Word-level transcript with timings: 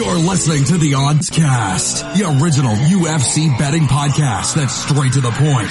You're 0.00 0.16
listening 0.16 0.64
to 0.64 0.78
the 0.78 0.94
Odds 0.94 1.28
Cast, 1.28 2.00
the 2.16 2.24
original 2.24 2.72
UFC 2.72 3.52
betting 3.58 3.84
podcast 3.84 4.54
that's 4.54 4.72
straight 4.72 5.12
to 5.12 5.20
the 5.20 5.28
point. 5.28 5.68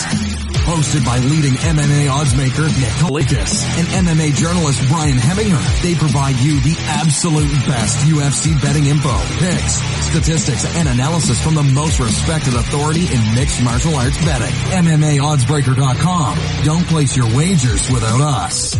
Hosted 0.70 1.04
by 1.04 1.18
leading 1.18 1.58
MMA 1.58 2.06
oddsmaker 2.06 2.70
Nick 2.78 2.94
Kalikas 3.02 3.66
and 3.82 4.06
MMA 4.06 4.36
journalist 4.36 4.88
Brian 4.88 5.18
Hemminger. 5.18 5.82
They 5.82 5.96
provide 5.96 6.36
you 6.46 6.62
the 6.62 6.78
absolute 7.02 7.50
best 7.66 8.06
UFC 8.06 8.54
betting 8.62 8.86
info, 8.86 9.18
picks, 9.42 9.82
statistics, 10.14 10.78
and 10.78 10.88
analysis 10.88 11.42
from 11.44 11.56
the 11.56 11.64
most 11.64 12.00
respected 12.00 12.54
authority 12.54 13.10
in 13.10 13.34
mixed 13.34 13.64
martial 13.64 13.96
arts 13.96 14.24
betting. 14.24 14.54
MMAoddsbreaker.com. 14.78 16.38
Don't 16.66 16.86
place 16.86 17.18
your 17.18 17.36
wagers 17.36 17.90
without 17.90 18.22
us. 18.22 18.78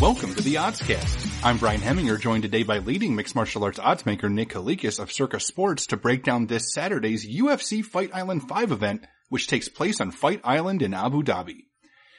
Welcome 0.00 0.34
to 0.36 0.42
the 0.42 0.54
Oddscast. 0.54 1.33
I'm 1.44 1.58
Brian 1.58 1.82
Hemminger, 1.82 2.18
joined 2.18 2.42
today 2.42 2.62
by 2.62 2.78
leading 2.78 3.14
mixed 3.14 3.34
martial 3.34 3.64
arts 3.64 3.78
oddsmaker 3.78 4.32
Nick 4.32 4.48
Kalikas 4.48 4.98
of 4.98 5.12
Circa 5.12 5.38
Sports 5.38 5.88
to 5.88 5.98
break 5.98 6.22
down 6.22 6.46
this 6.46 6.72
Saturday's 6.72 7.26
UFC 7.26 7.84
Fight 7.84 8.14
Island 8.14 8.48
5 8.48 8.72
event, 8.72 9.06
which 9.28 9.46
takes 9.46 9.68
place 9.68 10.00
on 10.00 10.10
Fight 10.10 10.40
Island 10.42 10.80
in 10.80 10.94
Abu 10.94 11.22
Dhabi. 11.22 11.66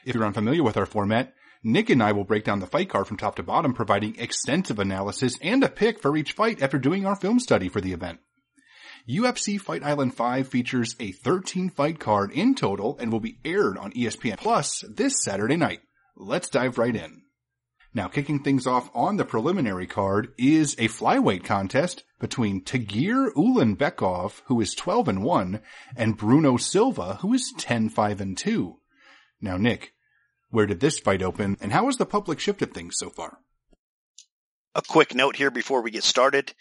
If 0.05 0.13
you're 0.13 0.27
unfamiliar 0.27 0.61
with 0.61 0.77
our 0.77 0.85
format, 0.85 1.33
Nick 1.63 1.89
and 1.89 2.03
I 2.03 2.11
will 2.11 2.23
break 2.23 2.43
down 2.43 2.59
the 2.59 2.67
fight 2.67 2.87
card 2.87 3.07
from 3.07 3.17
top 3.17 3.37
to 3.37 3.43
bottom, 3.43 3.73
providing 3.73 4.15
extensive 4.19 4.77
analysis 4.77 5.39
and 5.41 5.63
a 5.63 5.69
pick 5.69 5.99
for 5.99 6.15
each 6.15 6.33
fight 6.33 6.61
after 6.61 6.77
doing 6.77 7.07
our 7.07 7.15
film 7.15 7.39
study 7.39 7.67
for 7.67 7.81
the 7.81 7.93
event. 7.93 8.19
UFC 9.09 9.59
Fight 9.59 9.81
Island 9.81 10.13
5 10.13 10.47
features 10.47 10.95
a 10.99 11.13
13 11.13 11.71
fight 11.71 11.99
card 11.99 12.31
in 12.31 12.53
total 12.53 12.95
and 12.99 13.11
will 13.11 13.19
be 13.19 13.39
aired 13.43 13.79
on 13.79 13.91
ESPN 13.93 14.37
Plus 14.37 14.83
this 14.87 15.23
Saturday 15.23 15.57
night. 15.57 15.79
Let's 16.15 16.47
dive 16.47 16.77
right 16.77 16.95
in. 16.95 17.24
Now, 17.95 18.09
kicking 18.09 18.43
things 18.43 18.67
off 18.67 18.89
on 18.93 19.15
the 19.15 19.23
preliminary 19.23 19.87
card 19.87 20.33
is 20.37 20.73
a 20.73 20.89
flyweight 20.89 21.45
contest 21.45 22.03
between 22.19 22.61
Tagir 22.61 23.31
Ulanbekov, 23.33 24.41
who 24.47 24.59
is 24.59 24.75
12 24.75 25.07
and 25.07 25.23
1, 25.23 25.61
and 25.95 26.17
Bruno 26.17 26.57
Silva, 26.57 27.19
who 27.21 27.33
is 27.33 27.53
10, 27.57 27.87
5 27.87 28.19
and 28.19 28.37
2. 28.37 28.75
Now, 29.39 29.55
Nick, 29.55 29.93
where 30.49 30.65
did 30.65 30.81
this 30.81 30.99
fight 30.99 31.23
open, 31.23 31.55
and 31.61 31.71
how 31.71 31.85
has 31.85 31.95
the 31.95 32.05
public 32.05 32.41
shifted 32.41 32.73
things 32.73 32.97
so 32.97 33.09
far? 33.09 33.37
A 34.75 34.81
quick 34.81 35.15
note 35.15 35.37
here 35.37 35.49
before 35.49 35.81
we 35.81 35.89
get 35.89 36.03
started. 36.03 36.53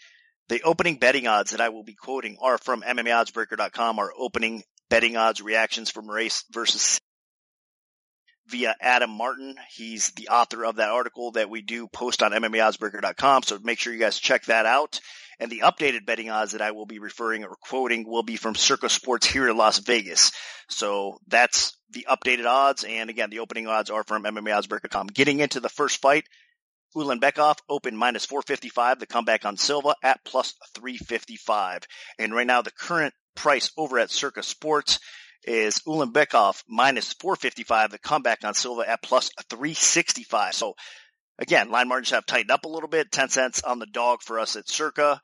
The 0.47 0.61
opening 0.63 0.99
betting 0.99 1.27
odds 1.27 1.51
that 1.51 1.59
I 1.59 1.67
will 1.67 1.83
be 1.83 1.95
quoting 1.95 2.37
are 2.41 2.57
from 2.57 2.81
MMAoddsbreaker.com, 2.81 3.99
our 3.99 4.13
opening 4.17 4.63
betting 4.89 5.17
odds 5.17 5.41
reactions 5.41 5.91
from 5.91 6.09
race 6.09 6.45
versus 6.49 7.01
via 8.47 8.75
Adam 8.79 9.09
Martin. 9.09 9.55
He's 9.69 10.11
the 10.11 10.29
author 10.29 10.65
of 10.65 10.77
that 10.77 10.89
article 10.89 11.31
that 11.31 11.49
we 11.49 11.61
do 11.61 11.87
post 11.87 12.21
on 12.21 12.31
MMAoddsbreaker.com. 12.31 13.43
So 13.43 13.59
make 13.63 13.79
sure 13.79 13.93
you 13.93 13.99
guys 13.99 14.19
check 14.19 14.45
that 14.45 14.65
out. 14.65 14.99
And 15.39 15.51
the 15.51 15.63
updated 15.65 16.05
betting 16.05 16.29
odds 16.29 16.53
that 16.53 16.61
I 16.61 16.71
will 16.71 16.85
be 16.85 16.99
referring 16.99 17.43
or 17.43 17.55
quoting 17.59 18.07
will 18.07 18.23
be 18.23 18.37
from 18.37 18.55
Circa 18.55 18.87
Sports 18.87 19.27
here 19.27 19.49
in 19.49 19.57
Las 19.57 19.79
Vegas. 19.79 20.31
So 20.69 21.19
that's 21.27 21.77
the 21.89 22.07
updated 22.09 22.45
odds. 22.45 22.83
And 22.83 23.09
again, 23.09 23.29
the 23.29 23.39
opening 23.39 23.67
odds 23.67 23.89
are 23.89 24.03
from 24.03 24.23
MMAoddsbreaker.com. 24.23 25.07
Getting 25.07 25.39
into 25.39 25.59
the 25.59 25.69
first 25.69 26.01
fight, 26.01 26.25
Ulanbekov 26.95 27.57
open 27.67 27.97
minus 27.97 28.25
455. 28.25 28.99
The 28.99 29.07
comeback 29.07 29.45
on 29.45 29.57
Silva 29.57 29.95
at 30.01 30.23
plus 30.23 30.53
355. 30.75 31.81
And 32.17 32.33
right 32.33 32.47
now 32.47 32.61
the 32.61 32.71
current 32.71 33.13
price 33.35 33.71
over 33.77 33.99
at 33.99 34.11
Circa 34.11 34.41
Sports 34.41 34.99
is 35.45 35.79
Ulanbekov 35.79 36.63
minus 36.67 37.13
455, 37.13 37.91
the 37.91 37.97
comeback 37.97 38.43
on 38.43 38.53
Silva 38.53 38.89
at 38.89 39.01
plus 39.01 39.29
365. 39.49 40.53
So 40.53 40.75
again, 41.39 41.69
line 41.69 41.87
margins 41.87 42.11
have 42.11 42.25
tightened 42.25 42.51
up 42.51 42.65
a 42.65 42.69
little 42.69 42.89
bit, 42.89 43.11
10 43.11 43.29
cents 43.29 43.61
on 43.63 43.79
the 43.79 43.85
dog 43.85 44.21
for 44.21 44.39
us 44.39 44.55
at 44.55 44.67
Circa, 44.67 45.21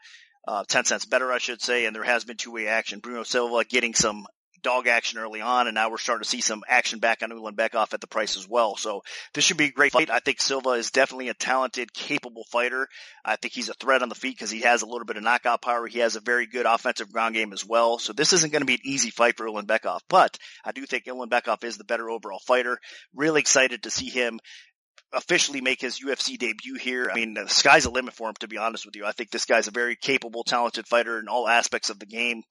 uh, 0.47 0.63
10 0.67 0.85
cents 0.85 1.05
better, 1.05 1.31
I 1.31 1.37
should 1.37 1.61
say. 1.61 1.85
And 1.85 1.95
there 1.95 2.03
has 2.03 2.23
been 2.23 2.37
two 2.37 2.51
way 2.51 2.67
action. 2.67 2.99
Bruno 2.99 3.23
Silva 3.23 3.63
getting 3.65 3.93
some 3.93 4.27
dog 4.61 4.87
action 4.87 5.19
early 5.19 5.41
on, 5.41 5.67
and 5.67 5.75
now 5.75 5.89
we're 5.89 5.97
starting 5.97 6.23
to 6.23 6.29
see 6.29 6.41
some 6.41 6.63
action 6.67 6.99
back 6.99 7.23
on 7.23 7.31
Ulanbekov 7.31 7.93
at 7.93 8.01
the 8.01 8.07
price 8.07 8.37
as 8.37 8.47
well. 8.47 8.75
So 8.75 9.03
this 9.33 9.43
should 9.43 9.57
be 9.57 9.65
a 9.65 9.71
great 9.71 9.91
fight. 9.91 10.09
I 10.09 10.19
think 10.19 10.41
Silva 10.41 10.71
is 10.71 10.91
definitely 10.91 11.29
a 11.29 11.33
talented, 11.33 11.93
capable 11.93 12.43
fighter. 12.45 12.87
I 13.23 13.35
think 13.35 13.53
he's 13.53 13.69
a 13.69 13.73
threat 13.73 14.01
on 14.01 14.09
the 14.09 14.15
feet 14.15 14.35
because 14.35 14.51
he 14.51 14.61
has 14.61 14.81
a 14.81 14.85
little 14.85 15.05
bit 15.05 15.17
of 15.17 15.23
knockout 15.23 15.61
power. 15.61 15.87
He 15.87 15.99
has 15.99 16.15
a 16.15 16.21
very 16.21 16.45
good 16.45 16.65
offensive 16.65 17.11
ground 17.11 17.35
game 17.35 17.53
as 17.53 17.65
well. 17.65 17.99
So 17.99 18.13
this 18.13 18.33
isn't 18.33 18.51
going 18.51 18.61
to 18.61 18.65
be 18.65 18.75
an 18.75 18.79
easy 18.83 19.09
fight 19.09 19.37
for 19.37 19.45
Ulanbekov, 19.45 19.99
but 20.09 20.37
I 20.63 20.71
do 20.71 20.85
think 20.85 21.05
Ulanbekov 21.05 21.63
is 21.63 21.77
the 21.77 21.83
better 21.83 22.09
overall 22.09 22.39
fighter. 22.39 22.79
Really 23.15 23.41
excited 23.41 23.83
to 23.83 23.91
see 23.91 24.09
him 24.09 24.39
officially 25.13 25.61
make 25.61 25.81
his 25.81 25.99
UFC 25.99 26.37
debut 26.37 26.75
here. 26.75 27.09
I 27.11 27.15
mean, 27.15 27.33
the 27.33 27.47
sky's 27.47 27.83
the 27.83 27.89
limit 27.89 28.13
for 28.13 28.29
him, 28.29 28.35
to 28.39 28.47
be 28.47 28.57
honest 28.57 28.85
with 28.85 28.95
you. 28.95 29.05
I 29.05 29.11
think 29.11 29.31
this 29.31 29.45
guy's 29.45 29.67
a 29.67 29.71
very 29.71 29.95
capable, 29.95 30.43
talented 30.43 30.87
fighter 30.87 31.19
in 31.19 31.27
all 31.27 31.47
aspects 31.47 31.89
of 31.89 31.99
the 31.99 32.05
game. 32.05 32.43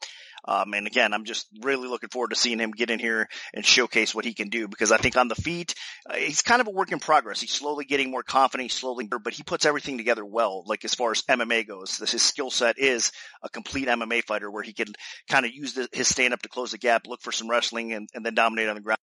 Um, 0.44 0.72
and 0.72 0.86
again, 0.86 1.12
I'm 1.12 1.24
just 1.24 1.48
really 1.62 1.88
looking 1.88 2.08
forward 2.08 2.30
to 2.30 2.36
seeing 2.36 2.58
him 2.58 2.70
get 2.70 2.90
in 2.90 2.98
here 2.98 3.28
and 3.52 3.64
showcase 3.64 4.14
what 4.14 4.24
he 4.24 4.32
can 4.32 4.48
do 4.48 4.68
because 4.68 4.90
I 4.90 4.96
think 4.96 5.16
on 5.16 5.28
the 5.28 5.34
feet, 5.34 5.74
uh, 6.08 6.14
he's 6.14 6.42
kind 6.42 6.60
of 6.60 6.66
a 6.66 6.70
work 6.70 6.92
in 6.92 6.98
progress. 6.98 7.40
He's 7.40 7.50
slowly 7.50 7.84
getting 7.84 8.10
more 8.10 8.22
confident, 8.22 8.72
slowly, 8.72 9.06
but 9.06 9.34
he 9.34 9.42
puts 9.42 9.66
everything 9.66 9.98
together 9.98 10.24
well. 10.24 10.64
Like 10.66 10.84
as 10.84 10.94
far 10.94 11.10
as 11.10 11.22
MMA 11.22 11.68
goes, 11.68 11.98
this, 11.98 12.12
his 12.12 12.22
skill 12.22 12.50
set 12.50 12.78
is 12.78 13.12
a 13.42 13.48
complete 13.48 13.88
MMA 13.88 14.24
fighter 14.24 14.50
where 14.50 14.62
he 14.62 14.72
can 14.72 14.88
kind 15.28 15.44
of 15.44 15.52
use 15.52 15.74
the, 15.74 15.88
his 15.92 16.08
stand 16.08 16.32
up 16.32 16.42
to 16.42 16.48
close 16.48 16.72
the 16.72 16.78
gap, 16.78 17.06
look 17.06 17.20
for 17.20 17.32
some 17.32 17.50
wrestling 17.50 17.92
and, 17.92 18.08
and 18.14 18.24
then 18.24 18.34
dominate 18.34 18.68
on 18.68 18.76
the 18.76 18.80
ground 18.80 18.99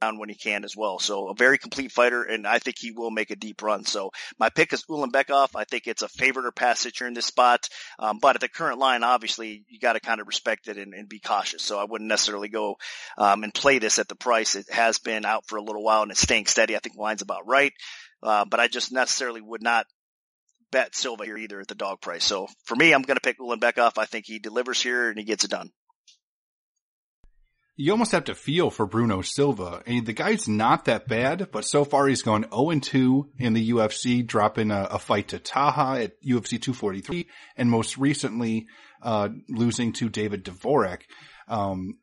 when 0.00 0.28
he 0.30 0.34
can 0.34 0.64
as 0.64 0.74
well. 0.74 0.98
So 0.98 1.28
a 1.28 1.34
very 1.34 1.58
complete 1.58 1.92
fighter, 1.92 2.22
and 2.22 2.46
I 2.46 2.58
think 2.58 2.78
he 2.78 2.90
will 2.90 3.10
make 3.10 3.30
a 3.30 3.36
deep 3.36 3.62
run. 3.62 3.84
So 3.84 4.10
my 4.38 4.48
pick 4.48 4.72
is 4.72 4.84
Ulanbekov. 4.84 5.50
I 5.54 5.64
think 5.64 5.86
it's 5.86 6.02
a 6.02 6.08
favorite 6.08 6.46
or 6.46 6.52
pass 6.52 6.82
hitcher 6.82 7.06
in 7.06 7.12
this 7.12 7.26
spot. 7.26 7.68
Um, 7.98 8.18
but 8.18 8.36
at 8.36 8.40
the 8.40 8.48
current 8.48 8.78
line, 8.78 9.04
obviously, 9.04 9.64
you 9.68 9.78
got 9.78 9.92
to 9.92 10.00
kind 10.00 10.20
of 10.20 10.26
respect 10.26 10.68
it 10.68 10.78
and, 10.78 10.94
and, 10.94 11.08
be 11.08 11.20
cautious. 11.20 11.62
So 11.62 11.78
I 11.78 11.84
wouldn't 11.84 12.08
necessarily 12.08 12.48
go 12.48 12.76
um, 13.18 13.44
and 13.44 13.52
play 13.52 13.78
this 13.78 13.98
at 13.98 14.08
the 14.08 14.14
price. 14.14 14.54
It 14.54 14.70
has 14.70 14.98
been 14.98 15.26
out 15.26 15.46
for 15.46 15.56
a 15.56 15.62
little 15.62 15.82
while 15.82 16.02
and 16.02 16.10
it's 16.10 16.20
staying 16.20 16.46
steady. 16.46 16.76
I 16.76 16.78
think 16.78 16.96
line's 16.96 17.22
about 17.22 17.46
right. 17.46 17.72
Uh, 18.22 18.44
but 18.44 18.60
I 18.60 18.68
just 18.68 18.92
necessarily 18.92 19.40
would 19.40 19.62
not 19.62 19.86
bet 20.70 20.94
Silva 20.94 21.24
here 21.24 21.36
either 21.36 21.60
at 21.60 21.68
the 21.68 21.74
dog 21.74 22.00
price. 22.00 22.24
So 22.24 22.46
for 22.64 22.76
me, 22.76 22.92
I'm 22.92 23.02
going 23.02 23.16
to 23.16 23.20
pick 23.20 23.38
Ulanbekov. 23.38 23.98
I 23.98 24.06
think 24.06 24.24
he 24.26 24.38
delivers 24.38 24.80
here 24.80 25.08
and 25.08 25.18
he 25.18 25.24
gets 25.24 25.44
it 25.44 25.50
done 25.50 25.72
you 27.80 27.92
almost 27.92 28.12
have 28.12 28.24
to 28.24 28.34
feel 28.34 28.68
for 28.68 28.84
Bruno 28.84 29.22
Silva. 29.22 29.82
I 29.86 29.90
mean, 29.90 30.04
the 30.04 30.12
guy's 30.12 30.46
not 30.46 30.84
that 30.84 31.08
bad, 31.08 31.48
but 31.50 31.64
so 31.64 31.86
far 31.86 32.06
he's 32.06 32.20
gone 32.20 32.44
0-2 32.44 33.30
in 33.38 33.54
the 33.54 33.70
UFC, 33.70 34.26
dropping 34.26 34.70
a, 34.70 34.82
a, 34.90 34.98
fight 34.98 35.28
to 35.28 35.38
Taha 35.38 36.02
at 36.02 36.22
UFC 36.22 36.60
243, 36.60 37.26
and 37.56 37.70
most 37.70 37.96
recently, 37.96 38.66
uh, 39.00 39.30
losing 39.48 39.94
to 39.94 40.10
David 40.10 40.44
Dvorak. 40.44 41.04
Um, 41.48 41.96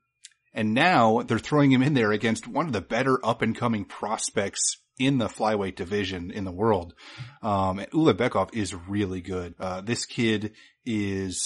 and 0.51 0.73
now 0.73 1.21
they're 1.21 1.37
throwing 1.37 1.71
him 1.71 1.83
in 1.83 1.93
there 1.93 2.11
against 2.11 2.47
one 2.47 2.65
of 2.65 2.73
the 2.73 2.81
better 2.81 3.23
up 3.23 3.43
and 3.43 3.55
coming 3.55 3.85
prospects 3.85 4.77
in 4.97 5.19
the 5.19 5.27
flyweight 5.27 5.75
division 5.75 6.31
in 6.31 6.43
the 6.43 6.51
world. 6.51 6.95
Um, 7.43 7.77
and 7.77 7.91
Ulanbekov 7.91 8.55
is 8.55 8.73
really 8.73 9.21
good. 9.21 9.53
Uh, 9.59 9.81
this 9.81 10.07
kid 10.07 10.53
is, 10.87 11.39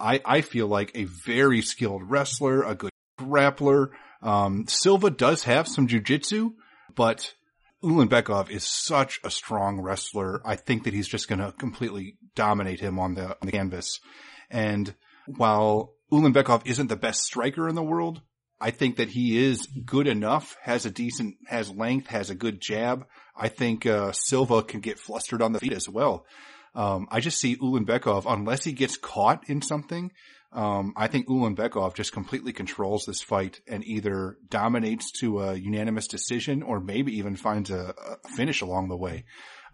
I, 0.00 0.20
I 0.24 0.40
feel 0.40 0.66
like 0.66 0.90
a 0.96 1.04
very 1.04 1.62
skilled 1.62 2.02
wrestler, 2.10 2.64
a 2.64 2.74
good 2.74 2.90
grappler. 3.18 3.88
Um, 4.22 4.66
Silva 4.66 5.10
does 5.10 5.44
have 5.44 5.68
some 5.68 5.86
jujitsu, 5.86 6.54
but 6.94 7.34
Ulanbekov 7.82 8.50
is 8.50 8.64
such 8.64 9.20
a 9.22 9.30
strong 9.30 9.80
wrestler. 9.80 10.40
I 10.44 10.56
think 10.56 10.84
that 10.84 10.94
he's 10.94 11.08
just 11.08 11.28
going 11.28 11.38
to 11.38 11.52
completely 11.52 12.16
dominate 12.34 12.80
him 12.80 12.98
on 12.98 13.14
the, 13.14 13.26
on 13.26 13.46
the 13.46 13.52
canvas. 13.52 14.00
And 14.50 14.94
while 15.26 15.94
Ulanbekov 16.12 16.66
isn't 16.66 16.88
the 16.88 16.96
best 16.96 17.22
striker 17.22 17.68
in 17.68 17.74
the 17.74 17.82
world, 17.82 18.20
I 18.60 18.72
think 18.72 18.96
that 18.96 19.10
he 19.10 19.44
is 19.44 19.68
good 19.84 20.08
enough, 20.08 20.56
has 20.62 20.84
a 20.84 20.90
decent, 20.90 21.36
has 21.46 21.70
length, 21.70 22.08
has 22.08 22.30
a 22.30 22.34
good 22.34 22.60
jab. 22.60 23.06
I 23.36 23.48
think, 23.48 23.86
uh, 23.86 24.10
Silva 24.12 24.62
can 24.64 24.80
get 24.80 24.98
flustered 24.98 25.42
on 25.42 25.52
the 25.52 25.60
feet 25.60 25.72
as 25.72 25.88
well. 25.88 26.26
Um, 26.74 27.06
I 27.10 27.20
just 27.20 27.40
see 27.40 27.56
Ulanbekov, 27.56 28.24
unless 28.26 28.64
he 28.64 28.72
gets 28.72 28.96
caught 28.96 29.48
in 29.48 29.62
something, 29.62 30.10
um, 30.52 30.94
I 30.96 31.08
think 31.08 31.28
Ulanbekov 31.28 31.94
just 31.94 32.12
completely 32.12 32.52
controls 32.52 33.04
this 33.04 33.20
fight 33.20 33.60
and 33.66 33.84
either 33.84 34.38
dominates 34.48 35.10
to 35.20 35.40
a 35.40 35.54
unanimous 35.54 36.06
decision 36.06 36.62
or 36.62 36.80
maybe 36.80 37.18
even 37.18 37.36
finds 37.36 37.70
a, 37.70 37.94
a 37.96 38.28
finish 38.28 38.62
along 38.62 38.88
the 38.88 38.96
way. 38.96 39.24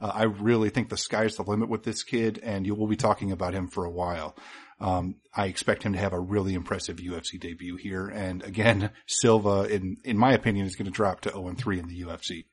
Uh, 0.01 0.11
I 0.13 0.23
really 0.25 0.71
think 0.71 0.89
the 0.89 0.97
sky's 0.97 1.37
the 1.37 1.45
limit 1.45 1.69
with 1.69 1.85
this 1.85 2.03
kid 2.03 2.41
and 2.43 2.67
you 2.67 2.75
will 2.75 2.89
be 2.89 2.97
talking 2.97 3.31
about 3.31 3.55
him 3.55 3.69
for 3.69 3.85
a 3.85 3.91
while. 3.91 4.37
Um, 4.81 5.17
I 5.33 5.47
expect 5.47 5.85
him 5.85 5.93
to 5.93 5.99
have 6.01 6.13
a 6.13 6.21
really 6.21 6.55
impressive 6.55 6.97
UFC 6.97 7.39
debut 7.39 7.77
here. 7.77 8.09
And 8.09 8.43
again, 8.43 8.91
Silva, 9.07 9.63
in, 9.73 9.99
in 10.05 10.19
my 10.19 10.33
opinion, 10.33 10.67
is 10.67 10.75
going 10.75 10.87
to 10.87 10.91
drop 10.91 11.21
to 11.23 11.31
0-3 11.31 11.79
in 11.79 11.89
the 11.89 12.03
UFC. 12.03 12.47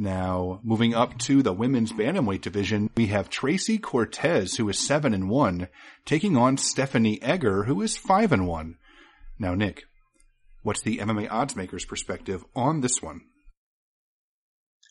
Now, 0.00 0.60
moving 0.62 0.94
up 0.94 1.18
to 1.18 1.42
the 1.42 1.52
women's 1.52 1.92
bantamweight 1.92 2.40
division, 2.40 2.88
we 2.96 3.08
have 3.08 3.28
Tracy 3.28 3.76
Cortez, 3.76 4.56
who 4.56 4.66
is 4.70 4.78
7 4.78 5.12
and 5.12 5.28
1, 5.28 5.68
taking 6.06 6.38
on 6.38 6.56
Stephanie 6.56 7.20
Egger, 7.20 7.64
who 7.64 7.82
is 7.82 7.98
5 7.98 8.32
and 8.32 8.48
1. 8.48 8.78
Now, 9.38 9.54
Nick, 9.54 9.84
what's 10.62 10.80
the 10.80 11.00
MMA 11.00 11.30
odds 11.30 11.54
makers 11.54 11.84
perspective 11.84 12.42
on 12.56 12.80
this 12.80 13.02
one? 13.02 13.20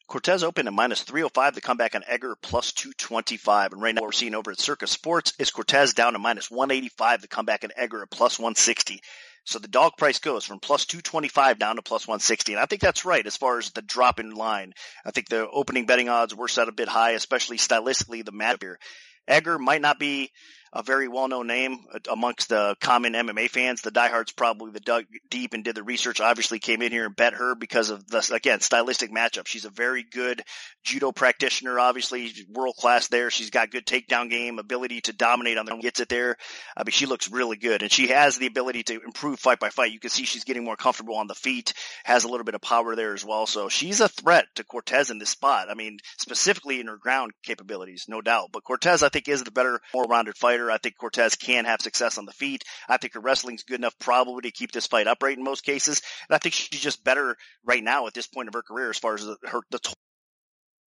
Cortez 0.05 0.43
opened 0.43 0.67
at 0.67 0.75
minus 0.75 1.01
305. 1.01 1.55
The 1.55 1.61
comeback 1.61 1.95
on 1.95 2.03
Egger 2.05 2.35
plus 2.39 2.71
225. 2.73 3.73
And 3.73 3.81
right 3.81 3.95
now 3.95 4.01
what 4.01 4.09
we're 4.09 4.11
seeing 4.11 4.35
over 4.35 4.51
at 4.51 4.59
Circa 4.59 4.85
Sports 4.85 5.33
is 5.39 5.49
Cortez 5.49 5.95
down 5.95 6.13
to 6.13 6.19
minus 6.19 6.51
185. 6.51 7.21
The 7.21 7.27
comeback 7.27 7.63
on 7.63 7.71
Egger 7.75 8.03
at 8.03 8.11
plus 8.11 8.37
160. 8.37 9.01
So 9.45 9.59
the 9.59 9.67
dog 9.67 9.93
price 9.97 10.19
goes 10.19 10.45
from 10.45 10.59
plus 10.59 10.85
225 10.85 11.57
down 11.59 11.77
to 11.77 11.81
plus 11.81 12.07
160. 12.07 12.53
And 12.53 12.61
I 12.61 12.65
think 12.65 12.81
that's 12.81 13.05
right 13.05 13.25
as 13.25 13.37
far 13.37 13.57
as 13.57 13.71
the 13.71 13.81
drop 13.81 14.19
in 14.19 14.31
line. 14.31 14.73
I 15.05 15.11
think 15.11 15.27
the 15.27 15.49
opening 15.49 15.85
betting 15.85 16.09
odds 16.09 16.35
were 16.35 16.47
set 16.47 16.67
a 16.67 16.73
bit 16.73 16.87
high, 16.87 17.11
especially 17.11 17.57
stylistically 17.57 18.23
the 18.23 18.31
matchup 18.31 18.61
here. 18.61 18.79
Egger 19.27 19.59
might 19.59 19.81
not 19.81 19.99
be 19.99 20.31
a 20.71 20.83
very 20.83 21.07
well-known 21.07 21.47
name 21.47 21.79
amongst 22.11 22.49
the 22.49 22.75
common 22.79 23.13
MMA 23.13 23.49
fans. 23.49 23.81
The 23.81 23.91
diehards 23.91 24.31
probably 24.31 24.71
the 24.71 24.79
dug 24.79 25.05
deep 25.29 25.53
and 25.53 25.63
did 25.63 25.75
the 25.75 25.83
research. 25.83 26.21
Obviously, 26.21 26.59
came 26.59 26.81
in 26.81 26.91
here 26.91 27.05
and 27.05 27.15
bet 27.15 27.33
her 27.33 27.55
because 27.55 27.89
of 27.89 28.05
the 28.07 28.29
again 28.33 28.59
stylistic 28.59 29.11
matchup. 29.11 29.47
She's 29.47 29.65
a 29.65 29.69
very 29.69 30.03
good 30.03 30.43
judo 30.83 31.11
practitioner. 31.11 31.79
Obviously, 31.79 32.31
world 32.49 32.75
class 32.77 33.07
there. 33.07 33.31
She's 33.31 33.49
got 33.49 33.71
good 33.71 33.85
takedown 33.85 34.29
game, 34.29 34.59
ability 34.59 35.01
to 35.01 35.13
dominate 35.13 35.57
on 35.57 35.65
the 35.65 35.79
gets 35.79 35.99
it 35.99 36.09
there. 36.09 36.35
I 36.75 36.83
mean, 36.83 36.91
she 36.91 37.05
looks 37.05 37.31
really 37.31 37.57
good, 37.57 37.81
and 37.81 37.91
she 37.91 38.07
has 38.07 38.37
the 38.37 38.47
ability 38.47 38.83
to 38.83 39.01
improve 39.01 39.39
fight 39.39 39.59
by 39.59 39.69
fight. 39.69 39.91
You 39.91 39.99
can 39.99 40.09
see 40.09 40.25
she's 40.25 40.43
getting 40.43 40.63
more 40.63 40.75
comfortable 40.75 41.15
on 41.15 41.27
the 41.27 41.35
feet, 41.35 41.73
has 42.03 42.23
a 42.23 42.27
little 42.27 42.43
bit 42.43 42.55
of 42.55 42.61
power 42.61 42.95
there 42.95 43.13
as 43.13 43.25
well. 43.25 43.45
So 43.45 43.69
she's 43.69 44.01
a 44.01 44.09
threat 44.09 44.45
to 44.55 44.63
Cortez 44.63 45.09
in 45.09 45.17
this 45.17 45.29
spot. 45.29 45.69
I 45.69 45.73
mean, 45.73 45.99
specifically 46.17 46.79
in 46.79 46.87
her 46.87 46.97
ground 46.97 47.31
capabilities, 47.43 48.05
no 48.07 48.21
doubt. 48.21 48.49
But 48.51 48.63
Cortez, 48.63 49.03
I 49.03 49.09
think, 49.09 49.27
is 49.27 49.43
the 49.43 49.51
better, 49.51 49.79
more 49.93 50.03
rounded 50.03 50.37
fighter 50.37 50.58
fighter. 50.59 50.71
I 50.71 50.77
think 50.77 50.97
Cortez 50.97 51.35
can 51.35 51.65
have 51.65 51.81
success 51.81 52.17
on 52.17 52.25
the 52.25 52.31
feet. 52.31 52.63
I 52.87 52.97
think 52.97 53.13
her 53.13 53.19
wrestling's 53.19 53.63
good 53.63 53.79
enough 53.79 53.97
probably 53.99 54.41
to 54.41 54.51
keep 54.51 54.71
this 54.71 54.87
fight 54.87 55.07
upright 55.07 55.37
in 55.37 55.43
most 55.43 55.63
cases. 55.63 56.01
And 56.27 56.35
I 56.35 56.39
think 56.39 56.55
she's 56.55 56.81
just 56.81 57.03
better 57.03 57.35
right 57.65 57.83
now 57.83 58.07
at 58.07 58.13
this 58.13 58.27
point 58.27 58.47
of 58.47 58.53
her 58.53 58.61
career 58.61 58.89
as 58.89 58.97
far 58.97 59.15
as 59.15 59.25
the, 59.25 59.37
her, 59.47 59.61
the 59.71 59.79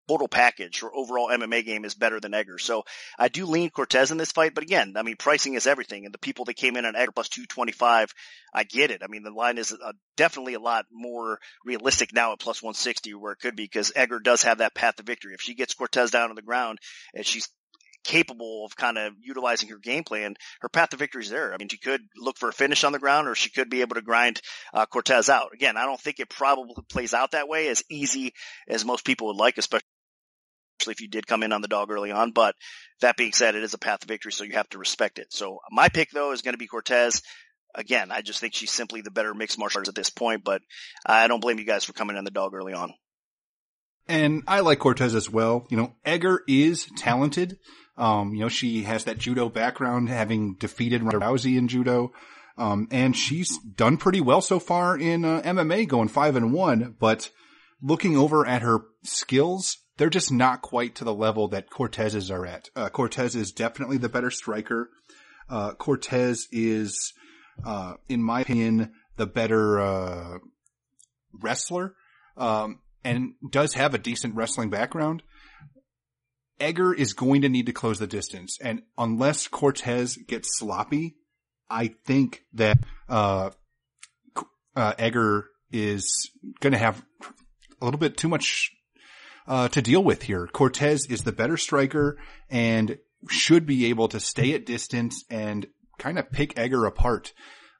total 0.08 0.28
package. 0.28 0.80
Her 0.80 0.94
overall 0.94 1.28
MMA 1.28 1.64
game 1.64 1.84
is 1.84 1.94
better 1.94 2.20
than 2.20 2.34
Egger. 2.34 2.58
So 2.58 2.84
I 3.18 3.28
do 3.28 3.46
lean 3.46 3.70
Cortez 3.70 4.10
in 4.10 4.18
this 4.18 4.32
fight, 4.32 4.54
but 4.54 4.64
again, 4.64 4.94
I 4.96 5.02
mean, 5.02 5.16
pricing 5.16 5.54
is 5.54 5.66
everything. 5.66 6.04
And 6.04 6.12
the 6.12 6.18
people 6.18 6.44
that 6.46 6.54
came 6.54 6.76
in 6.76 6.84
on 6.84 6.96
Egger 6.96 7.12
plus 7.12 7.28
225, 7.28 8.12
I 8.52 8.64
get 8.64 8.90
it. 8.90 9.02
I 9.02 9.06
mean, 9.06 9.22
the 9.22 9.30
line 9.30 9.58
is 9.58 9.74
definitely 10.16 10.54
a 10.54 10.60
lot 10.60 10.86
more 10.92 11.38
realistic 11.64 12.12
now 12.12 12.32
at 12.32 12.40
plus 12.40 12.62
160 12.62 13.14
where 13.14 13.32
it 13.32 13.38
could 13.38 13.56
be 13.56 13.64
because 13.64 13.92
Egger 13.94 14.18
does 14.18 14.42
have 14.42 14.58
that 14.58 14.74
path 14.74 14.96
to 14.96 15.02
victory. 15.02 15.34
If 15.34 15.40
she 15.40 15.54
gets 15.54 15.74
Cortez 15.74 16.10
down 16.10 16.30
on 16.30 16.36
the 16.36 16.42
ground 16.42 16.78
and 17.14 17.24
she's 17.24 17.48
capable 18.04 18.64
of 18.64 18.76
kind 18.76 18.98
of 18.98 19.14
utilizing 19.20 19.68
her 19.68 19.78
game 19.78 20.04
plan, 20.04 20.34
her 20.60 20.68
path 20.68 20.90
to 20.90 20.96
victory 20.96 21.22
is 21.22 21.30
there. 21.30 21.52
I 21.54 21.56
mean, 21.56 21.68
she 21.68 21.78
could 21.78 22.02
look 22.16 22.38
for 22.38 22.48
a 22.48 22.52
finish 22.52 22.84
on 22.84 22.92
the 22.92 22.98
ground 22.98 23.28
or 23.28 23.34
she 23.34 23.50
could 23.50 23.70
be 23.70 23.80
able 23.80 23.94
to 23.94 24.02
grind 24.02 24.40
uh, 24.74 24.86
Cortez 24.86 25.28
out. 25.28 25.50
Again, 25.54 25.76
I 25.76 25.84
don't 25.84 26.00
think 26.00 26.20
it 26.20 26.28
probably 26.28 26.74
plays 26.88 27.14
out 27.14 27.32
that 27.32 27.48
way 27.48 27.68
as 27.68 27.82
easy 27.90 28.32
as 28.68 28.84
most 28.84 29.04
people 29.04 29.28
would 29.28 29.36
like, 29.36 29.58
especially 29.58 29.86
if 30.88 31.00
you 31.00 31.08
did 31.08 31.26
come 31.26 31.42
in 31.42 31.52
on 31.52 31.62
the 31.62 31.68
dog 31.68 31.90
early 31.90 32.10
on. 32.10 32.32
But 32.32 32.54
that 33.00 33.16
being 33.16 33.32
said, 33.32 33.54
it 33.54 33.62
is 33.62 33.74
a 33.74 33.78
path 33.78 34.00
to 34.00 34.06
victory, 34.06 34.32
so 34.32 34.44
you 34.44 34.54
have 34.54 34.68
to 34.70 34.78
respect 34.78 35.18
it. 35.18 35.32
So 35.32 35.60
my 35.70 35.88
pick 35.88 36.10
though 36.10 36.32
is 36.32 36.42
going 36.42 36.54
to 36.54 36.58
be 36.58 36.66
Cortez. 36.66 37.22
Again, 37.74 38.10
I 38.10 38.20
just 38.20 38.38
think 38.38 38.54
she's 38.54 38.70
simply 38.70 39.00
the 39.00 39.10
better 39.10 39.32
mixed 39.32 39.58
martial 39.58 39.78
artist 39.78 39.88
at 39.88 39.94
this 39.94 40.10
point, 40.10 40.44
but 40.44 40.60
I 41.06 41.26
don't 41.26 41.40
blame 41.40 41.58
you 41.58 41.64
guys 41.64 41.84
for 41.84 41.94
coming 41.94 42.16
on 42.16 42.24
the 42.24 42.30
dog 42.30 42.52
early 42.52 42.74
on. 42.74 42.92
And 44.08 44.42
I 44.46 44.60
like 44.60 44.78
Cortez 44.78 45.14
as 45.14 45.30
well. 45.30 45.66
You 45.70 45.76
know, 45.76 45.94
Egger 46.04 46.42
is 46.46 46.90
talented. 46.96 47.58
Um, 47.96 48.34
you 48.34 48.40
know, 48.40 48.48
she 48.48 48.84
has 48.84 49.04
that 49.04 49.18
judo 49.18 49.48
background, 49.48 50.08
having 50.08 50.54
defeated 50.54 51.02
Ronda 51.02 51.18
Rousey 51.18 51.56
in 51.56 51.68
judo. 51.68 52.12
Um, 52.56 52.88
and 52.90 53.16
she's 53.16 53.58
done 53.58 53.96
pretty 53.96 54.20
well 54.20 54.40
so 54.40 54.58
far 54.58 54.96
in 54.96 55.24
uh, 55.24 55.42
MMA, 55.42 55.88
going 55.88 56.08
five 56.08 56.36
and 56.36 56.52
one. 56.52 56.96
But 56.98 57.30
looking 57.82 58.16
over 58.16 58.46
at 58.46 58.62
her 58.62 58.80
skills, 59.02 59.78
they're 59.96 60.10
just 60.10 60.32
not 60.32 60.62
quite 60.62 60.94
to 60.96 61.04
the 61.04 61.14
level 61.14 61.48
that 61.48 61.70
Cortez's 61.70 62.30
are 62.30 62.46
at. 62.46 62.68
Uh, 62.74 62.88
Cortez 62.88 63.34
is 63.34 63.52
definitely 63.52 63.98
the 63.98 64.08
better 64.08 64.30
striker. 64.30 64.90
Uh, 65.48 65.74
Cortez 65.74 66.48
is, 66.50 67.12
uh, 67.64 67.94
in 68.08 68.22
my 68.22 68.40
opinion, 68.40 68.92
the 69.16 69.26
better 69.26 69.80
uh, 69.80 70.38
wrestler, 71.32 71.94
um, 72.36 72.80
and 73.04 73.34
does 73.50 73.74
have 73.74 73.94
a 73.94 73.98
decent 73.98 74.34
wrestling 74.34 74.70
background. 74.70 75.22
Egger 76.60 76.92
is 76.94 77.12
going 77.12 77.42
to 77.42 77.48
need 77.48 77.66
to 77.66 77.72
close 77.72 77.98
the 77.98 78.06
distance. 78.06 78.58
And 78.60 78.82
unless 78.96 79.48
Cortez 79.48 80.16
gets 80.16 80.48
sloppy, 80.58 81.16
I 81.68 81.94
think 82.06 82.44
that, 82.54 82.78
uh, 83.08 83.50
uh, 84.76 84.94
Egger 84.98 85.48
is 85.70 86.30
going 86.60 86.72
to 86.72 86.78
have 86.78 87.04
a 87.80 87.84
little 87.84 88.00
bit 88.00 88.16
too 88.16 88.28
much, 88.28 88.70
uh, 89.46 89.68
to 89.68 89.82
deal 89.82 90.02
with 90.02 90.22
here. 90.22 90.46
Cortez 90.46 91.06
is 91.08 91.22
the 91.22 91.32
better 91.32 91.56
striker 91.56 92.18
and 92.48 92.98
should 93.28 93.66
be 93.66 93.86
able 93.86 94.08
to 94.08 94.20
stay 94.20 94.54
at 94.54 94.66
distance 94.66 95.24
and 95.30 95.66
kind 95.98 96.18
of 96.18 96.30
pick 96.30 96.58
Egger 96.58 96.86
apart. 96.86 97.32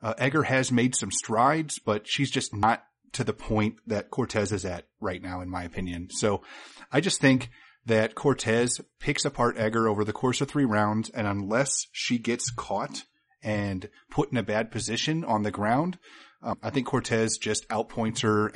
Uh, 0.03 0.15
Egger 0.19 0.43
has 0.45 0.73
made 0.73 0.95
some 0.97 1.11
strides, 1.11 1.79
but 1.79 2.09
she's 2.09 2.31
just 2.31 2.55
not 2.55 2.83
to 3.13 3.25
the 3.25 3.33
point 3.33 3.77
that 3.87 4.11
Cortez 4.11 4.53
is 4.53 4.65
at 4.65 4.87
right 5.01 5.23
now, 5.23 5.41
in 5.41 5.51
my 5.51 5.65
opinion. 5.65 6.09
So 6.11 6.43
I 6.91 7.01
just 7.01 7.21
think 7.21 7.51
that 7.87 8.15
Cortez 8.15 8.81
picks 9.01 9.25
apart 9.25 9.59
Egger 9.59 9.89
over 9.89 10.05
the 10.05 10.13
course 10.13 10.41
of 10.41 10.49
three 10.49 10.65
rounds, 10.65 11.11
and 11.11 11.27
unless 11.27 11.87
she 11.93 12.19
gets 12.19 12.51
caught 12.51 13.05
and 13.43 13.89
put 14.11 14.31
in 14.31 14.39
a 14.39 14.43
bad 14.43 14.71
position 14.71 15.25
on 15.25 15.43
the 15.43 15.51
ground, 15.51 15.99
um, 16.43 16.59
I 16.63 16.71
think 16.71 16.87
Cortez 16.87 17.39
just 17.39 17.69
outpoints 17.69 18.23
her 18.23 18.53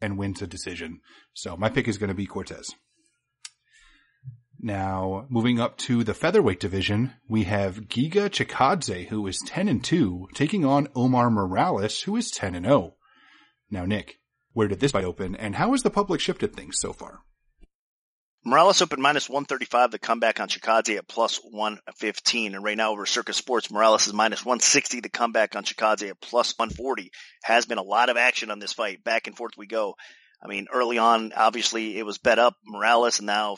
and 0.00 0.18
wins 0.18 0.42
a 0.42 0.46
decision. 0.46 1.00
So 1.32 1.56
my 1.56 1.68
pick 1.68 1.88
is 1.88 1.98
going 1.98 2.08
to 2.08 2.14
be 2.14 2.26
Cortez. 2.26 2.74
Now, 4.60 5.26
moving 5.28 5.60
up 5.60 5.76
to 5.78 6.02
the 6.02 6.14
featherweight 6.14 6.58
division, 6.58 7.12
we 7.28 7.44
have 7.44 7.82
Giga 7.82 8.28
Chikadze, 8.28 9.06
who 9.06 9.24
is 9.28 9.40
10 9.46 9.68
and 9.68 9.84
2, 9.84 10.28
taking 10.34 10.64
on 10.64 10.88
Omar 10.96 11.30
Morales, 11.30 12.02
who 12.02 12.16
is 12.16 12.30
10 12.32 12.56
and 12.56 12.66
0. 12.66 12.96
Now, 13.70 13.84
Nick, 13.84 14.18
where 14.52 14.66
did 14.66 14.80
this 14.80 14.92
fight 14.92 15.04
open, 15.04 15.36
and 15.36 15.54
how 15.54 15.70
has 15.70 15.84
the 15.84 15.90
public 15.90 16.20
shifted 16.20 16.56
things 16.56 16.80
so 16.80 16.92
far? 16.92 17.20
Morales 18.44 18.80
opened 18.80 19.02
minus 19.02 19.28
135, 19.28 19.90
the 19.90 19.98
comeback 19.98 20.40
on 20.40 20.48
Chikadze 20.48 20.96
at 20.96 21.08
plus 21.08 21.40
115. 21.42 22.54
And 22.54 22.64
right 22.64 22.76
now 22.76 22.92
over 22.92 23.04
Circa 23.04 23.32
Sports, 23.32 23.70
Morales 23.70 24.06
is 24.06 24.12
minus 24.12 24.44
160, 24.44 25.00
the 25.00 25.08
comeback 25.08 25.56
on 25.56 25.64
Chikadze 25.64 26.08
at 26.08 26.20
plus 26.20 26.54
140. 26.56 27.10
Has 27.42 27.66
been 27.66 27.78
a 27.78 27.82
lot 27.82 28.10
of 28.10 28.16
action 28.16 28.50
on 28.50 28.58
this 28.58 28.72
fight. 28.72 29.02
Back 29.02 29.26
and 29.26 29.36
forth 29.36 29.52
we 29.58 29.66
go. 29.66 29.96
I 30.42 30.46
mean, 30.46 30.68
early 30.72 30.98
on, 30.98 31.32
obviously 31.34 31.98
it 31.98 32.06
was 32.06 32.18
bet 32.18 32.38
up 32.38 32.54
Morales 32.64 33.18
and 33.18 33.26
now 33.26 33.56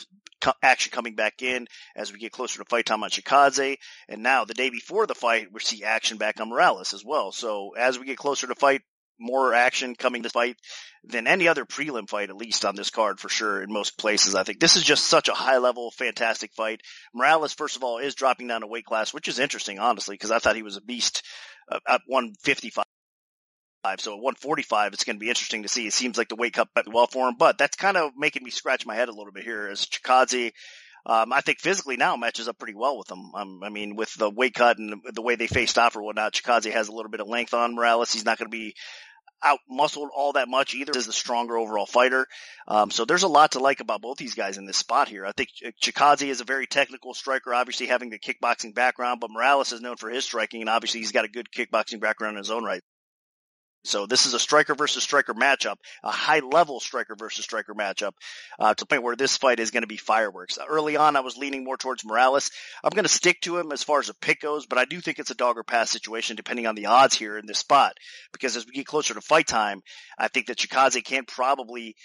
action 0.62 0.90
coming 0.90 1.14
back 1.14 1.42
in 1.42 1.66
as 1.94 2.10
we 2.10 2.18
get 2.18 2.32
closer 2.32 2.58
to 2.58 2.64
fight 2.64 2.87
time 2.87 3.04
on 3.04 3.10
Chikadze. 3.10 3.76
And 4.08 4.22
now 4.22 4.46
the 4.46 4.54
day 4.54 4.70
before 4.70 5.06
the 5.06 5.14
fight, 5.14 5.49
we 5.52 5.60
see 5.60 5.84
action 5.84 6.16
back 6.16 6.40
on 6.40 6.49
Morales 6.49 6.94
as 6.94 7.04
well. 7.04 7.32
So 7.32 7.72
as 7.78 7.99
we 7.99 8.06
get 8.06 8.16
closer 8.16 8.46
to 8.46 8.54
fight, 8.54 8.80
more 9.20 9.54
action 9.54 9.94
coming 9.94 10.22
this 10.22 10.32
fight 10.32 10.56
than 11.04 11.26
any 11.26 11.48
other 11.48 11.64
prelim 11.64 12.08
fight, 12.08 12.30
at 12.30 12.36
least 12.36 12.64
on 12.64 12.74
this 12.74 12.90
card 12.90 13.20
for 13.20 13.28
sure 13.28 13.62
in 13.62 13.72
most 13.72 13.98
places. 13.98 14.34
I 14.34 14.42
think 14.42 14.60
this 14.60 14.76
is 14.76 14.82
just 14.82 15.06
such 15.06 15.28
a 15.28 15.34
high 15.34 15.58
level, 15.58 15.90
fantastic 15.90 16.52
fight. 16.54 16.82
Morales, 17.14 17.54
first 17.54 17.76
of 17.76 17.84
all, 17.84 17.98
is 17.98 18.14
dropping 18.14 18.48
down 18.48 18.62
a 18.62 18.66
weight 18.66 18.84
class, 18.84 19.14
which 19.14 19.28
is 19.28 19.38
interesting, 19.38 19.78
honestly, 19.78 20.14
because 20.14 20.30
I 20.30 20.38
thought 20.38 20.56
he 20.56 20.62
was 20.62 20.76
a 20.76 20.82
beast 20.82 21.22
uh, 21.70 21.78
at 21.86 22.02
155. 22.06 22.84
So 23.98 24.12
at 24.12 24.22
145, 24.22 24.92
it's 24.92 25.04
going 25.04 25.16
to 25.16 25.20
be 25.20 25.30
interesting 25.30 25.62
to 25.62 25.68
see. 25.68 25.86
It 25.86 25.94
seems 25.94 26.18
like 26.18 26.28
the 26.28 26.36
weight 26.36 26.52
cut 26.52 26.68
well 26.86 27.06
for 27.06 27.28
him, 27.28 27.36
but 27.38 27.56
that's 27.56 27.76
kind 27.76 27.96
of 27.96 28.12
making 28.16 28.44
me 28.44 28.50
scratch 28.50 28.84
my 28.84 28.94
head 28.94 29.08
a 29.08 29.14
little 29.14 29.32
bit 29.32 29.44
here 29.44 29.68
as 29.68 29.86
Chikadze 29.86 30.52
um, 31.06 31.32
I 31.32 31.40
think 31.40 31.60
physically 31.60 31.96
now 31.96 32.16
matches 32.16 32.48
up 32.48 32.58
pretty 32.58 32.74
well 32.74 32.98
with 32.98 33.08
them. 33.08 33.32
Um, 33.34 33.60
I 33.62 33.70
mean, 33.70 33.96
with 33.96 34.12
the 34.14 34.30
weight 34.30 34.54
cut 34.54 34.78
and 34.78 35.00
the 35.12 35.22
way 35.22 35.34
they 35.34 35.46
faced 35.46 35.78
off 35.78 35.96
or 35.96 36.02
whatnot, 36.02 36.34
Chikadze 36.34 36.72
has 36.72 36.88
a 36.88 36.92
little 36.92 37.10
bit 37.10 37.20
of 37.20 37.28
length 37.28 37.54
on 37.54 37.74
Morales. 37.74 38.12
He's 38.12 38.24
not 38.24 38.38
going 38.38 38.50
to 38.50 38.56
be 38.56 38.74
out 39.42 39.61
muscled 39.68 40.11
all 40.14 40.32
that 40.32 40.49
much 40.49 40.75
either. 40.75 40.92
Is 40.94 41.09
a 41.09 41.12
stronger 41.12 41.56
overall 41.56 41.87
fighter. 41.87 42.26
Um, 42.68 42.90
so 42.90 43.04
there's 43.04 43.23
a 43.23 43.28
lot 43.28 43.52
to 43.52 43.59
like 43.59 43.80
about 43.80 44.02
both 44.02 44.18
these 44.18 44.35
guys 44.35 44.59
in 44.59 44.66
this 44.66 44.76
spot 44.76 45.09
here. 45.09 45.25
I 45.25 45.32
think 45.32 45.50
Chikadze 45.82 46.28
is 46.28 46.40
a 46.40 46.44
very 46.44 46.66
technical 46.66 47.14
striker, 47.14 47.54
obviously 47.54 47.87
having 47.87 48.11
the 48.11 48.18
kickboxing 48.18 48.75
background, 48.75 49.20
but 49.20 49.30
Morales 49.30 49.73
is 49.73 49.80
known 49.80 49.97
for 49.97 50.11
his 50.11 50.25
striking, 50.25 50.61
and 50.61 50.70
obviously 50.70 51.00
he's 51.00 51.12
got 51.12 51.25
a 51.25 51.28
good 51.28 51.49
kickboxing 51.50 52.00
background 52.00 52.37
in 52.37 52.38
his 52.38 52.50
own 52.50 52.64
right. 52.64 52.82
So 53.82 54.06
this 54.06 54.26
is 54.26 54.34
a 54.34 54.38
striker 54.38 54.75
versus 54.75 55.02
striker 55.02 55.32
matchup, 55.32 55.76
a 56.04 56.10
high 56.10 56.40
level 56.40 56.80
striker 56.80 57.14
versus 57.16 57.44
striker 57.44 57.75
matchup, 57.75 58.12
uh, 58.58 58.75
to 58.75 58.82
the 58.82 58.87
point 58.87 59.02
where 59.02 59.16
this 59.16 59.38
fight 59.38 59.58
is 59.58 59.70
going 59.70 59.82
to 59.82 59.87
be 59.87 59.96
fireworks. 59.96 60.58
Early 60.68 60.96
on, 60.96 61.16
I 61.16 61.20
was 61.20 61.38
leaning 61.38 61.64
more 61.64 61.78
towards 61.78 62.04
Morales. 62.04 62.50
I'm 62.84 62.90
going 62.90 63.04
to 63.04 63.08
stick 63.08 63.40
to 63.42 63.58
him 63.58 63.72
as 63.72 63.82
far 63.82 64.00
as 64.00 64.10
a 64.10 64.14
pick 64.14 64.42
goes, 64.42 64.66
but 64.66 64.78
I 64.78 64.84
do 64.84 65.00
think 65.00 65.18
it's 65.18 65.30
a 65.30 65.34
dog 65.34 65.56
or 65.56 65.64
pass 65.64 65.90
situation 65.90 66.37
depending 66.37 66.66
on 66.66 66.75
the 66.75 66.87
odds 66.87 67.14
here 67.14 67.38
in 67.38 67.46
this 67.46 67.58
spot. 67.58 67.94
Because 68.32 68.56
as 68.56 68.66
we 68.66 68.72
get 68.72 68.87
closer 68.87 69.14
to 69.14 69.20
fight 69.20 69.46
time, 69.46 69.80
I 70.18 70.28
think 70.28 70.46
that 70.46 70.58
Chikadze 70.58 71.02
can 71.02 71.25
probably 71.25 71.96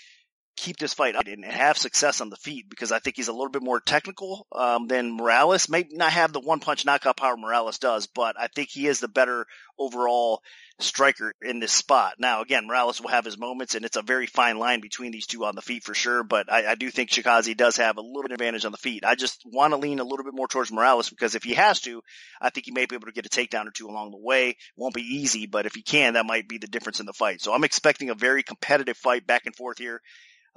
keep 0.55 0.77
this 0.77 0.93
fight 0.93 1.15
and 1.27 1.43
have 1.43 1.77
success 1.77 2.21
on 2.21 2.29
the 2.29 2.35
feet 2.37 2.69
because 2.69 2.91
I 2.91 2.99
think 2.99 3.17
he's 3.17 3.27
a 3.27 3.33
little 3.33 3.49
bit 3.49 3.61
more 3.61 3.79
technical 3.79 4.47
um, 4.51 4.87
than 4.87 5.15
Morales. 5.15 5.69
Maybe 5.69 5.89
not 5.91 6.11
have 6.11 6.31
the 6.31 6.39
one 6.39 6.59
punch 6.59 6.85
knockout 6.85 7.17
power 7.17 7.35
Morales 7.37 7.77
does, 7.77 8.07
but 8.07 8.35
I 8.39 8.47
think 8.47 8.69
he 8.71 8.87
is 8.87 8.99
the 8.99 9.07
better 9.07 9.45
overall 9.77 10.41
striker 10.79 11.33
in 11.41 11.59
this 11.59 11.71
spot. 11.71 12.15
Now, 12.19 12.41
again, 12.41 12.67
Morales 12.67 12.99
will 12.99 13.09
have 13.09 13.25
his 13.25 13.37
moments, 13.37 13.75
and 13.75 13.85
it's 13.85 13.95
a 13.95 14.01
very 14.01 14.25
fine 14.25 14.57
line 14.57 14.81
between 14.81 15.11
these 15.11 15.27
two 15.27 15.45
on 15.45 15.55
the 15.55 15.61
feet 15.61 15.83
for 15.83 15.93
sure. 15.93 16.23
But 16.23 16.51
I, 16.51 16.71
I 16.71 16.75
do 16.75 16.89
think 16.89 17.09
Chikadze 17.09 17.55
does 17.55 17.77
have 17.77 17.97
a 17.97 18.01
little 18.01 18.23
bit 18.23 18.31
advantage 18.31 18.65
on 18.65 18.71
the 18.71 18.77
feet. 18.77 19.05
I 19.05 19.15
just 19.15 19.41
want 19.45 19.73
to 19.73 19.77
lean 19.77 19.99
a 19.99 20.03
little 20.03 20.25
bit 20.25 20.33
more 20.33 20.47
towards 20.47 20.71
Morales 20.71 21.09
because 21.09 21.35
if 21.35 21.43
he 21.43 21.53
has 21.53 21.79
to, 21.81 22.01
I 22.41 22.49
think 22.49 22.65
he 22.65 22.71
may 22.71 22.85
be 22.85 22.95
able 22.95 23.07
to 23.07 23.13
get 23.13 23.25
a 23.25 23.29
takedown 23.29 23.67
or 23.67 23.71
two 23.71 23.87
along 23.87 24.11
the 24.11 24.17
way. 24.17 24.57
Won't 24.75 24.95
be 24.95 25.15
easy, 25.15 25.45
but 25.45 25.65
if 25.65 25.75
he 25.75 25.81
can, 25.81 26.13
that 26.13 26.25
might 26.25 26.47
be 26.47 26.57
the 26.57 26.67
difference 26.67 26.99
in 26.99 27.05
the 27.05 27.13
fight. 27.13 27.41
So 27.41 27.53
I'm 27.53 27.63
expecting 27.63 28.09
a 28.09 28.15
very 28.15 28.43
competitive 28.43 28.97
fight 28.97 29.25
back 29.25 29.45
and 29.45 29.55
forth 29.55 29.77
here. 29.77 30.01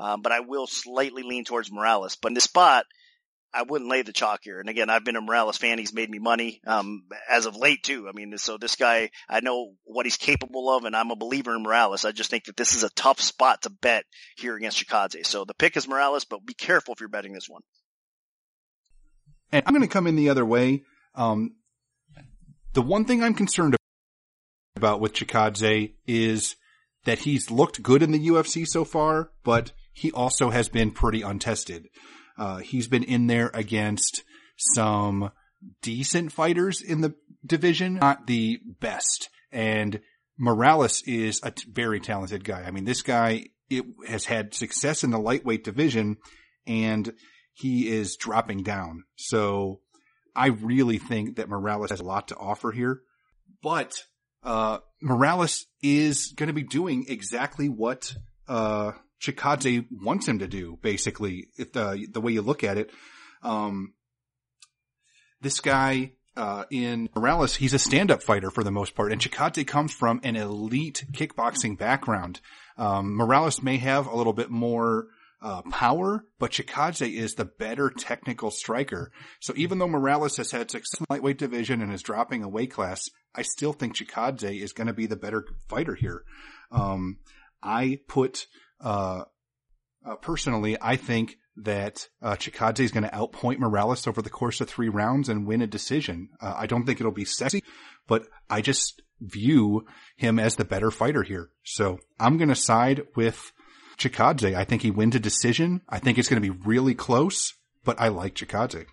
Um, 0.00 0.22
but 0.22 0.32
I 0.32 0.40
will 0.40 0.66
slightly 0.68 1.24
lean 1.24 1.44
towards 1.44 1.72
Morales. 1.72 2.16
But 2.16 2.28
in 2.28 2.34
this 2.34 2.44
spot, 2.44 2.86
I 3.52 3.62
wouldn't 3.62 3.90
lay 3.90 4.02
the 4.02 4.12
chalk 4.12 4.40
here. 4.42 4.60
And 4.60 4.68
again, 4.68 4.90
I've 4.90 5.04
been 5.04 5.16
a 5.16 5.20
Morales 5.20 5.56
fan. 5.56 5.78
He's 5.78 5.94
made 5.94 6.10
me 6.10 6.18
money, 6.18 6.60
um, 6.66 7.04
as 7.30 7.46
of 7.46 7.56
late 7.56 7.82
too. 7.82 8.06
I 8.08 8.12
mean, 8.12 8.36
so 8.36 8.58
this 8.58 8.76
guy, 8.76 9.10
I 9.28 9.40
know 9.40 9.74
what 9.84 10.06
he's 10.06 10.16
capable 10.16 10.70
of 10.76 10.84
and 10.84 10.94
I'm 10.94 11.10
a 11.10 11.16
believer 11.16 11.54
in 11.54 11.62
Morales. 11.62 12.04
I 12.04 12.12
just 12.12 12.30
think 12.30 12.44
that 12.44 12.56
this 12.56 12.74
is 12.74 12.84
a 12.84 12.90
tough 12.90 13.20
spot 13.20 13.62
to 13.62 13.70
bet 13.70 14.04
here 14.36 14.54
against 14.54 14.84
Chikadze. 14.84 15.24
So 15.24 15.44
the 15.44 15.54
pick 15.54 15.76
is 15.76 15.88
Morales, 15.88 16.24
but 16.24 16.44
be 16.44 16.54
careful 16.54 16.92
if 16.92 17.00
you're 17.00 17.08
betting 17.08 17.32
this 17.32 17.48
one. 17.48 17.62
And 19.50 19.62
I'm 19.66 19.72
going 19.72 19.86
to 19.86 19.92
come 19.92 20.06
in 20.06 20.16
the 20.16 20.28
other 20.28 20.44
way. 20.44 20.82
Um, 21.14 21.56
the 22.74 22.82
one 22.82 23.06
thing 23.06 23.22
I'm 23.22 23.34
concerned 23.34 23.76
about 24.76 25.00
with 25.00 25.14
Chikadze 25.14 25.94
is 26.06 26.56
that 27.04 27.20
he's 27.20 27.50
looked 27.50 27.82
good 27.82 28.02
in 28.02 28.12
the 28.12 28.28
UFC 28.28 28.66
so 28.66 28.84
far, 28.84 29.30
but 29.42 29.72
he 29.92 30.12
also 30.12 30.50
has 30.50 30.68
been 30.68 30.90
pretty 30.90 31.22
untested. 31.22 31.88
Uh, 32.38 32.58
he's 32.58 32.88
been 32.88 33.04
in 33.04 33.26
there 33.26 33.50
against 33.52 34.22
some 34.56 35.30
decent 35.82 36.32
fighters 36.32 36.80
in 36.80 37.00
the 37.00 37.14
division, 37.44 37.94
not 37.94 38.26
the 38.26 38.60
best. 38.80 39.28
And 39.50 40.00
Morales 40.38 41.02
is 41.06 41.40
a 41.42 41.50
t- 41.50 41.68
very 41.70 42.00
talented 42.00 42.44
guy. 42.44 42.62
I 42.62 42.70
mean, 42.70 42.84
this 42.84 43.02
guy 43.02 43.46
it 43.70 43.84
has 44.06 44.24
had 44.24 44.54
success 44.54 45.04
in 45.04 45.10
the 45.10 45.18
lightweight 45.18 45.64
division 45.64 46.16
and 46.66 47.12
he 47.52 47.88
is 47.88 48.16
dropping 48.16 48.62
down. 48.62 49.04
So 49.16 49.80
I 50.34 50.48
really 50.48 50.98
think 50.98 51.36
that 51.36 51.48
Morales 51.48 51.90
has 51.90 52.00
a 52.00 52.04
lot 52.04 52.28
to 52.28 52.36
offer 52.36 52.70
here, 52.70 53.00
but, 53.62 53.94
uh, 54.42 54.78
Morales 55.02 55.66
is 55.82 56.32
going 56.36 56.46
to 56.46 56.52
be 56.52 56.62
doing 56.62 57.06
exactly 57.08 57.68
what, 57.68 58.14
uh, 58.46 58.92
Chikadze 59.20 59.86
wants 59.90 60.28
him 60.28 60.38
to 60.40 60.46
do, 60.46 60.78
basically, 60.82 61.48
if 61.56 61.72
the, 61.72 62.06
the 62.10 62.20
way 62.20 62.32
you 62.32 62.42
look 62.42 62.64
at 62.64 62.78
it. 62.78 62.90
Um, 63.42 63.94
this 65.40 65.60
guy, 65.60 66.12
uh, 66.36 66.64
in 66.70 67.08
Morales, 67.14 67.56
he's 67.56 67.74
a 67.74 67.78
stand-up 67.78 68.22
fighter 68.22 68.50
for 68.50 68.62
the 68.64 68.70
most 68.70 68.94
part, 68.94 69.12
and 69.12 69.20
Chikadze 69.20 69.66
comes 69.66 69.92
from 69.92 70.20
an 70.22 70.36
elite 70.36 71.04
kickboxing 71.12 71.78
background. 71.78 72.40
Um, 72.76 73.16
Morales 73.16 73.62
may 73.62 73.78
have 73.78 74.06
a 74.06 74.16
little 74.16 74.32
bit 74.32 74.50
more, 74.50 75.06
uh, 75.40 75.62
power, 75.62 76.24
but 76.38 76.50
Chikadze 76.50 77.12
is 77.12 77.34
the 77.34 77.44
better 77.44 77.90
technical 77.90 78.50
striker. 78.50 79.12
So 79.40 79.52
even 79.56 79.78
though 79.78 79.88
Morales 79.88 80.36
has 80.36 80.50
had 80.50 80.70
success 80.70 81.00
in 81.00 81.06
lightweight 81.08 81.38
division 81.38 81.80
and 81.80 81.92
is 81.92 82.02
dropping 82.02 82.42
a 82.42 82.48
weight 82.48 82.72
class, 82.72 83.08
I 83.34 83.42
still 83.42 83.72
think 83.72 83.96
Chikadze 83.96 84.60
is 84.60 84.72
going 84.72 84.88
to 84.88 84.92
be 84.92 85.06
the 85.06 85.16
better 85.16 85.44
fighter 85.68 85.94
here. 85.94 86.24
Um, 86.72 87.18
I 87.62 88.00
put 88.08 88.46
uh, 88.80 89.24
uh, 90.04 90.16
personally, 90.16 90.76
I 90.80 90.96
think 90.96 91.36
that 91.56 92.08
uh, 92.22 92.36
Chikadze 92.36 92.80
is 92.80 92.92
going 92.92 93.02
to 93.02 93.10
outpoint 93.10 93.58
Morales 93.58 94.06
over 94.06 94.22
the 94.22 94.30
course 94.30 94.60
of 94.60 94.68
three 94.68 94.88
rounds 94.88 95.28
and 95.28 95.46
win 95.46 95.60
a 95.60 95.66
decision. 95.66 96.30
Uh, 96.40 96.54
I 96.56 96.66
don't 96.66 96.84
think 96.86 97.00
it'll 97.00 97.12
be 97.12 97.24
sexy, 97.24 97.64
but 98.06 98.26
I 98.48 98.60
just 98.60 99.02
view 99.20 99.84
him 100.16 100.38
as 100.38 100.56
the 100.56 100.64
better 100.64 100.90
fighter 100.90 101.22
here. 101.24 101.50
So 101.64 101.98
I'm 102.20 102.38
going 102.38 102.48
to 102.48 102.54
side 102.54 103.02
with 103.16 103.52
Chikadze. 103.98 104.54
I 104.54 104.64
think 104.64 104.82
he 104.82 104.92
wins 104.92 105.16
a 105.16 105.20
decision. 105.20 105.82
I 105.88 105.98
think 105.98 106.16
it's 106.16 106.28
going 106.28 106.40
to 106.40 106.52
be 106.52 106.58
really 106.64 106.94
close, 106.94 107.54
but 107.84 108.00
I 108.00 108.08
like 108.08 108.36
Chikadze. 108.36 108.86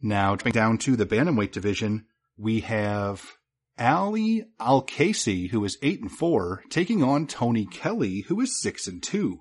Now, 0.00 0.36
jumping 0.36 0.52
down 0.52 0.78
to 0.78 0.96
the 0.96 1.06
bantamweight 1.06 1.50
division, 1.50 2.06
we 2.36 2.60
have 2.60 3.36
Ali 3.78 4.44
Alkaisi, 4.60 5.50
who 5.50 5.64
is 5.64 5.78
eight 5.82 6.00
and 6.00 6.10
four, 6.10 6.62
taking 6.70 7.02
on 7.02 7.26
Tony 7.26 7.66
Kelly, 7.66 8.24
who 8.28 8.40
is 8.40 8.60
six 8.60 8.86
and 8.86 9.02
two. 9.02 9.40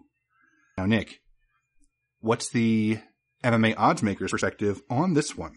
Now, 0.78 0.86
Nick, 0.86 1.20
what's 2.20 2.50
the 2.50 3.00
MMA 3.44 3.76
oddsmakers 3.76 4.32
perspective 4.32 4.82
on 4.90 5.14
this 5.14 5.38
one? 5.38 5.54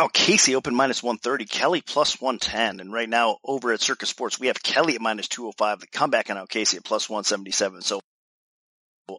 Oh, 0.00 0.08
Casey 0.12 0.54
open 0.54 0.76
minus 0.76 1.02
130, 1.02 1.44
Kelly 1.46 1.80
plus 1.80 2.20
110. 2.20 2.78
And 2.78 2.92
right 2.92 3.08
now 3.08 3.38
over 3.44 3.72
at 3.72 3.80
Circa 3.80 4.06
Sports, 4.06 4.38
we 4.38 4.46
have 4.46 4.62
Kelly 4.62 4.94
at 4.94 5.00
minus 5.00 5.26
205, 5.26 5.80
the 5.80 5.86
comeback 5.88 6.30
on 6.30 6.46
Casey 6.46 6.76
at 6.76 6.84
plus 6.84 7.08
177. 7.08 7.82
So 7.82 8.00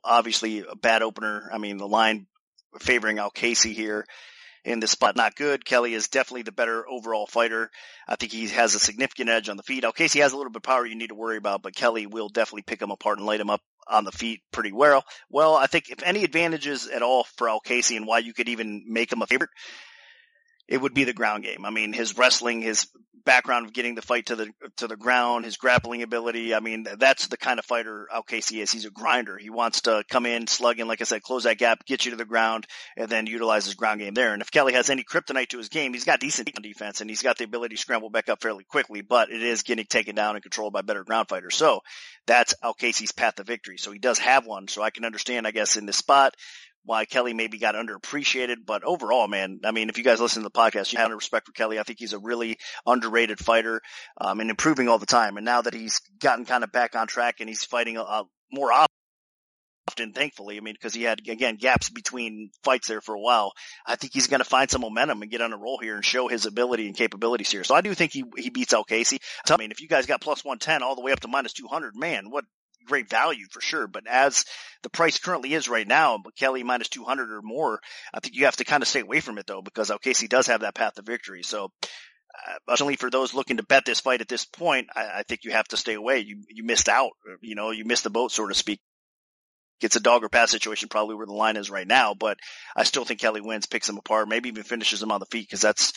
obviously 0.04 0.60
a 0.60 0.76
bad 0.76 1.02
opener. 1.02 1.50
I 1.52 1.58
mean, 1.58 1.78
the 1.78 1.88
line 1.88 2.28
favoring 2.80 3.18
Alkaisi 3.18 3.74
here 3.74 4.06
in 4.64 4.80
this 4.80 4.92
spot 4.92 5.16
not 5.16 5.36
good. 5.36 5.66
Kelly 5.66 5.94
is 5.94 6.08
definitely 6.08 6.44
the 6.44 6.52
better 6.52 6.88
overall 6.88 7.28
fighter. 7.28 7.70
I 8.08 8.16
think 8.16 8.32
he 8.32 8.48
has 8.50 8.76
a 8.76 8.80
significant 8.80 9.30
edge 9.30 9.50
on 9.50 9.58
the 9.58 9.64
feet. 9.64 9.84
Alkaisi 9.84 10.22
has 10.22 10.34
a 10.34 10.38
little 10.38 10.52
bit 10.52 10.58
of 10.58 10.64
power 10.64 10.86
you 10.86 10.96
need 10.96 11.10
to 11.10 11.16
worry 11.16 11.38
about, 11.38 11.62
but 11.62 11.76
Kelly 11.76 12.06
will 12.06 12.30
definitely 12.30 12.64
pick 12.64 12.82
him 12.82 12.92
apart 12.92 13.18
and 13.18 13.28
light 13.28 13.40
him 13.40 13.50
up 13.50 13.62
on 13.88 14.04
the 14.06 14.12
feet 14.12 14.42
pretty 14.52 14.72
well. 14.72 15.04
Well, 15.30 15.56
I 15.56 15.68
think 15.68 15.90
if 15.90 16.04
any 16.04 16.24
advantages 16.24 16.88
at 16.88 17.02
all 17.02 17.26
for 17.38 17.48
Alkaisi 17.48 17.98
and 17.98 18.06
why 18.06 18.20
you 18.20 18.34
could 18.34 18.50
even 18.50 18.86
make 18.88 19.12
him 19.12 19.22
a 19.22 19.28
favorite, 19.28 19.50
it 20.68 20.80
would 20.80 20.94
be 20.94 21.04
the 21.04 21.14
ground 21.14 21.44
game. 21.44 21.66
I 21.66 21.72
mean, 21.72 21.94
his 21.94 22.18
wrestling, 22.18 22.62
his 22.62 22.88
background 23.26 23.66
of 23.66 23.74
getting 23.74 23.96
the 23.96 24.02
fight 24.02 24.28
to 24.28 24.36
the 24.36 24.52
to 24.78 24.88
the 24.88 24.96
ground, 24.96 25.46
his 25.46 25.58
grappling 25.58 26.04
ability. 26.04 26.54
I 26.54 26.60
mean, 26.60 26.88
that's 26.98 27.28
the 27.28 27.38
kind 27.38 27.60
of 27.60 27.66
fighter 27.66 28.08
Casey 28.28 28.62
is. 28.62 28.72
He's 28.72 28.86
a 28.86 28.92
grinder. 28.92 29.38
He 29.38 29.50
wants 29.50 29.82
to 29.82 30.04
come 30.10 30.26
in, 30.26 30.48
slug 30.48 30.80
in, 30.80 30.88
like 30.88 31.02
I 31.02 31.06
said, 31.06 31.22
close 31.22 31.44
that 31.44 31.58
gap, 31.58 31.86
get 31.86 32.06
you 32.06 32.12
to 32.12 32.18
the 32.18 32.26
ground, 32.26 32.68
and 32.98 33.10
then 33.10 33.28
utilize 33.28 33.66
his 33.66 33.76
ground 33.76 34.00
game 34.00 34.14
there. 34.14 34.34
And 34.34 34.42
if 34.42 34.52
Kelly 34.52 34.74
has 34.74 34.90
any 34.90 35.04
kryptonite 35.04 35.50
to 35.50 35.58
his 35.58 35.70
game, 35.70 35.94
he's 35.94 36.06
got 36.06 36.20
decent 36.20 36.50
defense 36.62 37.02
and 37.02 37.10
he's 37.10 37.22
got 37.22 37.38
the 37.38 37.44
ability 37.46 37.76
to 37.76 37.82
scramble 37.82 38.10
back 38.10 38.30
up 38.30 38.42
fairly 38.42 38.64
quickly, 38.64 39.02
but 39.02 39.32
it 39.32 39.42
is 39.42 39.64
getting 39.64 39.86
taken 39.86 40.16
down 40.16 40.36
and 40.36 40.44
controlled 40.44 40.74
by 40.74 40.82
better 40.82 41.04
ground 41.04 41.30
fighters. 41.30 41.56
So 41.56 41.82
that's 42.26 42.54
Casey's 42.78 43.12
path 43.12 43.36
to 43.36 43.44
victory. 43.44 43.78
So 43.78 43.92
he 43.92 44.00
does 44.00 44.20
have 44.20 44.46
one. 44.46 44.68
So 44.68 44.82
I 44.82 44.90
can 44.90 45.06
understand, 45.06 45.48
I 45.48 45.52
guess, 45.52 45.78
in 45.78 45.86
this 45.86 45.98
spot, 45.98 46.36
why 46.84 47.06
Kelly 47.06 47.34
maybe 47.34 47.58
got 47.58 47.76
underappreciated. 47.76 48.58
But 48.66 48.84
overall, 48.84 49.28
man, 49.28 49.60
I 49.64 49.72
mean, 49.72 49.90
if 49.90 49.98
you 49.98 50.04
guys 50.04 50.20
listen 50.20 50.44
to 50.44 50.50
the 50.50 50.60
podcast, 50.60 50.92
you 50.92 51.00
have 51.00 51.12
respect 51.12 51.48
for 51.48 51.52
Kelly. 51.52 51.80
I 51.80 51.84
think 51.84 52.00
he's 52.00 52.14
a 52.14 52.20
really 52.20 52.58
underrated 52.86 53.40
fighter, 53.40 53.82
um, 54.20 54.40
and 54.40 54.50
improving 54.50 54.88
all 54.88 55.00
the 55.00 55.06
time. 55.06 55.38
And 55.38 55.46
now 55.46 55.62
that 55.62 55.74
he's 55.74 56.02
gotten 56.20 56.46
kind 56.46 56.64
of 56.64 56.72
back 56.72 56.96
on 56.96 57.08
track 57.08 57.36
and 57.40 57.50
he's 57.50 57.64
fighting 57.64 57.98
a, 57.98 58.02
a 58.02 58.24
more 58.52 58.72
often, 58.72 60.14
thankfully, 60.14 60.58
I 60.58 60.60
mean, 60.62 60.76
because 60.76 60.94
he 60.94 61.04
had 61.04 61.28
again 61.28 61.56
gaps 61.56 61.90
between 61.90 62.52
fights 62.64 62.88
there 62.88 63.02
for 63.02 63.16
a 63.16 63.20
while. 63.20 63.54
I 63.86 63.96
think 63.96 64.14
he's 64.14 64.28
going 64.28 64.40
to 64.40 64.46
find 64.46 64.70
some 64.70 64.82
momentum 64.82 65.22
and 65.22 65.32
get 65.32 65.42
on 65.42 65.52
a 65.52 65.58
roll 65.58 65.80
here 65.80 65.96
and 65.96 66.06
show 66.06 66.28
his 66.28 66.46
ability 66.46 66.86
and 66.86 66.96
capabilities 66.96 67.52
here. 67.52 67.64
So 67.64 67.76
I 67.76 67.82
do 67.82 67.94
think 67.94 68.14
he 68.14 68.24
he 68.38 68.50
beats 68.50 68.74
Alkaisi. 68.74 69.20
I 69.50 69.58
mean, 69.58 69.72
if 69.72 69.82
you 69.82 69.88
guys 69.88 70.06
got 70.06 70.22
plus 70.22 70.46
one 70.46 70.60
ten 70.60 70.84
all 70.84 70.96
the 70.96 71.02
way 71.02 71.12
up 71.12 71.20
to 71.22 71.28
minus 71.28 71.54
two 71.54 71.68
hundred, 71.68 71.96
man, 71.96 72.30
what 72.30 72.46
great 72.90 73.10
value 73.10 73.46
for 73.52 73.62
sure. 73.62 73.88
But 73.88 74.08
as 74.08 74.44
the 74.84 74.90
price 74.90 75.20
currently 75.20 75.54
is 75.54 75.70
right 75.70 75.88
now, 75.88 76.20
Kelly 76.38 76.64
minus 76.64 76.90
200 76.90 77.32
or 77.32 77.42
more, 77.42 77.80
I 78.14 78.20
think 78.20 78.36
you 78.36 78.46
have 78.46 78.58
to 78.58 78.66
kind 78.66 78.84
of 78.84 78.90
stay 78.90 79.02
away 79.02 79.22
from 79.22 79.38
it 79.38 79.48
though, 79.48 79.62
because 79.62 79.92
Casey 80.02 80.28
does 80.28 80.48
have 80.48 80.62
that 80.62 80.76
path 80.76 80.96
to 80.96 81.02
victory. 81.02 81.44
So, 81.44 81.72
uh, 82.68 82.96
for 82.98 83.10
those 83.10 83.34
looking 83.34 83.58
to 83.58 83.64
bet 83.64 83.86
this 83.86 84.00
fight 84.00 84.22
at 84.22 84.28
this 84.28 84.46
point, 84.46 84.88
I, 84.96 85.20
I 85.20 85.24
think 85.24 85.44
you 85.44 85.52
have 85.52 85.68
to 85.70 85.78
stay 85.78 85.94
away. 85.94 86.20
You, 86.20 86.44
you 86.50 86.64
missed 86.64 86.90
out, 86.90 87.12
you 87.42 87.56
know, 87.56 87.72
you 87.72 87.86
missed 87.86 88.04
the 88.04 88.10
boat, 88.10 88.32
so 88.32 88.48
to 88.48 88.54
speak. 88.54 88.80
It's 89.82 89.96
a 89.96 90.02
dog 90.02 90.24
or 90.24 90.30
pass 90.30 90.52
situation, 90.52 90.90
probably 90.90 91.16
where 91.16 91.26
the 91.26 91.34
line 91.34 91.56
is 91.56 91.70
right 91.70 91.88
now, 91.88 92.14
but 92.14 92.38
I 92.76 92.84
still 92.84 93.06
think 93.06 93.22
Kelly 93.22 93.40
wins, 93.40 93.66
picks 93.66 93.88
him 93.88 93.98
apart, 93.98 94.28
maybe 94.28 94.50
even 94.50 94.64
finishes 94.64 95.02
him 95.02 95.12
on 95.12 95.22
the 95.22 95.26
feet 95.26 95.48
because 95.48 95.62
that's 95.62 95.94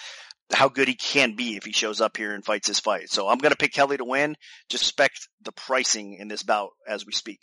how 0.53 0.69
good 0.69 0.89
he 0.89 0.95
can 0.95 1.35
be 1.35 1.57
if 1.57 1.65
he 1.65 1.73
shows 1.73 2.01
up 2.01 2.17
here 2.17 2.35
and 2.35 2.45
fights 2.45 2.69
his 2.69 2.81
fight. 2.81 3.11
So 3.11 3.29
I'm 3.29 3.39
going 3.39 3.53
to 3.53 3.57
pick 3.57 3.73
Kelly 3.73 3.97
to 3.97 4.05
win. 4.05 4.37
Just 4.69 4.85
expect 4.85 5.29
the 5.43 5.53
pricing 5.53 6.15
in 6.15 6.29
this 6.29 6.43
bout 6.43 6.71
as 6.87 7.07
we 7.07 7.13
speak. 7.13 7.41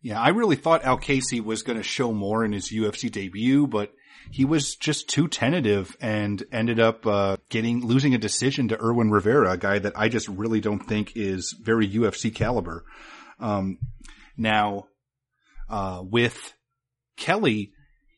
Yeah, 0.00 0.20
I 0.20 0.30
really 0.30 0.56
thought 0.56 0.82
Alkaisi 0.82 1.42
was 1.42 1.62
going 1.62 1.78
to 1.78 1.84
show 1.84 2.12
more 2.12 2.44
in 2.44 2.52
his 2.52 2.72
UFC 2.72 3.10
debut, 3.10 3.68
but 3.68 3.92
he 4.30 4.44
was 4.44 4.74
just 4.74 5.08
too 5.08 5.28
tentative 5.28 5.96
and 6.00 6.42
ended 6.50 6.80
up 6.80 7.06
uh, 7.06 7.36
getting 7.48 7.86
losing 7.86 8.14
a 8.14 8.18
decision 8.18 8.68
to 8.68 8.80
Irwin 8.80 9.10
Rivera, 9.10 9.52
a 9.52 9.58
guy 9.58 9.78
that 9.78 9.92
I 9.96 10.08
just 10.08 10.28
really 10.28 10.60
don't 10.60 10.80
think 10.80 11.12
is 11.14 11.54
very 11.60 11.88
UFC 11.88 12.34
caliber. 12.34 12.84
Um, 13.38 13.78
now, 14.36 14.86
uh, 15.68 16.02
with 16.02 16.54
Kelly, 17.16 17.72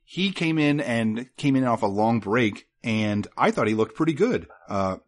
he 0.05 0.33
came 0.33 0.59
in 0.59 0.81
and 0.81 1.29
came 1.37 1.57
in 1.57 1.65
off 1.65 1.83
a 1.83 1.87
long 1.87 2.21
break 2.21 2.67
and 2.85 3.27
I 3.37 3.51
thought 3.51 3.67
he 3.67 3.75
looked 3.75 3.97
pretty 3.97 4.13
good. 4.13 4.47
Uh, 4.69 4.99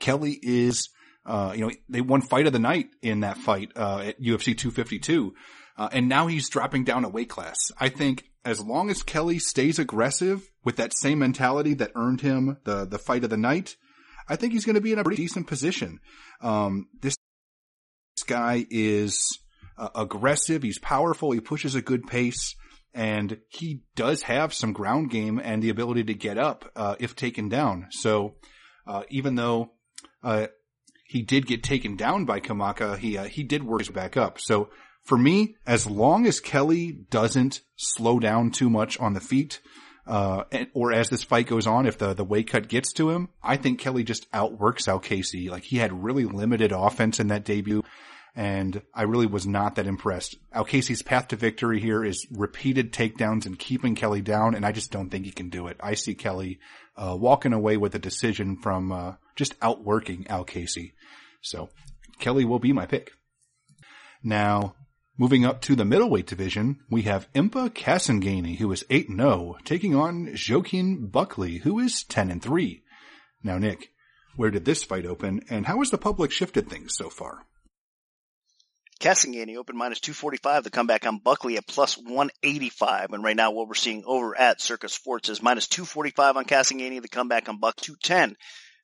Kelly 0.00 0.38
is, 0.42 0.88
uh, 1.26 1.52
you 1.54 1.60
know, 1.60 1.70
they 1.88 2.00
won 2.00 2.22
fight 2.22 2.46
of 2.46 2.54
the 2.54 2.58
night 2.58 2.88
in 3.02 3.20
that 3.20 3.36
fight, 3.36 3.70
uh, 3.76 3.98
at 3.98 4.20
UFC 4.20 4.56
252. 4.56 5.34
Uh, 5.76 5.88
and 5.92 6.08
now 6.08 6.26
he's 6.26 6.48
dropping 6.48 6.84
down 6.84 7.04
a 7.04 7.08
weight 7.10 7.28
class. 7.28 7.58
I 7.78 7.90
think 7.90 8.24
as 8.44 8.60
long 8.60 8.90
as 8.90 9.02
Kelly 9.02 9.38
stays 9.38 9.78
aggressive 9.78 10.50
with 10.64 10.76
that 10.76 10.94
same 10.94 11.18
mentality 11.18 11.74
that 11.74 11.92
earned 11.94 12.22
him 12.22 12.56
the, 12.64 12.86
the 12.86 12.98
fight 12.98 13.22
of 13.22 13.30
the 13.30 13.36
night, 13.36 13.76
I 14.26 14.36
think 14.36 14.54
he's 14.54 14.64
going 14.64 14.76
to 14.76 14.80
be 14.80 14.92
in 14.92 14.98
a 14.98 15.04
pretty 15.04 15.22
decent 15.22 15.46
position. 15.46 16.00
Um, 16.40 16.88
this, 17.02 17.16
this 18.16 18.24
guy 18.24 18.66
is 18.70 19.20
uh, 19.76 19.90
aggressive. 19.94 20.62
He's 20.62 20.78
powerful. 20.78 21.32
He 21.32 21.40
pushes 21.40 21.74
a 21.74 21.82
good 21.82 22.06
pace 22.06 22.54
and 22.94 23.38
he 23.48 23.82
does 23.94 24.22
have 24.22 24.52
some 24.52 24.72
ground 24.72 25.10
game 25.10 25.40
and 25.42 25.62
the 25.62 25.70
ability 25.70 26.04
to 26.04 26.14
get 26.14 26.38
up, 26.38 26.70
uh, 26.76 26.96
if 26.98 27.14
taken 27.14 27.48
down. 27.48 27.86
So, 27.90 28.36
uh, 28.86 29.02
even 29.10 29.36
though, 29.36 29.72
uh, 30.22 30.48
he 31.06 31.22
did 31.22 31.46
get 31.46 31.62
taken 31.62 31.96
down 31.96 32.24
by 32.24 32.40
Kamaka, 32.40 32.96
he, 32.96 33.18
uh, 33.18 33.24
he 33.24 33.42
did 33.42 33.64
work 33.64 33.80
his 33.80 33.88
back 33.88 34.16
up. 34.16 34.40
So 34.40 34.70
for 35.02 35.18
me, 35.18 35.56
as 35.66 35.86
long 35.86 36.26
as 36.26 36.40
Kelly 36.40 36.92
doesn't 37.10 37.62
slow 37.76 38.18
down 38.18 38.50
too 38.50 38.70
much 38.70 38.98
on 39.00 39.14
the 39.14 39.20
feet, 39.20 39.60
uh, 40.06 40.44
or 40.72 40.92
as 40.92 41.08
this 41.08 41.24
fight 41.24 41.46
goes 41.46 41.66
on, 41.66 41.86
if 41.86 41.98
the, 41.98 42.14
the 42.14 42.24
weight 42.24 42.48
cut 42.48 42.68
gets 42.68 42.92
to 42.94 43.10
him, 43.10 43.28
I 43.42 43.56
think 43.56 43.78
Kelly 43.78 44.04
just 44.04 44.26
outworks 44.32 44.86
Alkaisi. 44.86 45.48
Like 45.50 45.64
he 45.64 45.78
had 45.78 46.04
really 46.04 46.24
limited 46.24 46.72
offense 46.72 47.20
in 47.20 47.28
that 47.28 47.44
debut 47.44 47.82
and 48.34 48.82
I 48.94 49.02
really 49.02 49.26
was 49.26 49.46
not 49.46 49.74
that 49.74 49.86
impressed. 49.86 50.36
Alkaisi's 50.54 51.02
path 51.02 51.28
to 51.28 51.36
victory 51.36 51.80
here 51.80 52.04
is 52.04 52.26
repeated 52.30 52.92
takedowns 52.92 53.46
and 53.46 53.58
keeping 53.58 53.94
Kelly 53.94 54.20
down, 54.20 54.54
and 54.54 54.64
I 54.64 54.72
just 54.72 54.92
don't 54.92 55.10
think 55.10 55.24
he 55.24 55.32
can 55.32 55.50
do 55.50 55.66
it. 55.66 55.76
I 55.80 55.94
see 55.94 56.14
Kelly 56.14 56.60
uh, 56.96 57.16
walking 57.18 57.52
away 57.52 57.76
with 57.76 57.94
a 57.94 57.98
decision 57.98 58.56
from 58.56 58.92
uh, 58.92 59.14
just 59.36 59.54
outworking 59.60 60.24
Alkaisi. 60.24 60.92
So 61.42 61.70
Kelly 62.18 62.44
will 62.44 62.58
be 62.58 62.72
my 62.72 62.86
pick. 62.86 63.12
Now, 64.22 64.74
moving 65.18 65.44
up 65.44 65.60
to 65.62 65.74
the 65.74 65.84
middleweight 65.84 66.26
division, 66.26 66.80
we 66.90 67.02
have 67.02 67.32
Impa 67.32 67.70
Kasanganay, 67.70 68.58
who 68.58 68.70
is 68.70 68.84
8-0, 68.84 69.64
taking 69.64 69.94
on 69.94 70.36
Joaquin 70.48 71.06
Buckley, 71.06 71.58
who 71.58 71.78
is 71.78 72.04
10-3. 72.08 72.82
Now, 73.42 73.58
Nick, 73.58 73.88
where 74.36 74.50
did 74.50 74.64
this 74.64 74.84
fight 74.84 75.06
open, 75.06 75.40
and 75.50 75.66
how 75.66 75.78
has 75.78 75.90
the 75.90 75.98
public 75.98 76.30
shifted 76.30 76.68
things 76.68 76.92
so 76.94 77.08
far? 77.08 77.46
Kasanganay 79.00 79.56
open 79.56 79.76
minus 79.76 80.00
245. 80.00 80.64
The 80.64 80.70
comeback 80.70 81.06
on 81.06 81.18
Buckley 81.18 81.56
at 81.56 81.66
plus 81.66 81.96
185. 81.96 83.12
And 83.12 83.24
right 83.24 83.36
now 83.36 83.50
what 83.50 83.66
we're 83.66 83.74
seeing 83.74 84.04
over 84.06 84.38
at 84.38 84.60
Circa 84.60 84.88
Sports 84.88 85.30
is 85.30 85.42
minus 85.42 85.68
245 85.68 86.36
on 86.36 86.44
Kasanganay. 86.44 87.00
The 87.00 87.08
comeback 87.08 87.48
on 87.48 87.58
Buck 87.58 87.76
210. 87.76 88.36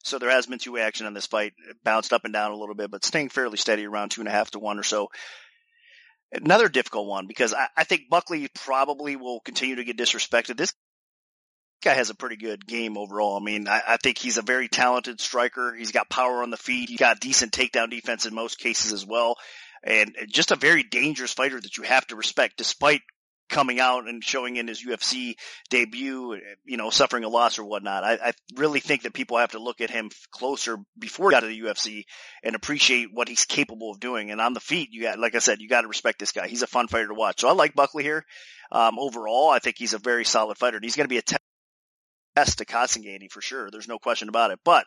So 0.02 0.18
there 0.18 0.30
has 0.30 0.46
been 0.46 0.58
two 0.58 0.78
action 0.78 1.06
on 1.06 1.14
this 1.14 1.26
fight. 1.26 1.52
It 1.68 1.76
bounced 1.85 2.12
up 2.12 2.25
and 2.25 2.32
down 2.32 2.52
a 2.52 2.56
little 2.56 2.75
bit, 2.75 2.90
but 2.90 3.04
staying 3.04 3.28
fairly 3.28 3.58
steady 3.58 3.87
around 3.87 4.11
two 4.11 4.23
and 4.23 4.28
a 4.28 4.32
half 4.32 4.50
to 4.52 4.58
one 4.58 4.78
or 4.78 4.85
so. 4.85 5.08
Another 6.32 6.68
difficult 6.68 7.06
one 7.06 7.26
because 7.26 7.52
I, 7.52 7.68
I 7.76 7.85
think 7.85 8.08
Buckley 8.08 8.49
probably 8.54 9.16
will 9.16 9.40
continue 9.40 9.76
to 9.76 9.85
get 9.85 9.99
disrespected. 9.99 10.56
This 10.56 10.73
guy 11.82 11.94
has 11.94 12.11
a 12.11 12.14
pretty 12.14 12.37
good 12.37 12.66
game 12.66 12.96
overall. 12.96 13.37
I 13.37 13.44
mean, 13.44 13.68
I, 13.68 13.82
I, 13.87 13.96
think 14.02 14.18
he's 14.18 14.38
a 14.38 14.42
very 14.42 14.68
talented 14.68 15.20
striker. 15.20 15.75
He's 15.75 15.92
got 15.92 16.08
power 16.08 16.42
on 16.42 16.50
the 16.50 16.56
feet. 16.56 16.88
He's 16.88 16.99
got 16.99 17.20
decent 17.20 17.52
takedown 17.52 17.90
defense 17.90 18.26
in 18.26 18.35
most 18.35 18.58
cases 18.58 18.92
as 18.92 19.06
well 19.06 19.37
and 19.87 20.14
just 20.28 20.50
a 20.50 20.57
very 20.57 20.83
dangerous 20.83 21.33
fighter 21.33 21.61
that 21.61 21.76
you 21.76 21.85
have 21.85 22.07
to 22.09 22.16
respect 22.16 22.57
despite 22.59 23.02
coming 23.49 23.78
out 23.78 24.09
and 24.09 24.25
showing 24.25 24.57
in 24.57 24.66
his 24.66 24.85
UFC 24.85 25.37
debut, 25.71 26.37
you 26.64 26.76
know, 26.76 26.90
suffering 26.90 27.23
a 27.23 27.28
loss 27.28 27.59
or 27.59 27.64
whatnot. 27.64 28.02
I, 28.02 28.14
I, 28.14 28.33
really 28.57 28.81
think 28.81 29.02
that 29.02 29.14
people 29.14 29.38
have 29.38 29.52
to 29.52 29.61
look 29.61 29.81
at 29.81 29.90
him 29.90 30.11
closer 30.33 30.78
before 30.99 31.31
he 31.31 31.35
got 31.35 31.40
to 31.40 31.47
the 31.47 31.61
UFC 31.61 32.05
and 32.43 32.57
appreciate 32.57 33.11
what 33.12 33.28
he's 33.28 33.45
capable 33.45 33.93
of 33.93 34.00
doing. 34.00 34.33
And 34.33 34.40
on 34.40 34.52
the 34.52 34.61
feet, 34.61 34.88
you 34.90 35.02
got, 35.02 35.21
like 35.21 35.37
I 35.37 35.38
said, 35.38 35.61
you 35.61 35.69
got 35.69 35.83
to 35.83 35.88
respect 35.88 36.19
this 36.19 36.33
guy. 36.33 36.49
He's 36.49 36.62
a 36.62 36.66
fun 36.66 36.88
fighter 36.88 37.07
to 37.09 37.14
watch. 37.14 37.40
So 37.40 37.49
I 37.49 37.52
like 37.52 37.75
Buckley 37.75 38.02
here. 38.02 38.25
Um, 38.73 38.99
overall, 38.99 39.49
I 39.49 39.61
think 39.61 39.76
he's 39.78 39.95
a 39.95 39.99
very 39.99 40.25
solid 40.25 40.59
fighter 40.59 40.78
and 40.78 40.85
he's 40.85 40.97
going 40.97 41.09
to 41.09 41.09
be 41.09 41.19
a 41.19 41.23
test 42.35 42.59
to 42.59 42.64
Kasanganay 42.64 43.31
for 43.31 43.40
sure. 43.40 43.71
There's 43.71 43.88
no 43.88 43.99
question 43.99 44.28
about 44.28 44.50
it. 44.50 44.59
But 44.64 44.87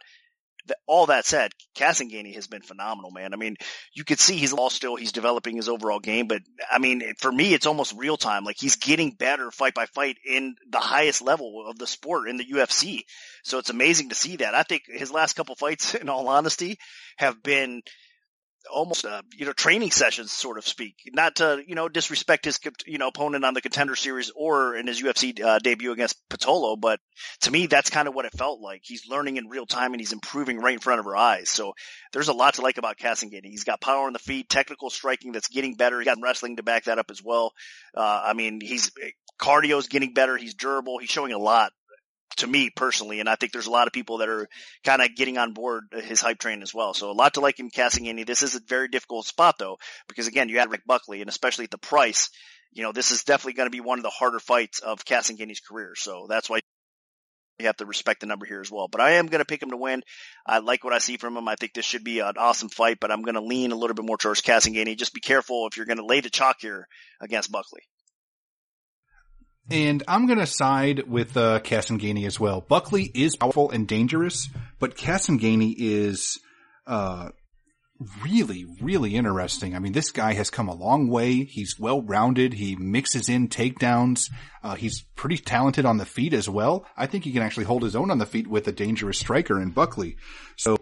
all 0.88 1.08
that 1.08 1.26
said, 1.26 1.52
Kasanganay 1.76 2.36
has 2.36 2.48
been 2.48 2.62
phenomenal, 2.62 3.12
man. 3.12 3.34
I 3.34 3.38
mean, 3.38 3.58
you 3.94 4.04
could 4.04 4.20
see 4.20 4.36
he's 4.36 4.54
all 4.54 4.70
still, 4.70 4.96
he's 4.96 5.12
developing 5.12 5.56
his 5.56 5.70
overall 5.70 6.00
game, 6.00 6.28
but 6.28 6.42
I 6.70 6.80
mean, 6.80 7.14
for 7.20 7.32
me, 7.32 7.54
it's 7.54 7.66
almost 7.66 7.96
real 7.98 8.18
time. 8.18 8.44
Like 8.44 8.58
he's 8.60 8.76
getting 8.76 9.12
better 9.12 9.52
fight 9.52 9.74
by 9.74 9.86
fight 9.86 10.18
in 10.26 10.56
the 10.70 10.80
highest 10.80 11.22
level 11.22 11.66
of 11.68 11.78
the 11.78 11.88
sport 11.88 12.30
in 12.30 12.38
the 12.38 12.46
UFC. 12.46 13.04
So 13.44 13.58
it's 13.58 13.70
amazing 13.70 14.10
to 14.10 14.16
see 14.16 14.38
that. 14.38 14.56
I 14.56 14.64
think 14.64 14.84
his 14.88 15.12
last 15.12 15.34
couple 15.34 15.56
fights, 15.56 15.96
in 15.96 16.10
all 16.10 16.28
honesty, 16.28 16.78
have 17.18 17.42
been 17.44 17.82
almost 18.72 19.06
uh, 19.06 19.22
you 19.36 19.46
know 19.46 19.54
training 19.54 19.92
sessions, 19.92 20.32
sort 20.32 20.58
of 20.58 20.68
speak. 20.68 20.96
Not 21.14 21.38
to 21.38 21.62
you 21.66 21.76
know 21.76 21.90
disrespect 21.90 22.46
his 22.46 22.60
you 22.86 22.98
know 22.98 23.08
opponent 23.08 23.46
on 23.46 23.54
the 23.54 23.62
contender 23.62 23.96
series 23.96 24.32
or 24.36 24.76
in 24.76 24.88
his 24.88 25.02
UFC 25.02 25.40
uh, 25.42 25.60
debut 25.60 25.92
against 25.92 26.18
Pitolo, 26.30 26.80
but 26.80 27.00
to 27.42 27.52
me 27.52 27.68
that's 27.68 27.90
kind 27.90 28.08
of 28.08 28.14
what 28.14 28.26
it 28.26 28.34
felt 28.34 28.62
like. 28.62 28.82
He's 28.84 29.08
learning 29.08 29.38
in 29.38 29.48
real 29.48 29.66
time 29.66 29.94
and 29.94 30.02
he's 30.02 30.14
improving 30.14 30.60
right 30.60 30.74
in 30.74 30.80
front 30.80 31.00
of 31.00 31.08
our 31.08 31.16
eyes. 31.16 31.50
So 31.50 31.74
there's 32.14 32.28
a 32.28 32.34
lot 32.34 32.56
to 32.56 32.62
like 32.62 32.78
about 32.78 32.98
Kasanganay. 32.98 33.46
He's 33.46 33.64
got 33.64 33.82
power 33.82 34.08
on 34.08 34.14
the 34.14 34.20
feet, 34.20 34.50
technical 34.50 34.90
striking 34.90 35.32
that's 35.32 35.48
getting 35.48 35.76
better. 35.76 36.00
He's 36.00 36.06
got 36.06 36.18
wrestling 36.22 36.58
to 36.58 36.64
back 36.64 36.86
that 36.86 37.00
up 37.00 37.12
as 37.12 37.24
well. 37.24 37.54
Uh, 37.96 38.24
I 38.26 38.34
mean, 38.34 38.60
he's 38.62 38.92
cardio's 39.40 39.88
getting 39.88 40.14
better. 40.14 40.38
He's 40.38 40.54
durable. 40.54 41.00
He's 41.00 41.10
showing 41.10 41.34
a 41.34 41.38
lot 41.38 41.72
to 42.38 42.48
me 42.48 42.70
personally, 42.70 43.20
and 43.20 43.28
I 43.28 43.36
think 43.36 43.52
there's 43.52 43.68
a 43.68 43.72
lot 43.72 43.88
of 43.88 43.94
people 43.94 44.20
that 44.20 44.30
are 44.30 44.48
kind 44.84 45.02
of 45.02 45.16
getting 45.16 45.38
on 45.38 45.54
board 45.54 45.84
his 45.92 46.22
hype 46.22 46.40
train 46.40 46.62
as 46.62 46.74
well. 46.74 46.94
So 46.94 47.12
a 47.12 47.14
lot 47.14 47.34
to 47.34 47.42
like 47.42 47.60
him 47.60 47.70
Kasanganay. 47.70 48.26
This 48.26 48.44
is 48.44 48.56
a 48.56 48.62
very 48.68 48.88
difficult 48.88 49.26
spot 49.26 49.58
though, 49.58 49.78
because 50.08 50.28
again, 50.28 50.50
you 50.50 50.60
had 50.60 50.72
Rick 50.72 50.86
Buckley, 50.86 51.22
and 51.22 51.30
especially 51.30 51.66
at 51.66 51.72
the 51.72 51.78
price, 51.78 52.30
you 52.72 52.84
know, 52.84 52.92
this 52.92 53.12
is 53.12 53.24
definitely 53.24 53.54
going 53.54 53.68
to 53.68 53.76
be 53.76 53.82
one 53.82 54.00
of 54.00 54.04
the 54.04 54.10
harder 54.10 54.40
fights 54.40 54.80
of 54.80 55.04
Kasanganay's 55.06 55.60
career. 55.60 55.94
So 55.96 56.28
that's 56.30 56.50
why 56.50 56.60
you 57.60 57.66
have 57.66 57.78
to 57.78 57.86
respect 57.86 58.22
the 58.22 58.28
number 58.28 58.46
here 58.46 58.62
as 58.62 58.72
well. 58.72 58.88
But 58.88 59.02
I 59.02 59.12
am 59.12 59.28
going 59.28 59.40
to 59.40 59.46
pick 59.46 59.62
him 59.62 59.72
to 59.72 59.78
win. 59.78 60.04
I 60.46 60.60
like 60.60 60.84
what 60.84 60.94
I 60.94 61.00
see 61.00 61.18
from 61.18 61.36
him. 61.36 61.48
I 61.48 61.56
think 61.56 61.74
this 61.74 61.84
should 61.84 62.04
be 62.04 62.20
an 62.20 62.36
awesome 62.38 62.70
fight, 62.70 63.00
but 63.02 63.12
I'm 63.12 63.24
going 63.24 63.36
to 63.36 63.42
lean 63.42 63.72
a 63.72 63.76
little 63.76 63.96
bit 63.96 64.06
more 64.06 64.18
towards 64.18 64.42
Kasanganay. 64.42 64.98
Just 64.98 65.14
be 65.14 65.20
careful 65.20 65.68
if 65.68 65.76
you're 65.76 65.86
going 65.86 65.98
to 65.98 66.06
lay 66.06 66.22
the 66.22 66.30
chalk 66.30 66.58
here 66.62 66.88
against 67.20 67.52
Buckley. 67.52 67.82
And 69.72 70.04
I'm 70.08 70.28
to 70.28 70.46
side 70.48 71.08
with 71.08 71.38
uh, 71.38 71.60
Kasanganay 71.60 72.26
as 72.26 72.40
well. 72.40 72.62
Buckley 72.62 73.04
is 73.14 73.36
powerful 73.36 73.70
and 73.70 73.88
dangerous, 73.88 74.50
but 74.80 74.98
Kasanganay 74.98 75.76
is 75.78 76.40
uh, 76.88 77.30
really, 78.24 78.66
really 78.82 79.16
interesting. 79.16 79.76
I 79.76 79.80
mean, 79.80 79.92
this 79.92 80.12
guy 80.12 80.34
has 80.34 80.50
come 80.50 80.70
a 80.70 80.76
long 80.76 81.08
way. 81.08 81.44
He's 81.44 81.76
well 81.78 82.02
rounded. 82.02 82.54
He 82.54 82.76
mixes 82.76 83.30
in 83.30 83.48
takedowns. 83.48 84.32
Uh, 84.64 84.76
he's 84.76 85.04
pretty 85.16 85.38
talented 85.38 85.86
on 85.86 85.98
the 85.98 86.06
feet 86.06 86.34
as 86.34 86.50
well. 86.50 86.86
I 86.98 87.06
think 87.06 87.26
he 87.26 87.32
can 87.32 87.44
actually 87.44 87.66
hold 87.66 87.84
his 87.84 87.96
own 87.96 88.10
on 88.10 88.18
the 88.18 88.26
feet 88.26 88.48
with 88.48 88.68
a 88.68 88.72
dangerous 88.72 89.20
striker 89.20 89.62
in 89.62 89.70
Buckley. 89.70 90.18
So 90.56 90.78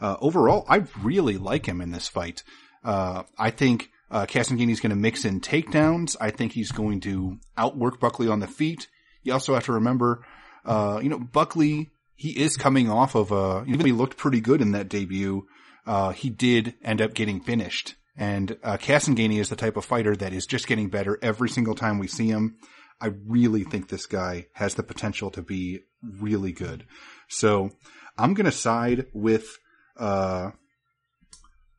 uh, 0.00 0.16
overall, 0.20 0.64
I 0.68 0.84
really 1.02 1.38
like 1.38 1.66
him 1.66 1.80
in 1.80 1.90
this 1.90 2.08
fight. 2.08 2.44
Uh, 2.84 3.24
I 3.36 3.50
think 3.50 3.90
uh, 4.10 4.26
Kasanganay's 4.26 4.80
going 4.80 4.90
to 4.90 4.96
mix 4.96 5.24
in 5.24 5.40
takedowns. 5.40 6.16
I 6.20 6.30
think 6.30 6.52
he's 6.52 6.72
going 6.72 7.00
to 7.00 7.38
outwork 7.56 8.00
Buckley 8.00 8.28
on 8.28 8.40
the 8.40 8.46
feet. 8.46 8.88
You 9.22 9.32
also 9.32 9.54
have 9.54 9.64
to 9.64 9.72
remember, 9.72 10.24
uh, 10.64 11.00
you 11.02 11.08
know, 11.08 11.18
Buckley, 11.18 11.90
he 12.14 12.30
is 12.30 12.56
coming 12.56 12.90
off 12.90 13.14
of 13.14 13.30
a, 13.32 13.64
even 13.66 13.84
he 13.84 13.92
looked 13.92 14.16
pretty 14.16 14.40
good 14.40 14.60
in 14.60 14.72
that 14.72 14.88
debut. 14.88 15.46
Uh, 15.86 16.10
he 16.10 16.30
did 16.30 16.74
end 16.82 17.00
up 17.00 17.14
getting 17.14 17.40
finished. 17.40 17.94
And, 18.16 18.56
uh, 18.64 18.78
Kasanganay 18.78 19.38
is 19.38 19.48
the 19.48 19.56
type 19.56 19.76
of 19.76 19.84
fighter 19.84 20.16
that 20.16 20.32
is 20.32 20.46
just 20.46 20.66
getting 20.66 20.88
better 20.88 21.18
every 21.22 21.48
single 21.48 21.74
time 21.74 21.98
we 21.98 22.08
see 22.08 22.28
him. 22.28 22.56
I 23.00 23.12
really 23.26 23.62
think 23.62 23.88
this 23.88 24.06
guy 24.06 24.46
has 24.54 24.74
the 24.74 24.82
potential 24.82 25.30
to 25.32 25.42
be 25.42 25.80
really 26.02 26.52
good. 26.52 26.84
So 27.28 27.70
I'm 28.16 28.34
going 28.34 28.46
to 28.46 28.52
side 28.52 29.06
with, 29.12 29.58
uh, 29.96 30.50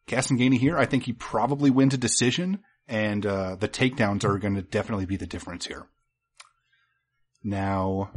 Kasanganay 0.09 0.57
here, 0.57 0.77
I 0.77 0.85
think 0.85 1.03
he 1.03 1.13
probably 1.13 1.69
wins 1.69 1.93
a 1.93 1.97
decision, 1.97 2.59
and 2.87 3.25
uh, 3.25 3.55
the 3.55 3.69
takedowns 3.69 4.23
are 4.23 4.37
going 4.39 4.55
to 4.55 4.61
definitely 4.61 5.05
be 5.05 5.17
the 5.17 5.27
difference 5.27 5.67
here. 5.67 5.87
Now, 7.43 8.11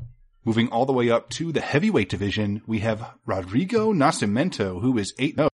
moving 0.44 0.68
all 0.68 0.86
the 0.86 0.92
way 0.92 1.10
up 1.10 1.28
to 1.30 1.52
the 1.52 1.60
heavyweight 1.60 2.08
division, 2.08 2.62
we 2.66 2.80
have 2.80 3.14
Rodrigo 3.26 3.92
Nascimento, 3.92 4.80
who 4.80 4.98
is 4.98 5.14
8-0, 5.18 5.48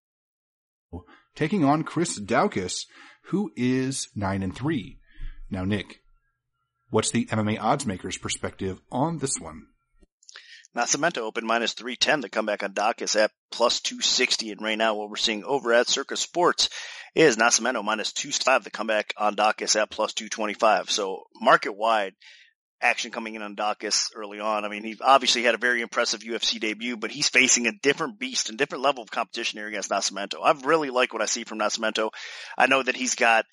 taking 1.36 1.66
on 1.66 1.84
Chris 1.84 2.20
Daukaus, 2.20 2.86
who 3.26 3.52
is 3.56 4.08
9 4.16 4.44
and 4.44 4.56
3. 4.56 5.00
Now, 5.50 5.66
Nick, 5.66 6.02
what's 6.90 7.12
the 7.12 7.26
MMA 7.26 7.60
odds 7.60 7.86
makers 7.86 8.18
perspective 8.18 8.80
on 8.92 9.18
this 9.18 9.40
one? 9.40 9.68
Nascimento 10.78 11.18
open 11.18 11.46
minus 11.46 11.74
310. 11.74 12.22
The 12.22 12.30
comeback 12.30 12.62
on 12.62 12.74
Daukaus 12.74 13.20
at 13.20 13.32
plus 13.52 13.82
260. 13.82 14.52
And 14.52 14.62
right 14.62 14.78
now 14.78 14.94
what 14.94 15.10
we're 15.10 15.16
seeing 15.16 15.44
over 15.44 15.74
at 15.74 15.90
Circa 15.90 16.16
Sports 16.16 16.70
is 17.16 17.36
Nascimento 17.36 17.84
minus 17.84 18.14
205. 18.14 18.64
The 18.64 18.70
comeback 18.70 19.12
on 19.18 19.36
Daukaus 19.36 19.76
at 19.76 19.90
plus 19.90 20.14
225. 20.14 20.92
So 20.92 21.24
market 21.42 21.76
wide 21.76 22.14
action 22.80 23.10
coming 23.10 23.34
in 23.34 23.42
on 23.42 23.56
Daukaus 23.56 24.12
early 24.16 24.40
on. 24.40 24.66
I 24.66 24.70
mean, 24.70 24.84
he 24.84 24.96
obviously 25.02 25.42
had 25.42 25.56
a 25.56 25.60
very 25.60 25.82
impressive 25.82 26.20
UFC 26.20 26.60
debut, 26.60 26.96
but 26.96 27.10
he's 27.10 27.28
facing 27.28 27.66
a 27.66 27.72
different 27.72 28.20
beast 28.20 28.50
and 28.50 28.58
different 28.58 28.84
level 28.84 29.02
of 29.02 29.10
competition 29.10 29.58
here 29.58 29.68
against 29.68 29.90
Nascimento. 29.90 30.36
I 30.44 30.54
really 30.64 30.92
like 30.92 31.12
what 31.12 31.24
I 31.24 31.26
see 31.26 31.44
from 31.44 31.58
Nascimento. 31.58 32.12
I 32.56 32.68
know 32.68 32.84
that 32.84 32.96
he's 32.96 33.16
got, 33.16 33.46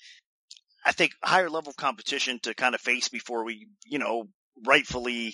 I 0.85 0.91
think, 0.91 1.13
higher 1.23 1.49
level 1.49 1.71
of 1.71 1.75
competition 1.75 2.39
to 2.43 2.53
kind 2.53 2.75
of 2.75 2.81
face 2.81 3.09
before 3.09 3.43
we, 3.43 3.67
you 3.83 3.97
know, 3.97 4.25
rightfully 4.63 5.33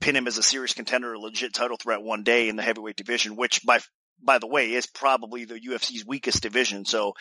pin 0.00 0.16
him 0.16 0.26
as 0.26 0.38
a 0.38 0.42
serious 0.42 0.74
contender, 0.74 1.12
a 1.12 1.18
legit 1.18 1.52
title 1.52 1.76
threat 1.76 2.02
one 2.02 2.22
day 2.22 2.48
in 2.48 2.56
the 2.56 2.62
heavyweight 2.62 2.96
division, 2.96 3.36
which 3.36 3.64
by 3.64 3.80
by 4.22 4.38
the 4.38 4.46
way, 4.46 4.72
is 4.72 4.86
probably 4.86 5.44
the 5.44 5.58
UFC's 5.58 6.04
weakest 6.06 6.42
division. 6.42 6.84
So 6.84 7.14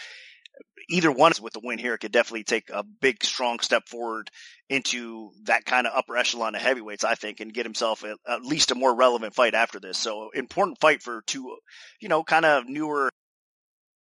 either 0.89 1.11
one 1.11 1.31
with 1.41 1.53
the 1.53 1.61
win 1.63 1.77
here 1.77 1.97
could 1.97 2.11
definitely 2.11 2.43
take 2.43 2.69
a 2.69 2.83
big, 2.83 3.23
strong 3.23 3.59
step 3.59 3.87
forward 3.87 4.29
into 4.69 5.31
that 5.43 5.65
kind 5.65 5.87
of 5.87 5.93
upper 5.95 6.17
echelon 6.17 6.55
of 6.55 6.61
heavyweights, 6.61 7.03
I 7.03 7.15
think, 7.15 7.39
and 7.39 7.53
get 7.53 7.65
himself 7.65 8.03
at, 8.03 8.43
least 8.43 8.71
a 8.71 8.75
more 8.75 8.95
relevant 8.95 9.33
fight 9.33 9.53
after 9.53 9.79
this. 9.79 9.97
So 9.97 10.29
important 10.33 10.79
fight 10.79 11.01
for 11.01 11.21
two, 11.25 11.55
you 11.99 12.09
know, 12.09 12.23
kind 12.23 12.45
of 12.45 12.67
newer 12.67 13.09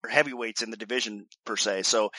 heavyweights 0.08 0.62
in 0.62 0.70
the 0.70 0.76
division 0.76 1.26
per 1.44 1.56
se. 1.56 1.82
So 1.82 2.10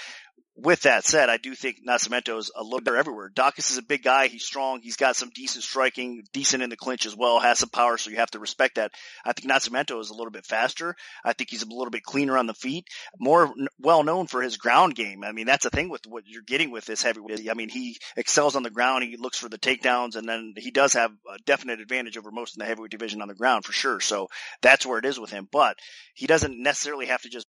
with 0.56 0.82
that 0.82 1.04
said, 1.04 1.30
I 1.30 1.38
do 1.38 1.56
think 1.56 1.80
Nascimento 1.88 2.38
is 2.38 2.52
a 2.56 2.64
little 2.64 2.82
better 2.82 2.98
everywhere. 2.98 3.32
Daukaus 3.34 3.72
is 3.72 3.80
a 3.80 3.84
big 3.84 4.04
guy. 4.04 4.28
He's 4.28 4.46
strong. 4.46 4.82
He's 4.82 4.98
got 4.98 5.16
some 5.16 5.32
decent 5.34 5.64
striking, 5.64 6.24
decent 6.32 6.62
in 6.62 6.70
the 6.70 6.78
clinch 6.78 7.08
as 7.08 7.16
well, 7.16 7.40
has 7.40 7.58
some 7.60 7.70
power. 7.70 7.98
So 7.98 8.12
you 8.12 8.18
have 8.18 8.30
to 8.32 8.40
respect 8.40 8.76
that. 8.76 8.92
I 9.26 9.34
think 9.34 9.52
Nascimento 9.52 10.00
is 10.00 10.12
a 10.12 10.14
little 10.14 10.32
bit 10.32 10.46
faster. 10.46 10.96
I 11.26 11.34
think 11.34 11.50
he's 11.50 11.64
a 11.64 11.68
little 11.68 11.90
bit 11.90 12.04
cleaner 12.04 12.38
on 12.38 12.46
the 12.46 12.54
feet, 12.54 12.86
more 13.20 13.52
well 13.80 14.04
known 14.04 14.28
for 14.28 14.44
his 14.44 14.58
ground 14.58 14.94
game. 14.94 15.24
I 15.24 15.32
mean, 15.32 15.48
that's 15.48 15.64
the 15.64 15.72
thing 15.72 15.90
with 15.90 16.06
what 16.08 16.28
you're 16.28 16.44
getting 16.44 16.70
with 16.70 16.86
this 16.86 17.02
heavyweight. 17.02 17.50
I 17.50 17.56
mean, 17.56 17.70
he 17.70 17.98
excels 18.16 18.56
on 18.56 18.64
the 18.64 18.70
ground. 18.70 19.04
He 19.04 19.18
looks 19.18 19.40
for 19.40 19.50
the 19.50 19.58
takedowns 19.58 20.16
and 20.16 20.30
then 20.30 20.54
he 20.56 20.70
does 20.70 20.94
have 20.94 21.12
a 21.12 21.40
definite 21.46 21.82
advantage 21.82 22.16
over 22.18 22.30
most 22.30 22.56
in 22.56 22.60
the 22.60 22.66
heavyweight 22.66 22.92
division 22.92 23.24
on 23.24 23.28
the 23.28 23.34
ground 23.34 23.66
for 23.66 23.72
sure. 23.72 24.00
So 24.00 24.28
that's 24.62 24.86
where 24.86 25.00
it 25.00 25.06
is 25.06 25.20
with 25.20 25.32
him, 25.32 25.48
but 25.52 25.78
he 26.14 26.28
doesn't 26.28 26.62
necessarily 26.62 27.08
have 27.08 27.24
to 27.24 27.30
just 27.30 27.48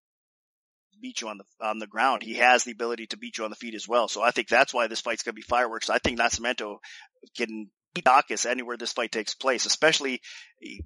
beat 1.04 1.22
you 1.22 1.28
on 1.28 1.38
the 1.38 1.44
on 1.64 1.78
the 1.78 1.86
ground. 1.86 2.24
He 2.24 2.36
has 2.36 2.64
the 2.64 2.72
ability 2.72 3.08
to 3.08 3.18
beat 3.18 3.38
you 3.38 3.44
on 3.44 3.50
the 3.52 3.58
feet 3.58 3.76
as 3.76 3.88
well. 3.88 4.08
So 4.08 4.24
I 4.24 4.32
think 4.32 4.48
that's 4.48 4.74
why 4.74 4.88
this 4.88 5.02
fight's 5.02 5.22
going 5.22 5.34
to 5.34 5.42
be 5.42 5.44
fireworks. 5.44 5.90
I 5.90 6.00
think 6.00 6.18
Nascimento 6.18 6.78
can 7.38 7.70
Daukaus 8.02 8.46
anywhere 8.46 8.78
this 8.78 8.94
fight 8.94 9.12
takes 9.12 9.36
place, 9.36 9.66
especially 9.66 10.22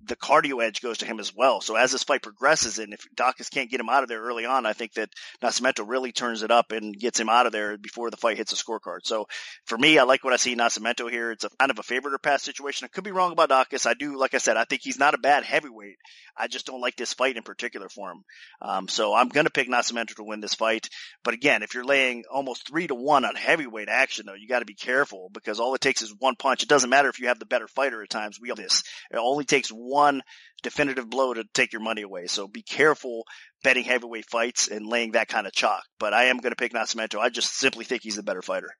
the 0.03 0.15
cardio 0.15 0.63
edge 0.63 0.81
goes 0.81 0.99
to 0.99 1.05
him 1.05 1.19
as 1.19 1.33
well. 1.35 1.61
So 1.61 1.75
as 1.75 1.91
this 1.91 2.03
fight 2.03 2.23
progresses 2.23 2.79
and 2.79 2.93
if 2.93 3.05
Daukaus 3.15 3.51
can't 3.51 3.69
get 3.69 3.79
him 3.79 3.89
out 3.89 4.03
of 4.03 4.09
there 4.09 4.21
early 4.21 4.45
on, 4.45 4.65
I 4.65 4.73
think 4.73 4.93
that 4.93 5.09
Nascimento 5.41 5.87
really 5.87 6.11
turns 6.11 6.41
it 6.41 6.51
up 6.51 6.71
and 6.71 6.97
gets 6.97 7.19
him 7.19 7.29
out 7.29 7.45
of 7.45 7.51
there 7.51 7.77
before 7.77 8.09
the 8.09 8.17
fight 8.17 8.37
hits 8.37 8.51
the 8.51 8.57
scorecard. 8.57 8.99
So 9.03 9.27
for 9.65 9.77
me, 9.77 9.99
I 9.99 10.03
like 10.03 10.23
what 10.23 10.33
I 10.33 10.37
see 10.37 10.55
Nascimento 10.55 11.09
here. 11.09 11.31
It's 11.31 11.43
a 11.43 11.49
kind 11.59 11.71
of 11.71 11.79
a 11.79 11.83
favorite 11.83 12.13
or 12.13 12.19
pass 12.19 12.43
situation. 12.43 12.85
I 12.85 12.93
could 12.93 13.03
be 13.03 13.11
wrong 13.11 13.31
about 13.31 13.49
Daukaus. 13.49 13.85
I 13.85 13.93
do, 13.93 14.17
like 14.17 14.33
I 14.33 14.39
said, 14.39 14.57
I 14.57 14.65
think 14.65 14.81
he's 14.83 14.99
not 14.99 15.13
a 15.13 15.19
bad 15.19 15.43
heavyweight. 15.43 15.97
I 16.35 16.47
just 16.47 16.65
don't 16.65 16.81
like 16.81 16.95
this 16.95 17.13
fight 17.13 17.37
in 17.37 17.43
particular 17.43 17.89
for 17.89 18.11
him. 18.11 18.23
Um, 18.61 18.87
so 18.87 19.13
I'm 19.13 19.29
going 19.29 19.45
to 19.45 19.51
pick 19.51 19.69
Nascimento 19.69 20.15
to 20.15 20.23
win 20.23 20.39
this 20.39 20.55
fight. 20.55 20.89
But 21.23 21.33
again, 21.33 21.63
if 21.63 21.73
you're 21.73 21.85
laying 21.85 22.23
almost 22.31 22.67
three 22.67 22.87
to 22.87 22.95
one 22.95 23.25
on 23.25 23.35
heavyweight 23.35 23.89
action 23.89 24.25
though, 24.27 24.35
you 24.35 24.47
got 24.47 24.59
to 24.59 24.65
be 24.65 24.75
careful 24.75 25.29
because 25.33 25.59
all 25.59 25.75
it 25.75 25.81
takes 25.81 26.01
is 26.01 26.13
one 26.17 26.35
punch. 26.35 26.63
It 26.63 26.69
doesn't 26.69 26.89
matter 26.89 26.96
if 27.05 27.19
you 27.19 27.27
have 27.27 27.39
the 27.39 27.45
better 27.45 27.67
fighter 27.67 28.01
at 28.01 28.09
times. 28.09 28.39
We 28.41 28.49
have 28.49 28.57
this. 28.57 28.83
It 29.11 29.17
only 29.17 29.45
takes 29.45 29.69
one 29.69 30.23
definitive 30.63 31.09
blow 31.09 31.33
to 31.33 31.43
take 31.53 31.71
your 31.71 31.81
money 31.81 32.01
away. 32.01 32.27
So 32.27 32.47
be 32.47 32.63
careful 32.63 33.23
betting 33.63 33.83
heavyweight 33.83 34.25
fights 34.25 34.67
and 34.67 34.87
laying 34.87 35.11
that 35.11 35.27
kind 35.27 35.45
of 35.45 35.53
chalk. 35.53 35.83
But 35.99 36.13
I 36.13 36.25
am 36.25 36.37
going 36.37 36.51
to 36.51 36.55
pick 36.55 36.73
Nascimento. 36.73 37.19
I 37.19 37.29
just 37.29 37.53
simply 37.53 37.85
think 37.85 38.01
he's 38.03 38.15
the 38.15 38.23
better 38.23 38.41
fighter. 38.41 38.71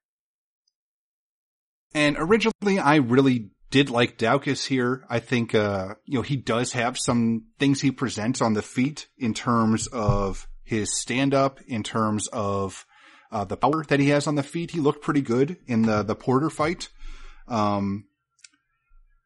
And 1.94 2.18
originally, 2.20 2.80
I 2.80 2.96
really 2.96 3.52
did 3.70 3.90
like 3.90 4.18
Daukaus 4.18 4.68
here. 4.68 5.06
I 5.10 5.20
think, 5.20 5.54
uh, 5.56 5.96
you 6.06 6.20
know, 6.20 6.22
he 6.22 6.36
does 6.36 6.74
have 6.74 6.98
some 6.98 7.46
things 7.60 7.82
he 7.82 7.92
presents 7.92 8.42
on 8.42 8.54
the 8.54 8.62
feet 8.62 9.08
in 9.18 9.34
terms 9.34 9.88
of 9.88 10.48
his 10.64 11.00
stand 11.00 11.34
up, 11.34 11.60
in 11.68 11.84
terms 11.84 12.28
of, 12.28 12.86
uh, 13.32 13.46
the 13.46 13.58
power 13.58 13.84
that 13.86 14.00
he 14.00 14.10
has 14.10 14.28
on 14.28 14.36
the 14.36 14.44
feet. 14.44 14.72
He 14.72 14.80
looked 14.80 15.02
pretty 15.02 15.22
good 15.22 15.58
in 15.66 15.84
the, 15.84 16.04
the 16.04 16.16
Porter 16.16 16.50
fight. 16.50 16.90
Um, 17.48 18.06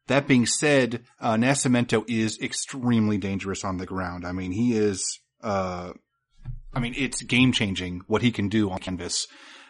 that 0.08 0.26
being 0.26 0.46
said, 0.46 1.04
uh, 1.20 1.34
Nascimento 1.34 2.04
is 2.08 2.38
extremely 2.40 3.18
dangerous 3.18 3.64
on 3.64 3.76
the 3.76 3.86
ground. 3.86 4.26
I 4.26 4.32
mean, 4.32 4.52
he 4.52 4.74
is, 4.74 5.20
uh, 5.42 5.92
I 6.74 6.80
mean, 6.80 6.94
it's 6.96 7.22
game 7.22 7.52
changing 7.52 8.02
what 8.06 8.22
he 8.22 8.32
can 8.32 8.48
do 8.48 8.70
on 8.70 8.78
canvas. 8.78 9.26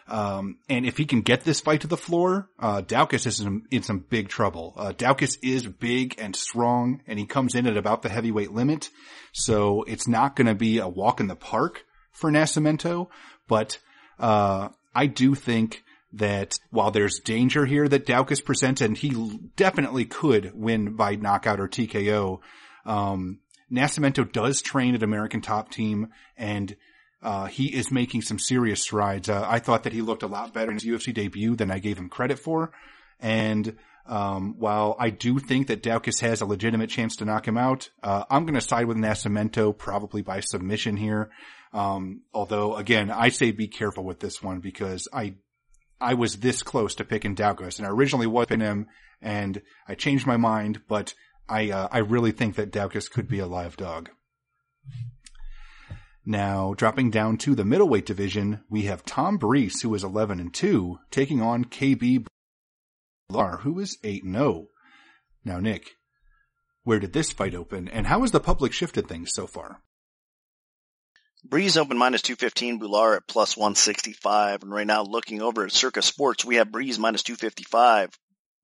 Um, 0.07 0.57
and 0.67 0.85
if 0.85 0.97
he 0.97 1.05
can 1.05 1.21
get 1.21 1.43
this 1.43 1.61
fight 1.61 1.81
to 1.81 1.87
the 1.87 1.97
floor, 1.97 2.49
uh, 2.59 2.81
Daukaus 2.81 3.25
is 3.25 3.39
in, 3.39 3.63
in 3.71 3.83
some 3.83 3.99
big 3.99 4.27
trouble. 4.27 4.73
Uh, 4.75 4.91
Daukaus 4.91 5.37
is 5.41 5.65
big 5.65 6.15
and 6.17 6.35
strong 6.35 7.01
and 7.07 7.17
he 7.17 7.25
comes 7.25 7.55
in 7.55 7.67
at 7.67 7.77
about 7.77 8.01
the 8.01 8.09
heavyweight 8.09 8.51
limit. 8.51 8.89
So 9.31 9.83
it's 9.83 10.07
not 10.07 10.35
going 10.35 10.47
to 10.47 10.55
be 10.55 10.79
a 10.79 10.89
walk 10.89 11.19
in 11.19 11.27
the 11.27 11.35
park 11.35 11.85
for 12.11 12.31
Nascimento, 12.31 13.07
but, 13.47 13.79
uh, 14.19 14.69
I 14.93 15.07
do 15.07 15.35
think 15.35 15.83
that 16.13 16.59
while 16.69 16.91
there's 16.91 17.19
danger 17.19 17.65
here 17.65 17.87
that 17.87 18.05
Daukaus 18.05 18.43
presents, 18.43 18.81
and 18.81 18.97
he 18.97 19.39
definitely 19.55 20.05
could 20.05 20.51
win 20.53 20.95
by 20.95 21.15
knockout 21.15 21.59
or 21.59 21.67
TKO, 21.67 22.39
um, 22.85 23.39
Nascimento 23.71 24.31
does 24.31 24.61
train 24.61 24.93
at 24.95 25.03
American 25.03 25.41
Top 25.41 25.71
Team, 25.71 26.09
and 26.37 26.75
uh, 27.21 27.45
he 27.45 27.73
is 27.73 27.91
making 27.91 28.21
some 28.21 28.37
serious 28.37 28.81
strides. 28.81 29.29
Uh, 29.29 29.45
I 29.47 29.59
thought 29.59 29.83
that 29.83 29.93
he 29.93 30.01
looked 30.01 30.23
a 30.23 30.27
lot 30.27 30.53
better 30.53 30.71
in 30.71 30.77
his 30.77 30.85
UFC 30.85 31.13
debut 31.13 31.55
than 31.55 31.71
I 31.71 31.79
gave 31.79 31.97
him 31.97 32.09
credit 32.09 32.37
for, 32.37 32.71
and 33.19 33.75
um, 34.05 34.55
while 34.59 34.95
I 34.99 35.09
do 35.09 35.39
think 35.39 35.67
that 35.67 35.81
Daukaus 35.81 36.19
has 36.21 36.41
a 36.41 36.45
legitimate 36.45 36.89
chance 36.89 37.15
to 37.17 37.25
knock 37.25 37.47
him 37.47 37.57
out, 37.57 37.89
uh, 38.03 38.25
I'm 38.29 38.45
going 38.45 38.55
to 38.55 38.61
side 38.61 38.85
with 38.85 38.97
Nascimento 38.97 39.75
probably 39.77 40.21
by 40.21 40.41
submission 40.41 40.97
here. 40.97 41.31
Um, 41.71 42.21
although 42.33 42.75
again, 42.75 43.09
I 43.09 43.29
say 43.29 43.51
be 43.51 43.67
careful 43.67 44.03
with 44.03 44.19
this 44.19 44.43
one 44.43 44.59
because 44.59 45.07
I 45.11 45.35
I 46.03 46.13
was 46.15 46.37
this 46.37 46.61
close 46.61 46.93
to 46.95 47.05
picking 47.05 47.35
Daukaus, 47.35 47.77
and 47.77 47.87
I 47.87 47.89
originally 47.89 48.27
was 48.27 48.47
picking 48.47 48.59
him, 48.59 48.87
and 49.21 49.61
I 49.87 49.95
changed 49.95 50.27
my 50.27 50.37
mind, 50.37 50.81
but 50.87 51.13
I 51.47 51.71
uh, 51.71 51.87
I 51.91 51.99
really 51.99 52.31
think 52.31 52.55
that 52.55 52.71
Daukaus 52.71 53.09
could 53.09 53.27
be 53.27 53.39
a 53.39 53.47
live 53.47 53.77
dog. 53.77 54.09
Now, 56.25 56.73
dropping 56.73 57.09
down 57.09 57.37
to 57.39 57.55
the 57.55 57.65
middleweight 57.65 58.05
division, 58.05 58.63
we 58.69 58.83
have 58.83 59.03
Tom 59.03 59.37
Breese, 59.37 59.81
who 59.81 59.93
is 59.93 60.03
11 60.03 60.39
and 60.39 60.53
2, 60.53 60.99
taking 61.11 61.41
on 61.41 61.65
KB 61.65 62.25
Bhullar, 63.29 63.61
who 63.61 63.79
is 63.79 63.97
8 64.03 64.23
and 64.23 64.35
0. 64.35 64.67
Now, 65.43 65.59
Nick, 65.59 65.91
where 66.83 66.99
did 66.99 67.13
this 67.13 67.31
fight 67.31 67.53
open, 67.55 67.89
and 67.89 68.07
how 68.07 68.21
has 68.21 68.31
the 68.31 68.39
public 68.39 68.71
shifted 68.71 69.07
things 69.07 69.31
so 69.33 69.47
far? 69.47 69.81
Breese 71.43 71.77
open 71.77 71.97
minus 71.97 72.21
215, 72.21 72.79
Bhullar 72.79 73.17
at 73.17 73.27
plus 73.27 73.57
165. 73.57 74.63
And 74.63 74.71
right 74.71 74.87
now 74.87 75.03
looking 75.03 75.41
over 75.41 75.65
at 75.65 75.71
Circa 75.71 76.01
Sports, 76.01 76.45
we 76.45 76.55
have 76.55 76.71
Breese 76.71 76.97
minus 76.97 77.23
255, 77.23 78.09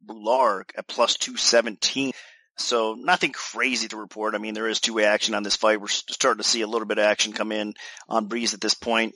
Bhullar 0.06 0.63
at 0.78 0.88
plus 0.88 1.18
217. 1.18 2.13
So 2.58 2.96
nothing 2.98 3.32
crazy 3.32 3.88
to 3.89 3.98
report. 3.98 4.36
I 4.36 4.38
mean, 4.38 4.54
there 4.54 4.68
is 4.68 4.80
two-way 4.80 5.06
action 5.06 5.36
on 5.36 5.44
this 5.44 5.56
fight. 5.56 5.80
We're 5.80 5.88
starting 5.88 6.42
to 6.42 6.48
see 6.48 6.62
a 6.62 6.68
little 6.68 6.88
bit 6.88 6.98
of 6.98 7.06
action 7.06 7.34
come 7.34 7.52
in 7.52 7.74
on 8.08 8.28
Breese 8.28 8.54
at 8.54 8.62
this 8.62 8.74
point 8.74 9.15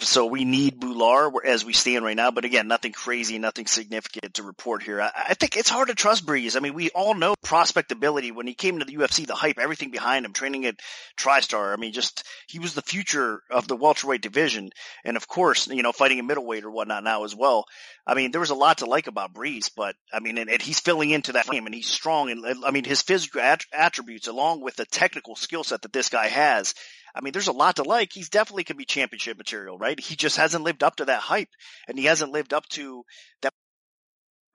so 0.00 0.24
we 0.24 0.44
need 0.46 0.80
Bhullar 0.80 1.32
as 1.44 1.64
we 1.64 1.74
stand 1.74 2.04
right 2.04 2.16
now. 2.16 2.30
But 2.30 2.46
again, 2.46 2.66
nothing 2.66 2.92
crazy, 2.92 3.38
nothing 3.38 3.66
significant 3.66 4.34
to 4.34 4.42
report 4.42 4.82
here. 4.82 5.02
I, 5.02 5.10
I, 5.28 5.34
think 5.34 5.56
it's 5.56 5.68
hard 5.68 5.88
to 5.88 5.94
trust 5.94 6.24
Breese. 6.24 6.56
I 6.56 6.60
mean, 6.60 6.72
we 6.72 6.88
all 6.90 7.14
know 7.14 7.34
prospect 7.42 7.92
ability. 7.92 8.30
When 8.30 8.46
he 8.46 8.54
came 8.54 8.78
to 8.78 8.86
the 8.86 8.96
UFC, 8.96 9.26
the 9.26 9.34
hype, 9.34 9.58
everything 9.58 9.90
behind 9.90 10.24
him, 10.24 10.32
training 10.32 10.64
at 10.64 10.76
TriStar. 11.18 11.74
I 11.74 11.76
mean, 11.76 11.92
just 11.92 12.24
he 12.46 12.58
was 12.58 12.72
the 12.72 12.82
future 12.82 13.42
of 13.50 13.68
the 13.68 13.76
welterweight 13.76 14.22
division, 14.22 14.70
and 15.04 15.16
of 15.16 15.28
course, 15.28 15.66
you 15.66 15.82
know, 15.82 15.92
fighting 15.92 16.20
a 16.20 16.22
middleweight 16.22 16.64
or 16.64 16.70
whatnot 16.70 17.04
now 17.04 17.24
as 17.24 17.36
well. 17.36 17.66
I 18.06 18.14
mean, 18.14 18.30
there 18.30 18.40
was 18.40 18.50
a 18.50 18.54
lot 18.54 18.78
to 18.78 18.86
like 18.86 19.08
about 19.08 19.34
Breese, 19.34 19.68
but 19.68 19.94
I 20.10 20.20
mean, 20.20 20.38
and, 20.38 20.48
and 20.48 20.62
he's 20.62 20.80
filling 20.80 21.10
into 21.10 21.32
that 21.32 21.46
frame, 21.46 21.66
and 21.66 21.74
he's 21.74 21.88
strong, 21.88 22.30
and 22.30 22.64
I 22.64 22.70
mean, 22.70 22.84
his 22.84 23.02
physical 23.02 23.42
attributes 23.72 24.26
along 24.26 24.62
with 24.62 24.76
the 24.76 24.86
technical 24.86 25.36
skill 25.36 25.64
set 25.64 25.82
that 25.82 25.92
this 25.92 26.08
guy 26.08 26.28
has 26.28 26.74
I 27.16 27.22
mean, 27.22 27.32
there's 27.32 27.48
a 27.48 27.52
lot 27.52 27.76
to 27.76 27.82
like. 27.82 28.12
He's 28.12 28.28
definitely 28.28 28.64
could 28.64 28.76
be 28.76 28.84
championship 28.84 29.38
material, 29.38 29.78
right? 29.78 29.98
He 29.98 30.16
just 30.16 30.36
hasn't 30.36 30.64
lived 30.64 30.82
up 30.82 30.96
to 30.96 31.06
that 31.06 31.20
hype 31.20 31.48
and 31.88 31.98
he 31.98 32.04
hasn't 32.04 32.30
lived 32.30 32.52
up 32.52 32.68
to 32.70 33.04
that 33.40 33.54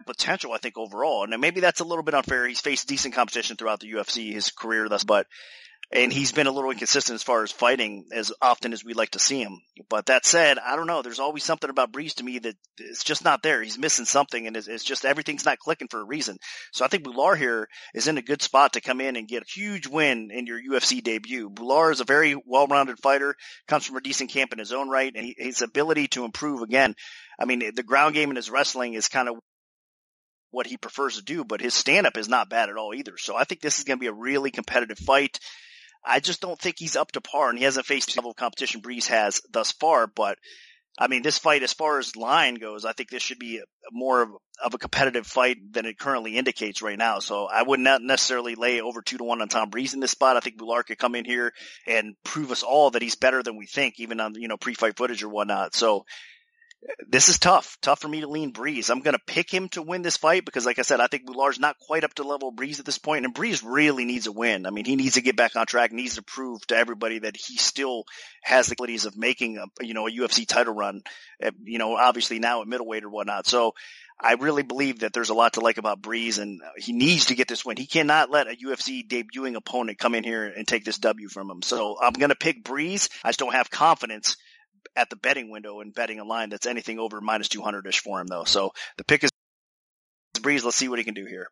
potential, 0.06 0.54
I 0.54 0.60
think, 0.60 0.78
overall. 0.78 1.24
And 1.24 1.42
maybe 1.42 1.60
that's 1.60 1.80
a 1.80 1.86
little 1.86 2.04
bit 2.04 2.14
unfair. 2.14 2.48
He's 2.48 2.62
faced 2.62 2.88
decent 2.88 3.16
competition 3.16 3.58
throughout 3.58 3.80
the 3.80 3.92
UFC, 3.92 4.32
his 4.32 4.52
career 4.52 4.88
thus, 4.88 5.04
but 5.04 5.26
and 5.94 6.14
he's 6.14 6.32
been 6.32 6.48
a 6.48 6.52
little 6.52 6.72
inconsistent 6.72 7.16
as 7.16 7.24
far 7.24 7.44
as 7.44 7.52
fighting 7.52 8.06
as 8.14 8.32
often 8.42 8.72
as 8.72 8.84
we 8.84 8.94
like 8.94 9.12
to 9.12 9.20
see 9.20 9.42
him. 9.42 9.62
But 9.90 10.06
that 10.06 10.26
said, 10.26 10.58
I 10.58 10.78
don't 10.78 10.88
know. 10.88 11.02
There's 11.02 11.20
always 11.20 11.44
something 11.44 11.70
about 11.70 11.92
Breese 11.92 12.14
to 12.16 12.24
me 12.24 12.40
that 12.40 12.56
it's 12.78 13.04
just 13.04 13.26
not 13.26 13.44
there. 13.44 13.62
He's 13.62 13.78
missing 13.78 14.06
something, 14.06 14.48
and 14.48 14.56
it's, 14.56 14.68
it's 14.68 14.86
just 14.86 15.04
everything's 15.04 15.46
not 15.46 15.60
clicking 15.60 15.90
for 15.90 16.00
a 16.00 16.06
reason. 16.06 16.38
So 16.72 16.86
I 16.86 16.88
think 16.88 17.04
Bhullar 17.04 17.38
here 17.38 17.68
is 17.94 18.08
in 18.08 18.18
a 18.18 18.22
good 18.22 18.42
spot 18.42 18.74
to 18.74 18.82
come 18.82 19.02
in 19.02 19.18
and 19.18 19.28
get 19.28 19.44
a 19.44 19.52
huge 19.54 19.88
win 19.88 20.30
in 20.32 20.46
your 20.46 20.62
UFC 20.62 21.04
debut. 21.04 21.50
Bhullar 21.50 21.92
is 21.92 22.00
a 22.00 22.06
very 22.06 22.36
well-rounded 22.46 23.00
fighter, 23.00 23.36
comes 23.68 23.86
from 23.86 23.98
a 23.98 24.02
decent 24.02 24.32
camp 24.32 24.54
in 24.54 24.60
his 24.60 24.72
own 24.72 24.90
right, 24.90 25.12
and 25.14 25.34
his 25.38 25.62
ability 25.62 26.08
to 26.10 26.24
improve 26.24 26.62
again. 26.62 26.96
I 27.38 27.46
mean, 27.46 27.72
the 27.76 27.84
ground 27.84 28.14
game 28.14 28.30
in 28.30 28.38
his 28.38 28.50
wrestling 28.50 28.94
is 28.94 29.10
kind 29.10 29.28
of 29.28 29.36
what 30.52 30.68
he 30.68 30.78
prefers 30.78 31.16
to 31.18 31.24
do, 31.24 31.44
but 31.44 31.62
his 31.62 31.74
stand 31.74 32.08
up 32.08 32.18
is 32.18 32.30
not 32.30 32.50
bad 32.50 32.70
at 32.70 32.78
all 32.78 32.94
either. 32.94 33.18
So 33.18 33.36
I 33.36 33.44
think 33.44 33.62
this 33.62 33.80
is 33.80 33.86
going 33.86 33.98
to 33.98 34.02
be 34.02 34.08
a 34.08 34.14
really 34.14 34.52
competitive 34.52 34.98
fight. 34.98 35.40
I 36.06 36.20
just 36.20 36.42
don't 36.42 36.60
think 36.60 36.78
he's 36.80 36.96
up 36.96 37.12
to 37.14 37.22
par, 37.22 37.50
and 37.50 37.58
he 37.58 37.66
hasn't 37.66 37.86
faced 37.86 38.14
the 38.14 38.20
level 38.20 38.32
of 38.32 38.38
competition 38.38 38.82
Breese 38.82 39.08
has 39.08 39.42
thus 39.52 39.72
far. 39.72 40.08
But 40.08 40.38
I 41.00 41.08
mean, 41.08 41.22
this 41.22 41.38
fight, 41.38 41.64
as 41.64 41.74
far 41.74 42.00
as 42.00 42.16
line 42.16 42.56
goes, 42.56 42.84
I 42.86 42.94
think 42.94 43.10
this 43.10 43.24
should 43.24 43.40
be 43.40 43.58
a, 43.58 43.64
more 43.92 44.22
of, 44.22 44.30
of, 44.64 44.74
a 44.74 44.78
competitive 44.78 45.26
fight 45.26 45.58
than 45.72 45.86
it 45.86 45.98
currently 45.98 46.38
indicates 46.38 46.82
right 46.82 46.98
now. 46.98 47.20
So 47.20 47.46
I 47.46 47.64
would 47.64 47.80
not 47.80 48.02
necessarily 48.02 48.56
lay 48.56 48.82
over 48.82 49.02
two 49.02 49.18
to 49.18 49.24
one 49.24 49.42
on 49.42 49.48
Tom 49.48 49.70
Breese 49.70 49.94
in 49.94 50.00
this 50.00 50.12
spot. 50.12 50.36
I 50.36 50.42
think 50.42 50.58
Bhullar 50.58 50.86
could 50.86 50.98
come 50.98 51.16
in 51.16 51.26
here 51.26 51.54
and 51.88 52.16
prove 52.24 52.52
us 52.52 52.64
all 52.64 52.92
that 52.92 53.02
he's 53.02 53.16
better 53.16 53.42
than 53.42 53.58
we 53.58 53.68
think, 53.68 54.00
even 54.00 54.20
on, 54.20 54.36
you 54.36 54.48
know, 54.48 54.58
pre-fight 54.58 54.98
footage 54.98 55.24
or 55.24 55.30
whatnot. 55.30 55.76
So 55.76 56.06
this 57.08 57.30
is 57.30 57.38
tough. 57.38 57.78
Tough 57.82 58.00
for 58.00 58.08
me 58.08 58.22
to 58.22 58.28
lean 58.28 58.52
Breese. 58.52 58.90
I'm 58.90 59.02
going 59.02 59.14
to 59.14 59.22
pick 59.26 59.52
him 59.52 59.70
to 59.70 59.82
win 59.82 60.02
this 60.02 60.18
fight 60.18 60.46
because, 60.46 60.66
like 60.66 60.80
I 60.80 60.84
said, 60.84 61.00
I 61.00 61.08
think 61.08 61.26
Bhullar's 61.26 61.60
not 61.60 61.78
quite 61.78 62.04
up 62.04 62.14
to 62.16 62.24
level 62.24 62.52
Breese 62.52 62.80
at 62.80 62.86
this 62.86 62.98
point, 62.98 63.26
and 63.26 63.34
Breese 63.34 63.64
really 63.64 64.06
needs 64.06 64.28
a 64.28 64.32
win. 64.32 64.66
I 64.66 64.72
mean, 64.72 64.86
he 64.86 64.96
needs 64.96 65.16
to 65.16 65.22
get 65.22 65.36
back 65.36 65.56
on 65.56 65.66
track, 65.66 65.92
needs 65.92 66.16
to 66.16 66.24
prove 66.24 66.66
to 66.68 66.76
everybody 66.76 67.20
that 67.20 67.38
he 67.38 67.58
still 67.58 68.06
has 68.42 68.68
the 68.68 68.76
qualities 68.76 69.06
of 69.06 69.16
making 69.16 69.58
a, 69.58 69.66
you 69.86 69.94
know, 69.94 70.08
a 70.08 70.12
UFC 70.12 70.48
title 70.48 70.74
run, 70.74 71.02
eh, 71.42 71.52
you 71.64 71.78
know, 71.78 71.96
obviously 71.96 72.40
now 72.40 72.62
at 72.62 72.68
middleweight 72.68 73.04
or 73.04 73.10
whatnot. 73.10 73.46
So 73.46 73.74
I 74.20 74.34
really 74.34 74.64
believe 74.64 75.00
that 75.00 75.14
there's 75.14 75.30
a 75.30 75.36
lot 75.36 75.54
to 75.54 75.62
like 75.62 75.78
about 75.78 76.02
Breese 76.02 76.38
and 76.38 76.62
he 76.78 76.94
needs 76.94 77.28
to 77.28 77.36
get 77.36 77.48
this 77.48 77.66
win. 77.66 77.78
He 77.78 77.88
cannot 77.88 78.30
let 78.30 78.48
a 78.48 78.56
UFC 78.56 79.08
debuting 79.08 79.56
opponent 79.56 79.98
come 79.98 80.16
in 80.16 80.24
here 80.24 80.46
and 80.46 80.68
take 80.68 80.86
this 80.86 81.00
W 81.00 81.28
from 81.28 81.50
him. 81.50 81.62
So 81.62 81.98
I'm 82.00 82.14
going 82.14 82.30
to 82.30 82.36
pick 82.36 82.64
Breese. 82.64 83.10
I 83.24 83.30
just 83.30 83.40
don't 83.40 83.54
have 83.54 83.72
confidence 83.72 84.38
at 84.96 85.10
the 85.10 85.16
betting 85.16 85.50
window 85.50 85.80
and 85.80 85.94
betting 85.94 86.20
a 86.20 86.24
line 86.24 86.50
that's 86.50 86.66
anything 86.66 87.00
over 87.00 87.22
minus 87.22 87.50
200 87.50 87.86
ish 87.88 88.00
for 88.00 88.20
him 88.20 88.28
though. 88.28 88.44
So 88.44 88.72
the 88.98 89.04
pick 89.04 89.24
is 89.24 89.32
Breese. 90.42 90.64
Let's 90.64 90.78
see 90.78 90.90
what 90.90 91.00
he 91.00 91.06
can 91.06 91.14
do 91.14 91.26
here. 91.26 91.48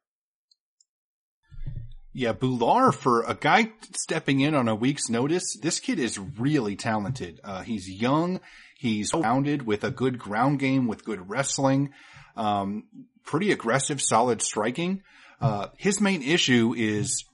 Yeah, 2.11 2.33
Bhullar 2.33 2.93
for 2.93 3.21
a 3.21 3.35
guy 3.35 3.71
stepping 3.95 4.39
in 4.39 4.55
on 4.55 4.67
a 4.67 4.75
week's 4.75 5.09
notice. 5.09 5.55
This 5.61 5.79
kid 5.79 5.99
is 5.99 6.17
really 6.17 6.75
talented. 6.75 7.39
Uh, 7.43 7.61
he's 7.61 7.87
young. 7.87 8.41
He's 8.77 9.13
rounded 9.13 9.65
with 9.65 9.83
a 9.83 9.91
good 9.91 10.17
ground 10.17 10.59
game, 10.59 10.87
with 10.87 11.05
good 11.05 11.29
wrestling, 11.29 11.91
um, 12.35 12.85
pretty 13.25 13.51
aggressive, 13.51 14.01
solid 14.01 14.41
striking. 14.41 15.03
Uh, 15.39 15.67
his 15.77 16.01
main 16.01 16.23
issue 16.23 16.73
is 16.75 17.25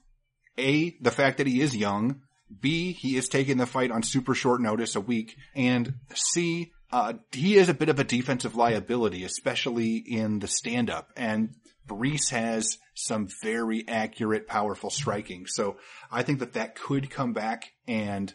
a 0.58 0.96
the 1.00 1.10
fact 1.10 1.38
that 1.38 1.46
he 1.46 1.60
is 1.60 1.74
young, 1.74 2.20
B, 2.60 2.92
he 2.92 3.16
is 3.16 3.28
taking 3.28 3.56
the 3.56 3.66
fight 3.66 3.90
on 3.90 4.02
super 4.02 4.34
short 4.34 4.60
notice 4.60 4.94
a 4.96 5.00
week. 5.00 5.36
And 5.54 5.94
C, 6.14 6.72
uh, 6.92 7.14
he 7.32 7.56
is 7.56 7.68
a 7.68 7.74
bit 7.74 7.88
of 7.88 7.98
a 7.98 8.04
defensive 8.04 8.56
liability, 8.56 9.24
especially 9.24 9.96
in 9.96 10.38
the 10.38 10.48
stand 10.48 10.90
up. 10.90 11.10
And 11.16 11.54
Breese 11.86 12.30
has 12.30 12.78
some 12.94 13.28
very 13.42 13.86
accurate, 13.88 14.46
powerful 14.46 14.90
striking. 14.90 15.46
So 15.46 15.76
I 16.10 16.22
think 16.22 16.38
that 16.38 16.54
that 16.54 16.74
could 16.74 17.10
come 17.10 17.32
back 17.32 17.72
and, 17.86 18.32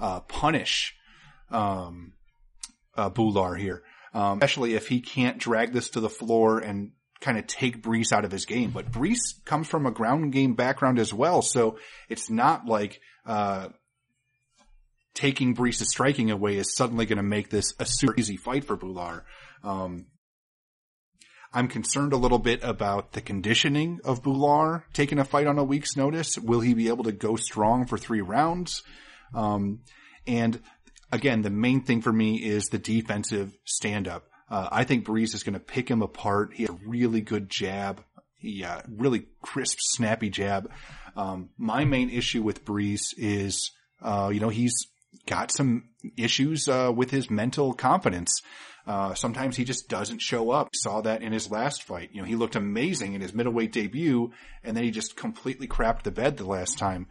uh, 0.00 0.20
punish, 0.20 0.94
um, 1.50 2.14
uh, 2.96 3.10
Bhullar 3.10 3.58
here. 3.58 3.82
Um, 4.14 4.38
especially 4.38 4.74
if 4.74 4.88
he 4.88 5.00
can't 5.00 5.38
drag 5.38 5.72
this 5.72 5.90
to 5.90 6.00
the 6.00 6.10
floor 6.10 6.58
and 6.58 6.92
kind 7.20 7.38
of 7.38 7.46
take 7.46 7.82
Breese 7.82 8.12
out 8.12 8.26
of 8.26 8.32
his 8.32 8.44
game. 8.44 8.70
But 8.70 8.92
Breese 8.92 9.40
comes 9.46 9.68
from 9.68 9.86
a 9.86 9.90
ground 9.90 10.32
game 10.32 10.54
background 10.54 10.98
as 10.98 11.14
well. 11.14 11.40
So 11.40 11.78
it's 12.10 12.28
not 12.28 12.66
like 12.66 13.00
uh, 13.26 13.68
taking 15.14 15.54
Breese' 15.54 15.88
striking 15.88 16.30
away 16.30 16.56
is 16.56 16.74
suddenly 16.74 17.06
going 17.06 17.18
to 17.18 17.22
make 17.22 17.50
this 17.50 17.74
a 17.78 17.86
super 17.86 18.18
easy 18.18 18.36
fight 18.36 18.64
for 18.64 18.76
Bhullar. 18.76 19.22
Um, 19.62 20.06
I'm 21.54 21.68
concerned 21.68 22.14
a 22.14 22.16
little 22.16 22.38
bit 22.38 22.60
about 22.62 23.12
the 23.12 23.20
conditioning 23.20 24.00
of 24.04 24.22
Bhullar 24.22 24.84
taking 24.94 25.18
a 25.18 25.24
fight 25.24 25.46
on 25.46 25.58
a 25.58 25.64
week's 25.64 25.96
notice. 25.96 26.38
Will 26.38 26.60
he 26.60 26.72
be 26.72 26.88
able 26.88 27.04
to 27.04 27.12
go 27.12 27.36
strong 27.36 27.86
for 27.86 27.98
three 27.98 28.22
rounds? 28.22 28.82
Um, 29.34 29.80
and 30.26 30.60
again, 31.10 31.42
the 31.42 31.50
main 31.50 31.82
thing 31.82 32.00
for 32.00 32.12
me 32.12 32.36
is 32.36 32.64
the 32.66 32.78
defensive 32.78 33.54
stand 33.64 34.08
up. 34.08 34.24
Uh, 34.50 34.68
I 34.72 34.84
think 34.84 35.04
Breese 35.04 35.34
is 35.34 35.42
going 35.42 35.54
to 35.54 35.60
pick 35.60 35.90
him 35.90 36.02
apart. 36.02 36.54
He 36.54 36.64
has 36.64 36.70
a 36.70 36.78
really 36.86 37.20
good 37.20 37.50
jab. 37.50 38.02
He, 38.34 38.64
uh, 38.64 38.80
really 38.88 39.26
crisp, 39.42 39.76
snappy 39.80 40.30
jab. 40.30 40.70
Um, 41.16 41.50
my 41.58 41.84
main 41.84 42.10
issue 42.10 42.42
with 42.42 42.64
Breese 42.64 43.14
is, 43.16 43.70
uh, 44.00 44.30
you 44.32 44.40
know, 44.40 44.48
he's 44.48 44.74
got 45.26 45.52
some 45.52 45.90
issues, 46.16 46.68
uh, 46.68 46.92
with 46.94 47.10
his 47.10 47.30
mental 47.30 47.72
confidence. 47.74 48.40
Uh, 48.86 49.14
sometimes 49.14 49.56
he 49.56 49.64
just 49.64 49.88
doesn't 49.88 50.20
show 50.20 50.50
up. 50.50 50.68
Saw 50.74 51.00
that 51.02 51.22
in 51.22 51.32
his 51.32 51.50
last 51.50 51.84
fight. 51.84 52.10
You 52.12 52.22
know, 52.22 52.26
he 52.26 52.34
looked 52.34 52.56
amazing 52.56 53.14
in 53.14 53.20
his 53.20 53.32
middleweight 53.32 53.72
debut, 53.72 54.32
and 54.64 54.76
then 54.76 54.84
he 54.84 54.90
just 54.90 55.16
completely 55.16 55.68
crapped 55.68 56.02
the 56.02 56.10
bed 56.10 56.36
the 56.36 56.44
last 56.44 56.78
time. 56.78 57.06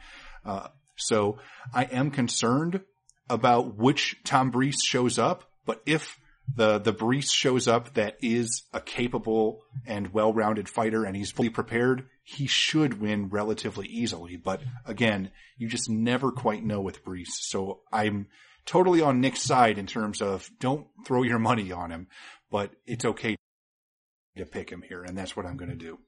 Uh, 0.45 0.67
so 0.97 1.37
I 1.73 1.85
am 1.85 2.11
concerned 2.11 2.81
about 3.29 3.77
which 3.77 4.17
Tom 4.25 4.51
Breese 4.51 4.83
shows 4.83 5.17
up, 5.17 5.45
but 5.65 5.81
if 5.85 6.17
the 6.55 6.79
the 6.79 6.91
Breese 6.91 7.31
shows 7.31 7.67
up 7.67 7.93
that 7.93 8.17
is 8.21 8.63
a 8.73 8.81
capable 8.81 9.63
and 9.85 10.13
well-rounded 10.13 10.67
fighter 10.67 11.05
and 11.05 11.15
he's 11.15 11.31
fully 11.31 11.49
prepared, 11.49 12.07
he 12.23 12.47
should 12.47 12.99
win 13.01 13.29
relatively 13.29 13.87
easily. 13.87 14.37
But 14.37 14.61
again, 14.85 15.31
you 15.57 15.67
just 15.67 15.89
never 15.89 16.31
quite 16.31 16.63
know 16.63 16.81
with 16.81 17.03
Breese. 17.03 17.37
So 17.41 17.81
I'm 17.91 18.27
totally 18.65 19.01
on 19.01 19.21
Nick's 19.21 19.41
side 19.41 19.77
in 19.77 19.87
terms 19.87 20.21
of 20.21 20.49
don't 20.59 20.87
throw 21.05 21.23
your 21.23 21.39
money 21.39 21.71
on 21.71 21.91
him, 21.91 22.07
but 22.49 22.71
it's 22.85 23.05
okay 23.05 23.35
to 24.37 24.45
pick 24.45 24.69
him 24.69 24.83
here, 24.87 25.03
and 25.03 25.17
that's 25.17 25.35
what 25.35 25.45
I'm 25.45 25.57
going 25.57 25.71
to 25.71 25.75
do. 25.75 25.99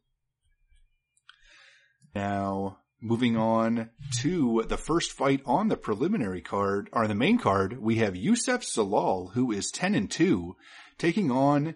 Now, 2.15 2.79
Moving 3.05 3.35
on 3.35 3.89
to 4.21 4.63
the 4.69 4.77
first 4.77 5.11
fight 5.11 5.41
on 5.45 5.67
the 5.67 5.75
preliminary 5.75 6.39
card, 6.39 6.87
or 6.93 7.05
the 7.05 7.13
main 7.13 7.37
card, 7.37 7.81
we 7.81 7.97
have 7.97 8.15
Youssef 8.15 8.61
Zalal, 8.61 9.33
who 9.33 9.51
is 9.51 9.71
10 9.71 9.93
and 9.93 10.09
2, 10.09 10.55
taking 10.97 11.29
on 11.29 11.75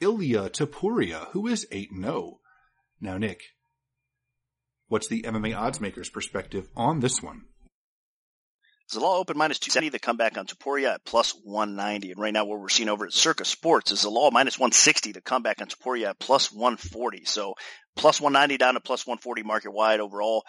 Ilia 0.00 0.50
Topuria, 0.50 1.28
who 1.30 1.46
is 1.46 1.64
8 1.70 1.92
and 1.92 2.02
0. 2.02 2.40
Now, 3.00 3.18
Nick, 3.18 3.40
what's 4.88 5.06
the 5.06 5.22
MMA 5.22 5.56
odds 5.56 5.80
maker's 5.80 6.10
perspective 6.10 6.66
on 6.74 6.98
this 6.98 7.22
one? 7.22 7.42
Zalal 8.92 9.18
open 9.18 9.38
minus 9.38 9.58
270, 9.58 9.90
the 9.90 9.98
comeback 9.98 10.36
on 10.36 10.46
Topuria 10.46 10.94
at 10.94 11.04
plus 11.04 11.34
190. 11.42 12.12
And 12.12 12.20
right 12.20 12.32
now 12.32 12.44
what 12.44 12.60
we're 12.60 12.68
seeing 12.68 12.88
over 12.88 13.06
at 13.06 13.12
Circa 13.12 13.44
Sports 13.44 13.92
is 13.92 14.04
Zalal 14.04 14.30
minus 14.30 14.58
160, 14.58 15.12
the 15.12 15.20
comeback 15.20 15.60
on 15.60 15.68
Topuria 15.68 16.10
at 16.10 16.18
plus 16.18 16.52
140. 16.52 17.24
So 17.24 17.54
plus 17.96 18.20
190 18.20 18.58
down 18.58 18.74
to 18.74 18.80
plus 18.80 19.06
140 19.06 19.42
market 19.42 19.72
wide 19.72 20.00
overall. 20.00 20.44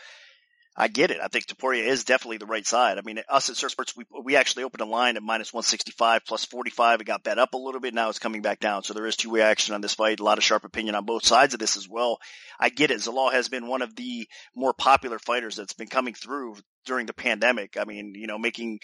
I 0.78 0.90
get 0.90 1.12
it. 1.12 1.20
I 1.24 1.28
think 1.28 1.46
Topuria 1.46 1.86
is 1.86 2.04
definitely 2.04 2.38
the 2.38 2.46
right 2.46 2.66
side. 2.68 2.98
I 2.98 3.02
mean, 3.02 3.22
us 3.30 3.50
at 3.50 3.56
Circa 3.56 3.72
Sports, 3.72 3.96
we, 3.96 4.06
we 4.24 4.36
actually 4.36 4.66
opened 4.66 4.82
a 4.82 4.86
line 4.86 5.16
at 5.16 5.24
minus 5.24 5.54
165 5.54 6.26
plus 6.26 6.44
45. 6.44 7.00
It 7.00 7.06
got 7.06 7.24
bet 7.24 7.40
up 7.40 7.54
a 7.54 7.58
little 7.58 7.80
bit. 7.80 7.94
Now 7.94 8.10
it's 8.10 8.20
coming 8.20 8.42
back 8.42 8.60
down. 8.60 8.84
So 8.84 8.94
there 8.94 9.06
is 9.06 9.16
two 9.16 9.30
way 9.30 9.42
action 9.42 9.74
on 9.74 9.80
this 9.80 9.94
fight. 9.94 10.20
A 10.20 10.24
lot 10.24 10.38
of 10.38 10.44
sharp 10.44 10.66
opinion 10.66 10.96
on 10.96 11.06
both 11.06 11.26
sides 11.26 11.54
of 11.54 11.62
this 11.62 11.78
as 11.78 11.88
well. 11.88 12.20
I 12.60 12.70
get 12.70 12.92
it. 12.92 12.98
Zalal 12.98 13.32
has 13.32 13.48
been 13.48 13.68
one 13.68 13.82
of 13.82 13.96
the 13.96 14.28
more 14.54 14.74
popular 14.74 15.18
fighters 15.18 15.56
that's 15.56 15.74
been 15.74 15.88
coming 15.88 16.14
through 16.14 16.58
during 16.86 17.06
the 17.06 17.14
pandemic. 17.14 17.78
I 17.80 17.86
mean, 17.86 18.14
you 18.14 18.28
know, 18.28 18.38
making 18.38 18.80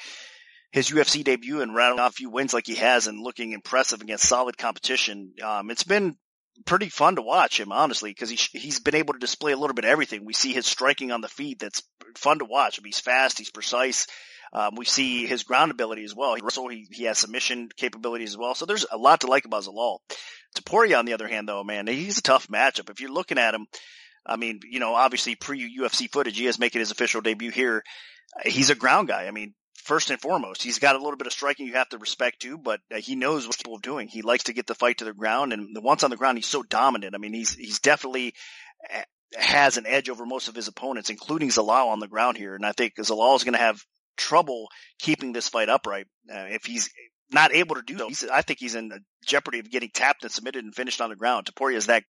his 0.72 0.90
UFC 0.90 1.26
debut 1.26 1.62
and 1.62 1.76
rattling 1.76 2.00
off 2.00 2.12
a 2.12 2.16
few 2.16 2.30
wins 2.30 2.54
like 2.54 2.68
he 2.68 2.76
has 2.76 3.08
and 3.08 3.20
looking 3.20 3.52
impressive 3.52 4.02
against 4.02 4.28
solid 4.28 4.58
competition. 4.58 5.34
Um, 5.44 5.70
it's 5.70 5.84
been 5.84 6.16
pretty 6.66 6.90
fun 6.90 7.16
to 7.16 7.22
watch 7.22 7.60
him, 7.60 7.72
honestly, 7.72 8.12
because 8.12 8.30
he, 8.30 8.38
he's 8.58 8.80
been 8.80 8.96
able 8.96 9.14
to 9.14 9.20
display 9.20 9.52
a 9.52 9.58
little 9.58 9.74
bit 9.74 9.86
of 9.86 9.92
everything. 9.92 10.26
We 10.26 10.34
see 10.34 10.54
his 10.54 10.66
striking 10.66 11.12
on 11.12 11.22
the 11.22 11.28
feet. 11.28 11.60
That's 11.60 11.84
fun 12.16 12.40
to 12.40 12.46
watch. 12.46 12.80
I 12.80 12.82
mean, 12.82 12.90
he's 12.90 13.00
fast. 13.00 13.38
He's 13.38 13.52
precise. 13.52 14.08
Um, 14.54 14.76
we 14.76 14.86
see 14.86 15.26
his 15.26 15.44
ground 15.44 15.72
ability 15.72 16.04
as 16.04 16.16
well. 16.16 16.36
He, 16.36 16.42
also, 16.42 16.68
he, 16.68 16.88
he 16.92 17.06
has 17.06 17.20
submission 17.20 17.70
capabilities 17.76 18.32
as 18.32 18.38
well. 18.38 18.54
So 18.54 18.66
there's 18.66 18.86
a 18.92 18.98
lot 18.98 19.22
to 19.22 19.28
like 19.28 19.46
about 19.46 19.64
Zalal. 19.64 20.00
Topuria, 20.56 21.00
on 21.00 21.06
the 21.06 21.14
other 21.14 21.28
hand, 21.28 21.48
though, 21.48 21.64
man, 21.64 21.88
he's 21.88 22.18
a 22.18 22.22
tough 22.22 22.48
matchup. 22.48 22.90
If 22.90 23.00
you're 23.00 23.14
looking 23.14 23.38
at 23.38 23.56
him, 23.56 23.68
I 24.26 24.36
mean, 24.36 24.60
you 24.70 24.80
know, 24.80 24.94
obviously 24.94 25.36
pre 25.36 25.78
UFC 25.80 26.12
footage, 26.12 26.38
he 26.38 26.48
is 26.48 26.60
making 26.60 26.80
his 26.80 26.92
official 26.92 27.22
debut 27.22 27.52
here. 27.52 27.84
He's 28.46 28.70
a 28.70 28.76
ground 28.76 29.08
guy. 29.08 29.28
I 29.28 29.32
mean, 29.32 29.54
first 29.82 30.10
and 30.10 30.20
foremost. 30.20 30.64
He's 30.64 30.80
got 30.80 30.96
a 30.96 31.00
little 31.00 31.18
bit 31.18 31.28
of 31.28 31.34
striking 31.34 31.68
you 31.68 31.74
have 31.74 31.90
to 31.90 31.98
respect 31.98 32.42
too, 32.42 32.58
but 32.58 32.80
uh, 32.94 32.98
he 32.98 33.16
knows 33.16 33.48
what 33.48 33.58
people 33.58 33.76
are 33.76 33.82
doing. 33.82 34.08
He 34.08 34.22
likes 34.22 34.46
to 34.46 34.54
get 34.54 34.68
the 34.68 34.76
fight 34.76 35.00
to 35.00 35.06
the 35.06 35.14
ground, 35.14 35.54
and 35.54 35.76
once 35.84 36.04
on 36.04 36.10
the 36.10 36.18
ground, 36.18 36.38
he's 36.38 36.48
so 36.48 36.64
dominant. 36.64 37.16
I 37.16 37.18
mean, 37.18 37.34
he's 37.34 37.54
he's 37.54 37.80
definitely 37.80 38.34
uh, 38.94 39.02
has 39.38 39.78
an 39.78 39.86
edge 39.88 40.10
over 40.10 40.26
most 40.26 40.48
of 40.48 40.56
his 40.56 40.68
opponents, 40.68 41.10
including 41.10 41.50
Zalal 41.50 41.88
on 41.88 42.00
the 42.00 42.08
ground 42.08 42.38
here. 42.38 42.56
And 42.56 42.66
I 42.66 42.74
think 42.74 42.96
Zalal 42.96 43.36
is 43.36 43.44
going 43.44 43.54
to 43.54 43.60
have 43.60 43.84
trouble 44.18 44.68
keeping 45.00 45.34
this 45.34 45.50
fight 45.50 45.70
upright 45.70 46.08
uh, 46.30 46.48
if 46.50 46.66
he's 46.66 46.90
not 47.32 47.54
able 47.54 47.76
to 47.76 47.82
do 47.82 48.14
so. 48.14 48.28
I 48.32 48.42
think 48.42 48.60
he's 48.60 48.76
in 48.76 48.92
jeopardy 49.26 49.60
of 49.60 49.72
getting 49.72 49.90
tapped 49.94 50.24
and 50.24 50.32
submitted 50.32 50.64
and 50.64 50.76
finished 50.76 51.02
on 51.02 51.10
the 51.10 51.16
ground. 51.16 51.46
Topuria 51.46 51.76
is 51.76 51.88
that 51.88 52.04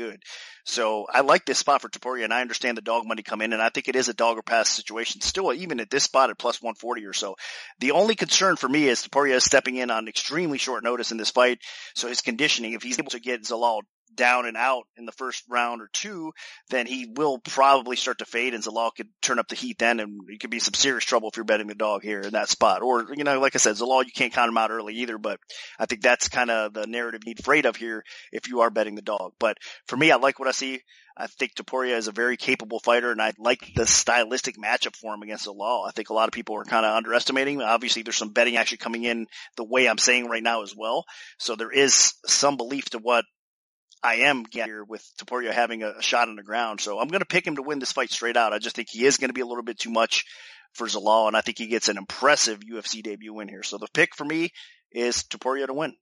good. 0.00 0.22
So 0.64 1.06
I 1.12 1.20
like 1.20 1.44
this 1.44 1.58
spot 1.58 1.82
for 1.82 1.88
Topuria, 1.88 2.24
and 2.24 2.32
I 2.32 2.40
understand 2.40 2.76
the 2.76 2.82
dog 2.82 3.06
money 3.06 3.22
come 3.22 3.42
in, 3.42 3.52
and 3.52 3.60
I 3.60 3.68
think 3.68 3.88
it 3.88 3.96
is 3.96 4.08
a 4.08 4.14
dog 4.14 4.38
or 4.38 4.42
pass 4.42 4.68
situation 4.68 5.20
still, 5.20 5.52
even 5.52 5.80
at 5.80 5.90
this 5.90 6.04
spot 6.04 6.30
at 6.30 6.38
plus 6.38 6.62
140 6.62 7.04
or 7.04 7.12
so. 7.12 7.36
The 7.80 7.92
only 7.92 8.14
concern 8.14 8.56
for 8.56 8.68
me 8.68 8.88
is 8.88 9.02
Topuria 9.02 9.34
is 9.34 9.44
stepping 9.44 9.76
in 9.76 9.90
on 9.90 10.08
extremely 10.08 10.58
short 10.58 10.84
notice 10.84 11.12
in 11.12 11.18
this 11.18 11.30
fight, 11.30 11.58
so 11.94 12.08
his 12.08 12.22
conditioning, 12.22 12.72
if 12.72 12.82
he's 12.82 12.98
able 12.98 13.10
to 13.10 13.20
get 13.20 13.42
Zalal 13.42 13.82
down 14.14 14.46
and 14.46 14.56
out 14.56 14.84
in 14.96 15.06
the 15.06 15.12
first 15.12 15.44
round 15.48 15.80
or 15.80 15.88
two, 15.92 16.32
then 16.68 16.86
he 16.86 17.06
will 17.16 17.38
probably 17.38 17.96
start 17.96 18.18
to 18.18 18.24
fade 18.24 18.54
and 18.54 18.62
Zalal 18.62 18.94
could 18.94 19.08
turn 19.22 19.38
up 19.38 19.48
the 19.48 19.54
heat 19.54 19.78
then 19.78 20.00
and 20.00 20.20
it 20.28 20.40
could 20.40 20.50
be 20.50 20.58
some 20.58 20.74
serious 20.74 21.04
trouble 21.04 21.28
if 21.28 21.36
you're 21.36 21.44
betting 21.44 21.66
the 21.66 21.74
dog 21.74 22.02
here 22.02 22.20
in 22.20 22.32
that 22.32 22.48
spot. 22.48 22.82
Or, 22.82 23.06
you 23.14 23.24
know, 23.24 23.40
like 23.40 23.54
I 23.54 23.58
said, 23.58 23.76
Zalal, 23.76 24.04
you 24.04 24.12
can't 24.12 24.32
count 24.32 24.50
him 24.50 24.58
out 24.58 24.70
early 24.70 24.94
either, 24.96 25.18
but 25.18 25.40
I 25.78 25.86
think 25.86 26.02
that's 26.02 26.28
kind 26.28 26.50
of 26.50 26.74
the 26.74 26.86
narrative 26.86 27.22
you 27.24 27.30
need 27.30 27.40
afraid 27.40 27.66
of 27.66 27.76
here 27.76 28.04
if 28.32 28.48
you 28.48 28.60
are 28.60 28.70
betting 28.70 28.94
the 28.94 29.02
dog. 29.02 29.32
But 29.38 29.58
for 29.86 29.96
me, 29.96 30.10
I 30.10 30.16
like 30.16 30.38
what 30.38 30.48
I 30.48 30.52
see. 30.52 30.80
I 31.16 31.26
think 31.26 31.54
Topuria 31.54 31.96
is 31.96 32.08
a 32.08 32.12
very 32.12 32.38
capable 32.38 32.80
fighter, 32.80 33.10
and 33.10 33.20
I 33.20 33.34
like 33.38 33.74
the 33.74 33.86
stylistic 33.86 34.56
matchup 34.56 34.96
for 34.96 35.12
him 35.12 35.22
against 35.22 35.46
Zalal. 35.46 35.86
I 35.86 35.90
think 35.90 36.08
a 36.08 36.14
lot 36.14 36.28
of 36.28 36.32
people 36.32 36.56
are 36.56 36.64
kind 36.64 36.86
of 36.86 36.94
underestimating. 36.94 37.60
Obviously, 37.60 38.02
there's 38.02 38.16
some 38.16 38.32
betting 38.32 38.56
actually 38.56 38.78
coming 38.78 39.04
in 39.04 39.26
the 39.56 39.64
way 39.64 39.86
I'm 39.86 39.98
saying 39.98 40.28
right 40.28 40.42
now 40.42 40.62
as 40.62 40.74
well. 40.74 41.04
So 41.38 41.56
there 41.56 41.70
is 41.70 42.14
some 42.26 42.56
belief 42.56 42.90
to 42.90 42.98
what 42.98 43.26
I 44.02 44.16
am 44.16 44.44
here 44.50 44.82
with 44.82 45.04
Topuria 45.18 45.52
having 45.52 45.82
a, 45.82 45.90
a 45.98 46.02
shot 46.02 46.28
on 46.28 46.36
the 46.36 46.42
ground. 46.42 46.80
So 46.80 46.98
I'm 46.98 47.08
going 47.08 47.20
to 47.20 47.26
pick 47.26 47.46
him 47.46 47.56
to 47.56 47.62
win 47.62 47.78
this 47.78 47.92
fight 47.92 48.10
straight 48.10 48.36
out. 48.36 48.52
I 48.52 48.58
just 48.58 48.76
think 48.76 48.88
he 48.90 49.04
is 49.04 49.18
going 49.18 49.28
to 49.28 49.34
be 49.34 49.42
a 49.42 49.46
little 49.46 49.62
bit 49.62 49.78
too 49.78 49.90
much 49.90 50.24
for 50.72 50.86
Zalal, 50.86 51.26
and 51.26 51.36
I 51.36 51.40
think 51.40 51.58
he 51.58 51.66
gets 51.66 51.88
an 51.88 51.98
impressive 51.98 52.60
UFC 52.60 53.02
debut 53.02 53.34
win 53.34 53.48
here. 53.48 53.62
So 53.62 53.76
the 53.76 53.88
pick 53.92 54.14
for 54.14 54.24
me 54.24 54.50
is 54.92 55.24
Topuria 55.24 55.66
to 55.66 55.74
win. 55.74 55.94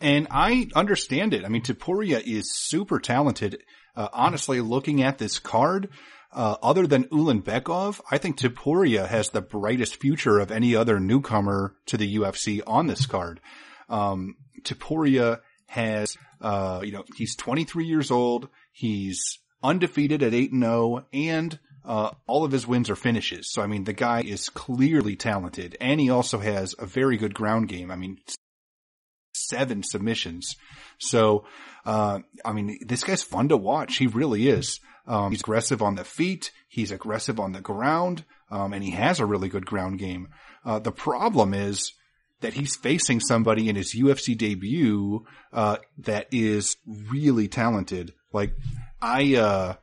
And 0.00 0.28
I 0.30 0.68
understand 0.76 1.34
it. 1.34 1.44
I 1.44 1.48
mean, 1.48 1.62
Topuria 1.62 2.20
is 2.24 2.54
super 2.54 3.00
talented. 3.00 3.62
Uh, 3.96 4.08
honestly, 4.12 4.60
looking 4.60 5.02
at 5.02 5.18
this 5.18 5.40
card, 5.40 5.88
uh, 6.32 6.56
other 6.62 6.86
than 6.86 7.04
Ulanbekov, 7.04 8.00
I 8.10 8.18
think 8.18 8.38
Topuria 8.38 9.08
has 9.08 9.30
the 9.30 9.40
brightest 9.40 9.96
future 9.96 10.38
of 10.38 10.52
any 10.52 10.76
other 10.76 11.00
newcomer 11.00 11.74
to 11.86 11.96
the 11.96 12.16
UFC 12.16 12.62
on 12.64 12.86
this 12.86 13.06
card. 13.06 13.40
Um, 13.88 14.36
Topuria 14.62 15.40
has, 15.68 16.16
uh, 16.40 16.80
you 16.82 16.92
know, 16.92 17.04
he's 17.16 17.36
23 17.36 17.86
years 17.86 18.10
old. 18.10 18.48
He's 18.72 19.20
undefeated 19.62 20.22
at 20.22 20.34
8 20.34 20.52
and 20.52 20.62
0 20.62 21.06
and, 21.12 21.58
uh, 21.84 22.10
all 22.26 22.44
of 22.44 22.52
his 22.52 22.66
wins 22.66 22.90
are 22.90 22.96
finishes. 22.96 23.50
So, 23.52 23.62
I 23.62 23.66
mean, 23.66 23.84
the 23.84 23.92
guy 23.92 24.20
is 24.22 24.48
clearly 24.48 25.16
talented 25.16 25.76
and 25.80 26.00
he 26.00 26.10
also 26.10 26.38
has 26.38 26.74
a 26.78 26.86
very 26.86 27.16
good 27.16 27.34
ground 27.34 27.68
game. 27.68 27.90
I 27.90 27.96
mean, 27.96 28.18
seven 29.32 29.82
submissions. 29.82 30.56
So, 30.98 31.44
uh, 31.86 32.20
I 32.44 32.52
mean, 32.52 32.78
this 32.86 33.04
guy's 33.04 33.22
fun 33.22 33.48
to 33.48 33.56
watch. 33.56 33.96
He 33.96 34.06
really 34.06 34.48
is. 34.48 34.80
Um, 35.06 35.30
he's 35.30 35.40
aggressive 35.40 35.80
on 35.80 35.94
the 35.94 36.04
feet. 36.04 36.50
He's 36.68 36.92
aggressive 36.92 37.40
on 37.40 37.52
the 37.52 37.60
ground. 37.60 38.24
Um, 38.50 38.72
and 38.72 38.82
he 38.82 38.90
has 38.90 39.20
a 39.20 39.26
really 39.26 39.48
good 39.48 39.66
ground 39.66 39.98
game. 39.98 40.28
Uh, 40.64 40.78
the 40.78 40.92
problem 40.92 41.54
is 41.54 41.92
that 42.40 42.54
he's 42.54 42.76
facing 42.76 43.20
somebody 43.20 43.68
in 43.68 43.76
his 43.76 43.94
UFC 43.94 44.36
debut, 44.36 45.24
uh, 45.52 45.78
that 45.98 46.28
is 46.30 46.76
really 46.86 47.48
talented. 47.48 48.12
Like, 48.32 48.52
I, 49.00 49.36
uh, 49.36 49.74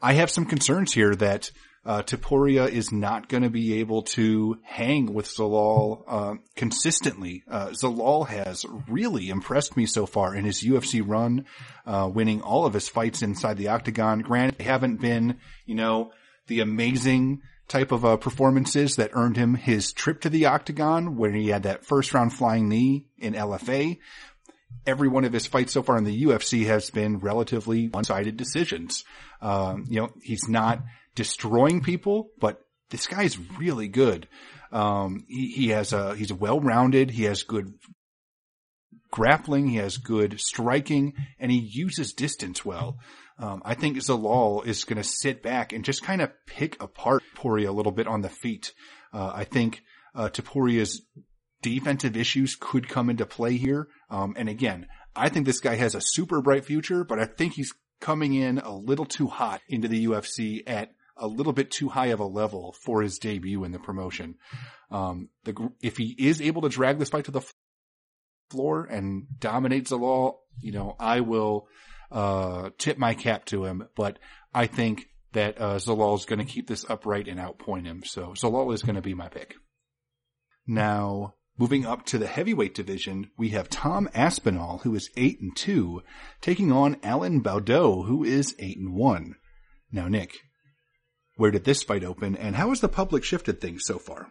I 0.00 0.14
have 0.14 0.30
some 0.30 0.46
concerns 0.46 0.92
here 0.92 1.14
that, 1.16 1.50
uh, 1.84 2.02
Topuria 2.02 2.68
is 2.68 2.92
not 2.92 3.28
going 3.28 3.42
to 3.42 3.50
be 3.50 3.80
able 3.80 4.02
to 4.02 4.58
hang 4.62 5.12
with 5.12 5.28
Zalal 5.28 6.04
uh, 6.06 6.34
consistently. 6.54 7.42
Uh, 7.50 7.68
Zalal 7.70 8.28
has 8.28 8.64
really 8.88 9.28
impressed 9.28 9.76
me 9.76 9.86
so 9.86 10.06
far 10.06 10.34
in 10.34 10.44
his 10.44 10.62
UFC 10.62 11.02
run, 11.04 11.44
uh, 11.84 12.08
winning 12.12 12.40
all 12.40 12.66
of 12.66 12.74
his 12.74 12.88
fights 12.88 13.22
inside 13.22 13.56
the 13.56 13.68
octagon. 13.68 14.20
Granted, 14.20 14.58
they 14.58 14.64
haven't 14.64 15.00
been, 15.00 15.38
you 15.66 15.74
know, 15.74 16.12
the 16.46 16.60
amazing 16.60 17.42
type 17.68 17.92
of 17.92 18.04
uh, 18.04 18.16
performances 18.16 18.96
that 18.96 19.10
earned 19.14 19.36
him 19.36 19.54
his 19.54 19.92
trip 19.92 20.20
to 20.22 20.28
the 20.28 20.46
octagon 20.46 21.16
when 21.16 21.34
he 21.34 21.48
had 21.48 21.62
that 21.62 21.84
first 21.84 22.12
round 22.12 22.32
flying 22.32 22.68
knee 22.68 23.06
in 23.18 23.34
LFA. 23.34 23.98
Every 24.86 25.08
one 25.08 25.24
of 25.24 25.32
his 25.32 25.46
fights 25.46 25.72
so 25.72 25.82
far 25.82 25.96
in 25.96 26.04
the 26.04 26.24
UFC 26.24 26.66
has 26.66 26.90
been 26.90 27.18
relatively 27.18 27.88
one-sided 27.88 28.36
decisions. 28.36 29.04
Um, 29.40 29.86
you 29.88 30.00
know, 30.00 30.10
he's 30.22 30.48
not 30.48 30.82
destroying 31.14 31.82
people, 31.82 32.30
but 32.38 32.60
this 32.90 33.06
guy's 33.06 33.38
really 33.58 33.88
good. 33.88 34.28
Um, 34.72 35.24
he, 35.28 35.48
he 35.48 35.68
has 35.68 35.92
a, 35.92 36.14
he's 36.16 36.32
well-rounded. 36.32 37.10
He 37.10 37.24
has 37.24 37.42
good 37.42 37.74
grappling. 39.10 39.68
He 39.68 39.76
has 39.76 39.98
good 39.98 40.40
striking 40.40 41.14
and 41.38 41.52
he 41.52 41.58
uses 41.58 42.12
distance 42.12 42.64
well. 42.64 42.98
Um, 43.38 43.62
I 43.64 43.74
think 43.74 43.96
Zalal 43.98 44.66
is 44.66 44.84
going 44.84 44.98
to 44.98 45.04
sit 45.04 45.42
back 45.42 45.72
and 45.72 45.84
just 45.84 46.02
kind 46.02 46.20
of 46.20 46.30
pick 46.46 46.80
apart 46.82 47.22
Topuria 47.34 47.68
a 47.68 47.72
little 47.72 47.92
bit 47.92 48.06
on 48.06 48.22
the 48.22 48.28
feet. 48.28 48.72
Uh, 49.12 49.32
I 49.34 49.44
think, 49.44 49.82
uh, 50.14 50.28
Topuria's 50.28 51.02
defensive 51.62 52.16
issues 52.16 52.56
could 52.58 52.88
come 52.88 53.08
into 53.08 53.24
play 53.24 53.56
here. 53.56 53.88
Um, 54.10 54.34
and 54.36 54.48
again, 54.48 54.86
I 55.14 55.28
think 55.28 55.46
this 55.46 55.60
guy 55.60 55.76
has 55.76 55.94
a 55.94 56.00
super 56.00 56.40
bright 56.42 56.64
future, 56.64 57.04
but 57.04 57.18
I 57.18 57.24
think 57.24 57.54
he's 57.54 57.72
coming 58.00 58.34
in 58.34 58.58
a 58.58 58.74
little 58.74 59.06
too 59.06 59.28
hot 59.28 59.60
into 59.68 59.88
the 59.88 60.06
UFC 60.06 60.62
at 60.66 60.90
a 61.16 61.26
little 61.26 61.52
bit 61.52 61.70
too 61.70 61.88
high 61.88 62.06
of 62.06 62.20
a 62.20 62.26
level 62.26 62.74
for 62.84 63.02
his 63.02 63.18
debut 63.18 63.64
in 63.64 63.72
the 63.72 63.78
promotion. 63.78 64.34
Um, 64.90 65.28
the, 65.44 65.70
if 65.80 65.96
he 65.96 66.14
is 66.18 66.40
able 66.40 66.62
to 66.62 66.68
drag 66.68 66.98
this 66.98 67.10
fight 67.10 67.26
to 67.26 67.30
the 67.30 67.42
floor 68.50 68.84
and 68.84 69.26
dominate 69.38 69.86
Zalal, 69.86 70.36
you 70.60 70.72
know, 70.72 70.96
I 70.98 71.20
will, 71.20 71.68
uh, 72.12 72.70
tip 72.78 72.98
my 72.98 73.14
cap 73.14 73.44
to 73.46 73.64
him, 73.64 73.88
but 73.96 74.18
I 74.54 74.66
think 74.66 75.08
that, 75.32 75.60
uh, 75.60 75.76
Zalal 75.76 76.18
is 76.18 76.26
going 76.26 76.38
to 76.38 76.44
keep 76.44 76.66
this 76.66 76.84
upright 76.88 77.26
and 77.26 77.40
outpoint 77.40 77.86
him. 77.86 78.02
So 78.04 78.28
Zalal 78.32 78.74
is 78.74 78.82
going 78.82 78.96
to 78.96 79.02
be 79.02 79.14
my 79.14 79.28
pick. 79.28 79.54
Now, 80.66 81.34
moving 81.58 81.86
up 81.86 82.04
to 82.06 82.18
the 82.18 82.26
heavyweight 82.26 82.74
division, 82.74 83.30
we 83.36 83.50
have 83.50 83.68
Tom 83.68 84.08
Aspinall, 84.14 84.78
who 84.78 84.94
is 84.94 85.10
8 85.16 85.40
and 85.40 85.56
2, 85.56 86.02
taking 86.40 86.70
on 86.70 86.98
Alan 87.02 87.42
Baudot, 87.42 88.06
who 88.06 88.24
is 88.24 88.54
8 88.58 88.78
and 88.78 88.94
1. 88.94 89.34
Now, 89.90 90.08
Nick, 90.08 90.38
where 91.36 91.50
did 91.50 91.64
this 91.64 91.82
fight 91.82 92.04
open, 92.04 92.36
and 92.36 92.56
how 92.56 92.68
has 92.68 92.80
the 92.80 92.88
public 92.88 93.24
shifted 93.24 93.60
things 93.60 93.84
so 93.84 93.98
far? 93.98 94.28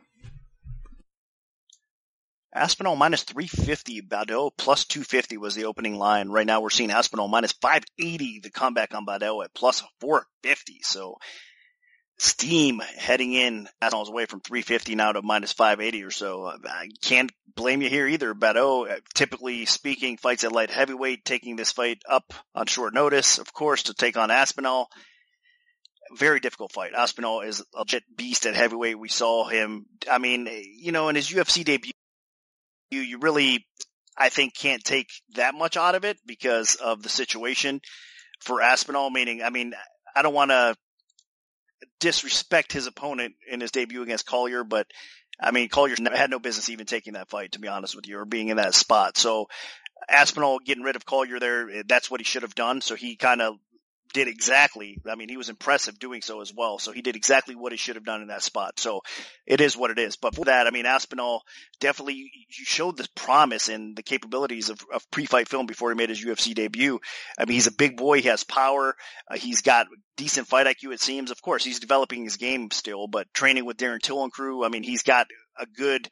Aspinall 2.54 2.98
minus 2.98 3.24
350, 3.24 4.02
Baudot 4.02 4.52
plus 4.58 4.84
250 4.86 5.38
was 5.38 5.56
the 5.56 5.66
opening 5.66 5.98
line. 5.98 6.30
Right 6.30 6.46
now 6.46 6.60
we're 6.60 6.70
seeing 6.70 6.92
Aspinall 6.92 7.30
minus 7.30 7.54
580, 7.54 8.42
the 8.42 8.50
comeback 8.50 8.94
on 8.94 9.06
Baudot 9.06 9.46
at 9.46 9.54
plus 9.54 9.82
450. 10.02 10.80
So 10.84 11.18
steam 12.18 12.82
heading 12.98 13.34
in 13.34 13.70
Aspinall's 13.82 14.10
away 14.10 14.26
from 14.26 14.42
350 14.42 14.96
now 14.96 15.14
to 15.14 15.22
minus 15.22 15.54
580 15.54 16.04
or 16.04 16.12
so. 16.12 16.46
I 16.46 16.90
can't 17.02 17.32
blame 17.56 17.82
you 17.82 17.90
here 17.90 18.08
either. 18.08 18.34
Baudot, 18.34 18.92
uh, 18.92 19.00
typically 19.14 19.66
speaking, 19.66 20.18
fights 20.18 20.44
at 20.44 20.52
light 20.52 20.72
heavyweight, 20.72 21.24
taking 21.24 21.56
this 21.56 21.72
fight 21.72 22.02
up 22.10 22.34
on 22.54 22.66
short 22.66 22.94
notice, 22.94 23.38
of 23.38 23.54
course, 23.54 23.84
to 23.84 23.94
take 23.94 24.18
on 24.18 24.30
Aspinall 24.30 24.90
very 26.18 26.42
difficult 26.42 26.74
fight. 26.74 26.92
Aspinall 26.94 27.40
is 27.40 27.62
a 27.62 27.80
legit 27.80 28.04
beast 28.16 28.46
at 28.46 28.54
heavyweight. 28.54 29.00
We 29.00 29.08
saw 29.08 29.48
him. 29.48 29.86
I 30.10 30.18
mean, 30.18 30.48
you 30.76 30.92
know, 30.92 31.08
in 31.08 31.16
his 31.16 31.30
UFC 31.30 31.64
debut, 31.64 31.94
you, 32.92 33.02
you 33.02 33.18
really, 33.20 33.66
I 34.18 34.30
think, 34.30 34.56
can't 34.56 34.84
take 34.84 35.10
that 35.36 35.56
much 35.56 35.78
out 35.78 35.96
of 35.96 36.06
it 36.06 36.18
because 36.26 36.76
of 36.76 37.02
the 37.02 37.10
situation 37.10 37.82
for 38.40 38.62
Aspinall. 38.62 39.10
Meaning, 39.10 39.42
I 39.42 39.50
mean, 39.50 39.74
I 40.16 40.22
don't 40.22 40.34
want 40.34 40.52
to 40.52 40.76
disrespect 42.00 42.74
his 42.74 42.88
opponent 42.88 43.36
in 43.50 43.62
his 43.62 43.72
debut 43.72 44.04
against 44.04 44.26
Collier, 44.26 44.64
but 44.64 44.88
I 45.40 45.52
mean, 45.52 45.70
Collier 45.70 45.96
had 46.14 46.30
no 46.30 46.40
business 46.40 46.70
even 46.70 46.86
taking 46.86 47.14
that 47.14 47.30
fight, 47.30 47.54
to 47.54 47.60
be 47.60 47.68
honest 47.68 47.96
with 47.96 48.08
you, 48.08 48.20
or 48.20 48.26
being 48.26 48.50
in 48.50 48.58
that 48.58 48.76
spot. 48.76 49.18
So 49.18 49.48
Aspinall 50.10 50.60
getting 50.60 50.84
rid 50.84 50.96
of 50.96 51.06
Collier 51.06 51.40
there, 51.40 51.70
eh, 51.70 51.84
that's 51.88 52.12
what 52.12 52.20
he 52.20 52.26
should 52.26 52.44
have 52.44 52.56
done. 52.56 52.82
So 52.82 52.96
he 52.96 53.16
kind 53.16 53.42
of 53.42 53.56
did 54.14 54.28
exactly, 54.28 54.98
I 55.10 55.16
mean, 55.16 55.30
he 55.30 55.38
was 55.38 55.50
impressive 55.50 56.00
doing 56.00 56.22
so 56.22 56.42
as 56.42 56.54
well. 56.54 56.80
So 56.80 56.92
he 56.92 57.02
did 57.02 57.16
exactly 57.16 57.56
what 57.56 57.72
he 57.72 57.78
should 57.78 57.96
have 57.96 58.06
done 58.06 58.22
in 58.22 58.28
that 58.28 58.44
spot. 58.44 58.80
So 58.80 59.02
it 59.46 59.62
is 59.62 59.78
what 59.78 59.92
it 59.92 60.00
is. 60.00 60.16
But 60.16 60.36
for 60.36 60.46
that, 60.46 60.68
I 60.68 60.72
mean, 60.72 60.86
Aspinall 60.86 61.44
definitely 61.80 62.32
showed 62.50 62.98
the 62.98 63.08
promise 63.16 63.70
and 63.70 63.96
the 63.96 64.04
capabilities 64.04 64.70
of, 64.70 64.80
of 64.94 65.10
pre-fight 65.12 65.50
film 65.50 65.66
before 65.66 65.90
he 65.90 65.96
made 65.96 66.10
his 66.10 66.24
UFC 66.24 66.54
debut. 66.54 67.00
I 67.38 67.46
mean, 67.46 67.56
he's 67.56 67.68
a 67.68 67.74
big 67.74 67.98
boy. 67.98 68.22
He 68.22 68.28
has 68.28 68.44
power. 68.44 68.96
Uh, 69.30 69.38
he's 69.38 69.62
got 69.62 69.88
decent 70.18 70.48
fight 70.48 70.68
IQ, 70.68 70.94
it 70.94 71.02
seems. 71.02 71.32
Of 71.32 71.42
course, 71.42 71.64
he's 71.64 71.80
developing 71.80 72.24
his 72.24 72.38
game 72.38 72.72
still, 72.72 73.08
but 73.08 73.34
training 73.34 73.66
with 73.66 73.78
Darren 73.78 74.02
Till 74.02 74.24
and 74.24 74.32
crew, 74.32 74.64
I 74.64 74.70
mean, 74.70 74.84
he's 74.84 75.04
got 75.04 75.28
a 75.58 75.66
good 75.66 76.10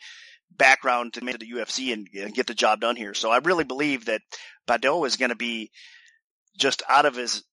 background 0.51 1.13
to 1.13 1.23
make 1.23 1.39
the 1.39 1.51
UFC 1.51 1.93
and, 1.93 2.07
and 2.15 2.33
get 2.33 2.47
the 2.47 2.53
job 2.53 2.81
done 2.81 2.95
here. 2.95 3.13
So 3.13 3.29
I 3.29 3.37
really 3.37 3.63
believe 3.63 4.05
that 4.05 4.21
Baudot 4.67 5.05
is 5.05 5.15
going 5.15 5.29
to 5.29 5.35
be 5.35 5.71
just 6.57 6.83
out 6.89 7.05
of 7.05 7.15
his 7.15 7.43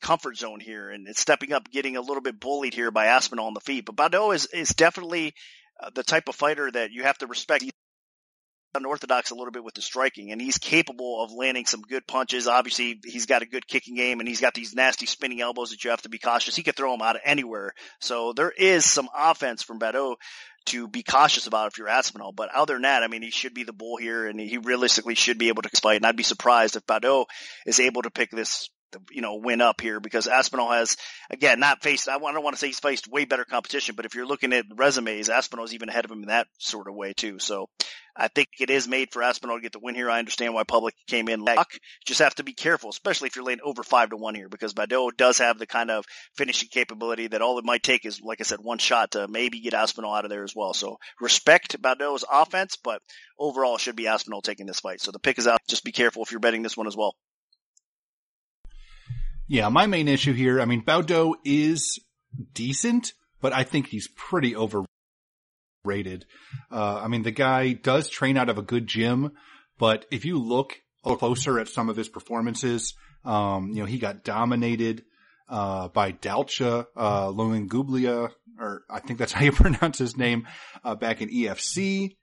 comfort 0.00 0.36
zone 0.36 0.60
here 0.60 0.90
and 0.90 1.08
it's 1.08 1.20
stepping 1.20 1.52
up, 1.52 1.70
getting 1.70 1.96
a 1.96 2.00
little 2.00 2.22
bit 2.22 2.40
bullied 2.40 2.74
here 2.74 2.90
by 2.90 3.06
Aspinall 3.06 3.46
on 3.46 3.54
the 3.54 3.60
feet. 3.60 3.86
But 3.86 3.96
Baudot 3.96 4.34
is, 4.34 4.46
is 4.46 4.70
definitely 4.70 5.34
uh, 5.80 5.90
the 5.94 6.02
type 6.02 6.28
of 6.28 6.34
fighter 6.34 6.70
that 6.70 6.92
you 6.92 7.02
have 7.02 7.18
to 7.18 7.26
respect. 7.26 7.62
He's 7.62 7.72
unorthodox 8.74 9.30
a 9.30 9.34
little 9.34 9.50
bit 9.50 9.64
with 9.64 9.74
the 9.74 9.82
striking 9.82 10.30
and 10.30 10.40
he's 10.40 10.58
capable 10.58 11.22
of 11.22 11.32
landing 11.32 11.66
some 11.66 11.82
good 11.82 12.06
punches. 12.06 12.46
Obviously 12.46 13.00
he's 13.04 13.26
got 13.26 13.42
a 13.42 13.46
good 13.46 13.66
kicking 13.66 13.96
game 13.96 14.20
and 14.20 14.28
he's 14.28 14.40
got 14.40 14.54
these 14.54 14.74
nasty 14.74 15.06
spinning 15.06 15.40
elbows 15.40 15.70
that 15.70 15.82
you 15.82 15.90
have 15.90 16.02
to 16.02 16.08
be 16.08 16.18
cautious. 16.18 16.54
He 16.54 16.62
could 16.62 16.76
throw 16.76 16.92
them 16.92 17.02
out 17.02 17.16
of 17.16 17.22
anywhere. 17.24 17.72
So 18.00 18.32
there 18.32 18.50
is 18.50 18.84
some 18.84 19.08
offense 19.16 19.62
from 19.62 19.80
Baudot 19.80 20.16
to 20.66 20.88
be 20.88 21.02
cautious 21.02 21.46
about 21.46 21.68
if 21.68 21.78
you're 21.78 21.88
Aspinall. 21.88 22.32
But 22.32 22.50
other 22.54 22.74
than 22.74 22.82
that, 22.82 23.02
I 23.02 23.08
mean, 23.08 23.22
he 23.22 23.30
should 23.30 23.54
be 23.54 23.64
the 23.64 23.72
bull 23.72 23.96
here 23.96 24.26
and 24.26 24.38
he 24.38 24.58
realistically 24.58 25.14
should 25.14 25.38
be 25.38 25.48
able 25.48 25.62
to 25.62 25.70
fight. 25.80 25.96
And 25.96 26.06
I'd 26.06 26.16
be 26.16 26.22
surprised 26.22 26.76
if 26.76 26.86
Baudot 26.86 27.26
is 27.66 27.80
able 27.80 28.02
to 28.02 28.10
pick 28.10 28.30
this 28.30 28.68
you 29.10 29.22
know, 29.22 29.36
win 29.36 29.60
up 29.60 29.80
here 29.80 30.00
because 30.00 30.26
Aspinall 30.26 30.70
has, 30.70 30.96
again, 31.30 31.60
not 31.60 31.82
faced, 31.82 32.08
I 32.08 32.18
don't 32.18 32.42
want 32.42 32.54
to 32.54 32.60
say 32.60 32.68
he's 32.68 32.80
faced 32.80 33.08
way 33.08 33.24
better 33.24 33.44
competition, 33.44 33.94
but 33.94 34.06
if 34.06 34.14
you're 34.14 34.26
looking 34.26 34.52
at 34.52 34.66
resumes, 34.74 35.28
Aspinall's 35.28 35.74
even 35.74 35.88
ahead 35.88 36.04
of 36.04 36.10
him 36.10 36.22
in 36.22 36.28
that 36.28 36.46
sort 36.58 36.88
of 36.88 36.94
way 36.94 37.12
too. 37.12 37.38
So 37.38 37.68
I 38.16 38.28
think 38.28 38.48
it 38.58 38.70
is 38.70 38.88
made 38.88 39.12
for 39.12 39.22
Aspinall 39.22 39.56
to 39.56 39.62
get 39.62 39.72
the 39.72 39.78
win 39.78 39.94
here. 39.94 40.10
I 40.10 40.18
understand 40.18 40.52
why 40.52 40.64
public 40.64 40.94
came 41.06 41.28
in. 41.28 41.44
Lock. 41.44 41.70
Just 42.04 42.20
have 42.20 42.34
to 42.36 42.42
be 42.42 42.52
careful, 42.52 42.90
especially 42.90 43.28
if 43.28 43.36
you're 43.36 43.44
laying 43.44 43.60
over 43.64 43.82
five 43.82 44.10
to 44.10 44.16
one 44.16 44.34
here 44.34 44.48
because 44.48 44.74
Baudot 44.74 45.16
does 45.16 45.38
have 45.38 45.58
the 45.58 45.66
kind 45.66 45.90
of 45.90 46.04
finishing 46.36 46.68
capability 46.70 47.28
that 47.28 47.42
all 47.42 47.58
it 47.58 47.64
might 47.64 47.82
take 47.82 48.04
is, 48.04 48.20
like 48.20 48.40
I 48.40 48.44
said, 48.44 48.58
one 48.60 48.78
shot 48.78 49.12
to 49.12 49.28
maybe 49.28 49.60
get 49.60 49.74
Aspinall 49.74 50.14
out 50.14 50.24
of 50.24 50.30
there 50.30 50.44
as 50.44 50.54
well. 50.54 50.74
So 50.74 50.98
respect 51.20 51.80
Baudot's 51.80 52.24
offense, 52.30 52.76
but 52.76 53.00
overall 53.38 53.78
should 53.78 53.96
be 53.96 54.08
Aspinall 54.08 54.42
taking 54.42 54.66
this 54.66 54.80
fight. 54.80 55.00
So 55.00 55.12
the 55.12 55.18
pick 55.18 55.38
is 55.38 55.46
out. 55.46 55.60
Just 55.68 55.84
be 55.84 55.92
careful 55.92 56.22
if 56.22 56.30
you're 56.30 56.40
betting 56.40 56.62
this 56.62 56.76
one 56.76 56.88
as 56.88 56.96
well. 56.96 57.14
Yeah, 59.50 59.68
my 59.68 59.86
main 59.88 60.06
issue 60.06 60.32
here, 60.32 60.60
I 60.60 60.64
mean, 60.64 60.84
Baudot 60.84 61.34
is 61.44 61.98
decent, 62.54 63.14
but 63.40 63.52
I 63.52 63.64
think 63.64 63.88
he's 63.88 64.06
pretty 64.06 64.54
overrated. 64.54 64.86
Uh, 66.70 67.00
I 67.02 67.08
mean, 67.08 67.24
the 67.24 67.32
guy 67.32 67.72
does 67.72 68.08
train 68.08 68.36
out 68.36 68.48
of 68.48 68.58
a 68.58 68.62
good 68.62 68.86
gym, 68.86 69.32
but 69.76 70.06
if 70.12 70.24
you 70.24 70.38
look 70.38 70.76
closer 71.02 71.58
at 71.58 71.66
some 71.66 71.88
of 71.88 71.96
his 71.96 72.08
performances, 72.08 72.94
um, 73.24 73.70
you 73.72 73.80
know, 73.80 73.86
he 73.86 73.98
got 73.98 74.22
dominated, 74.22 75.02
uh, 75.48 75.88
by 75.88 76.12
Dalcha, 76.12 76.86
uh, 76.96 77.32
or 78.60 78.82
I 78.88 79.00
think 79.00 79.18
that's 79.18 79.32
how 79.36 79.42
you 79.42 79.50
pronounce 79.50 79.98
his 79.98 80.16
name, 80.16 80.46
uh, 80.84 80.94
back 80.94 81.22
in 81.22 81.28
EFC. 81.28 82.16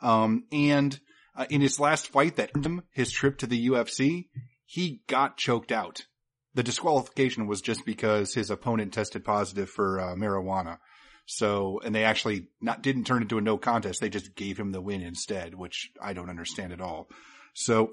Um, 0.00 0.44
and, 0.50 0.98
uh, 1.36 1.44
in 1.50 1.60
his 1.60 1.78
last 1.78 2.08
fight 2.08 2.36
that 2.36 2.56
him 2.56 2.84
his 2.90 3.12
trip 3.12 3.36
to 3.40 3.46
the 3.46 3.68
UFC, 3.68 4.28
he 4.64 5.02
got 5.06 5.36
choked 5.36 5.72
out 5.72 6.06
the 6.54 6.62
disqualification 6.62 7.46
was 7.46 7.60
just 7.60 7.84
because 7.84 8.34
his 8.34 8.50
opponent 8.50 8.92
tested 8.92 9.24
positive 9.24 9.68
for 9.68 10.00
uh, 10.00 10.14
marijuana. 10.14 10.78
So, 11.26 11.80
and 11.84 11.94
they 11.94 12.04
actually 12.04 12.48
not 12.60 12.82
didn't 12.82 13.04
turn 13.04 13.22
into 13.22 13.38
a 13.38 13.40
no 13.40 13.56
contest. 13.56 14.00
They 14.00 14.08
just 14.08 14.34
gave 14.34 14.58
him 14.58 14.72
the 14.72 14.80
win 14.80 15.00
instead, 15.02 15.54
which 15.54 15.90
I 16.02 16.12
don't 16.12 16.30
understand 16.30 16.72
at 16.72 16.80
all. 16.80 17.08
So, 17.54 17.92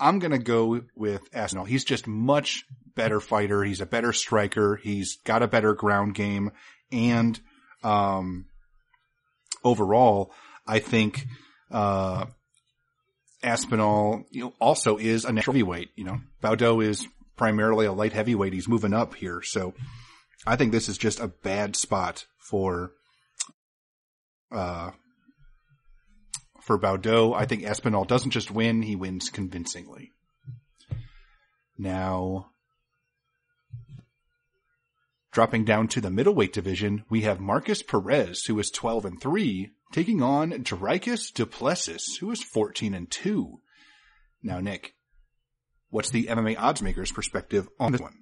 I'm 0.00 0.18
gonna 0.18 0.38
go 0.38 0.82
with 0.96 1.22
Aspinall. 1.32 1.66
He's 1.66 1.84
just 1.84 2.06
much 2.06 2.64
better 2.94 3.20
fighter. 3.20 3.62
He's 3.62 3.80
a 3.80 3.86
better 3.86 4.12
striker. 4.12 4.76
He's 4.76 5.16
got 5.24 5.42
a 5.42 5.48
better 5.48 5.74
ground 5.74 6.14
game, 6.14 6.52
and 6.90 7.38
um, 7.82 8.46
overall, 9.62 10.32
I 10.66 10.78
think 10.78 11.26
uh, 11.70 12.26
Aspinall, 13.42 14.24
you 14.30 14.44
know, 14.44 14.54
also 14.60 14.96
is 14.96 15.24
a 15.24 15.32
natural 15.32 15.54
heavyweight. 15.54 15.90
You 15.96 16.04
know, 16.04 16.20
Baudot 16.42 16.84
is 16.84 17.06
primarily 17.36 17.86
a 17.86 17.92
light 17.92 18.12
heavyweight. 18.12 18.52
He's 18.52 18.68
moving 18.68 18.94
up 18.94 19.14
here. 19.14 19.42
So 19.42 19.74
I 20.46 20.56
think 20.56 20.72
this 20.72 20.88
is 20.88 20.98
just 20.98 21.20
a 21.20 21.28
bad 21.28 21.76
spot 21.76 22.26
for, 22.38 22.92
uh, 24.52 24.90
for 26.62 26.78
Baudot. 26.78 27.34
I 27.34 27.46
think 27.46 27.64
Aspinall 27.64 28.04
doesn't 28.04 28.30
just 28.30 28.50
win, 28.50 28.82
he 28.82 28.96
wins 28.96 29.28
convincingly. 29.30 30.12
Now, 31.76 32.50
dropping 35.32 35.64
down 35.64 35.88
to 35.88 36.00
the 36.00 36.10
middleweight 36.10 36.52
division, 36.52 37.04
we 37.10 37.22
have 37.22 37.40
Markus 37.40 37.82
Perez, 37.82 38.44
who 38.44 38.58
is 38.60 38.70
12 38.70 39.04
and 39.04 39.20
3, 39.20 39.70
taking 39.92 40.22
on 40.22 40.52
Dricus 40.62 41.32
Du 41.32 41.44
Plessis, 41.44 42.16
who 42.20 42.30
is 42.30 42.42
14 42.42 42.94
and 42.94 43.10
2. 43.10 43.60
Now, 44.42 44.60
Nick, 44.60 44.94
What's 45.94 46.10
the 46.10 46.26
MMA 46.26 46.58
odds 46.58 46.82
makers 46.82 47.12
perspective 47.12 47.68
on 47.78 47.92
this 47.92 48.00
one? 48.00 48.14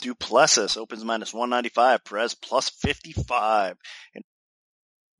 Du 0.00 0.14
Plessis 0.14 0.78
opens 0.78 1.04
minus 1.04 1.34
195, 1.34 2.04
Perez 2.06 2.34
plus 2.34 2.70
55. 2.70 3.76
And 4.14 4.24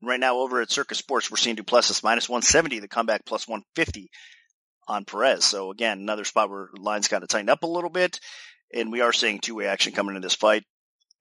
right 0.01 0.19
now 0.19 0.37
over 0.37 0.59
at 0.59 0.71
Circa 0.71 0.95
Sports, 0.95 1.29
we're 1.29 1.37
seeing 1.37 1.55
Du 1.55 1.61
Plessis 1.61 2.01
minus 2.01 2.27
170, 2.27 2.79
the 2.79 2.87
comeback 2.87 3.27
plus 3.27 3.47
150 3.47 4.09
on 4.87 5.05
Perez. 5.05 5.45
So 5.45 5.69
again, 5.69 5.99
another 5.99 6.23
spot 6.23 6.49
where 6.49 6.69
lines 6.75 7.07
kind 7.07 7.21
of 7.21 7.29
tightened 7.29 7.51
up 7.51 7.61
a 7.61 7.67
little 7.67 7.91
bit. 7.91 8.19
And 8.73 8.91
we 8.91 9.01
are 9.01 9.13
seeing 9.13 9.37
two-way 9.37 9.67
action 9.67 9.93
coming 9.93 10.15
into 10.15 10.25
this 10.25 10.33
fight. 10.33 10.63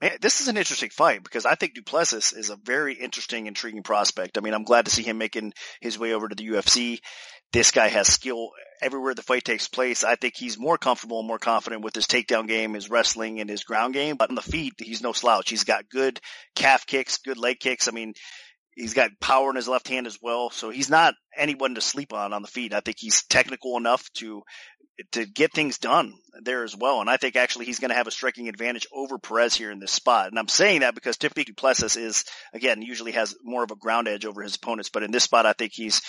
Man, 0.01 0.13
this 0.23 0.41
is 0.41 0.49
an 0.49 0.57
interesting 0.57 0.89
fight 0.89 1.23
because 1.23 1.45
I 1.45 1.55
think 1.55 1.75
Du 1.75 1.83
Plessis 1.83 2.33
is 2.33 2.49
a 2.49 2.57
very 2.57 2.95
interesting, 2.95 3.47
intriguing 3.47 3.83
prospect. 3.83 4.39
I 4.39 4.41
mean, 4.41 4.55
I'm 4.55 4.65
glad 4.65 4.87
to 4.87 4.91
see 4.91 5.03
him 5.03 5.19
making 5.19 5.53
his 5.83 5.99
way 5.99 6.15
over 6.15 6.29
to 6.29 6.35
the 6.35 6.49
UFC. 6.49 7.01
This 7.53 7.71
guy 7.71 7.89
has 7.89 8.09
skill 8.09 8.51
everywhere 8.83 9.15
the 9.15 9.23
fight 9.23 9.45
takes 9.45 9.69
place. 9.69 10.05
I 10.05 10.17
think 10.17 10.35
he's 10.37 10.59
more 10.59 10.79
comfortable 10.79 11.21
and 11.21 11.29
more 11.29 11.39
confident 11.39 11.83
with 11.83 11.95
his 11.95 12.07
takedown 12.07 12.47
game, 12.47 12.75
his 12.75 12.91
wrestling, 12.91 13.41
and 13.41 13.49
his 13.49 13.65
ground 13.65 13.95
game. 13.95 14.17
But 14.17 14.31
on 14.31 14.35
the 14.35 14.43
feet, 14.43 14.75
he's 14.79 15.03
no 15.03 15.13
slouch. 15.13 15.49
He's 15.49 15.65
got 15.65 15.89
good 15.89 16.21
calf 16.55 16.87
kicks, 16.87 17.19
good 17.19 17.39
leg 17.39 17.59
kicks. 17.61 17.89
I 17.89 17.93
mean, 17.93 18.15
he's 18.75 18.95
got 18.95 19.11
power 19.21 19.51
in 19.51 19.57
his 19.57 19.69
left 19.69 19.89
hand 19.89 20.07
as 20.07 20.19
well. 20.21 20.51
So 20.51 20.71
he's 20.71 20.91
not 20.91 21.15
anyone 21.37 21.75
to 21.75 21.81
sleep 21.81 22.13
on 22.13 22.33
on 22.33 22.43
the 22.43 22.49
feet. 22.49 22.75
I 22.75 22.81
think 22.81 22.97
he's 22.99 23.25
technical 23.25 23.77
enough 23.77 24.11
to 24.15 24.43
to 25.13 25.27
get 25.27 25.53
things 25.53 25.79
done 25.79 26.15
there 26.43 26.65
as 26.65 26.75
well. 26.77 27.01
And 27.01 27.11
I 27.11 27.17
think 27.17 27.37
actually 27.37 27.67
he's 27.67 27.81
going 27.81 27.91
to 27.91 27.97
have 27.97 28.07
a 28.07 28.11
striking 28.11 28.49
advantage 28.49 28.87
over 28.93 29.19
Perez 29.19 29.55
here 29.55 29.71
in 29.71 29.79
this 29.79 29.93
spot. 29.93 30.29
And 30.29 30.39
I'm 30.39 30.49
saying 30.49 30.81
that 30.81 30.95
because 30.95 31.19
typically 31.19 31.45
Du 31.45 31.53
Plessis 31.53 31.97
is, 31.97 32.25
again, 32.55 32.83
usually 32.83 33.13
has 33.13 33.35
more 33.43 33.63
of 33.63 33.71
a 33.71 33.77
ground 33.77 34.09
edge 34.09 34.25
over 34.25 34.43
his 34.43 34.57
opponents. 34.57 34.89
But 34.89 35.03
in 35.03 35.11
this 35.11 35.25
spot, 35.25 35.45
I 35.45 35.53
think 35.53 35.73
he's 35.75 36.01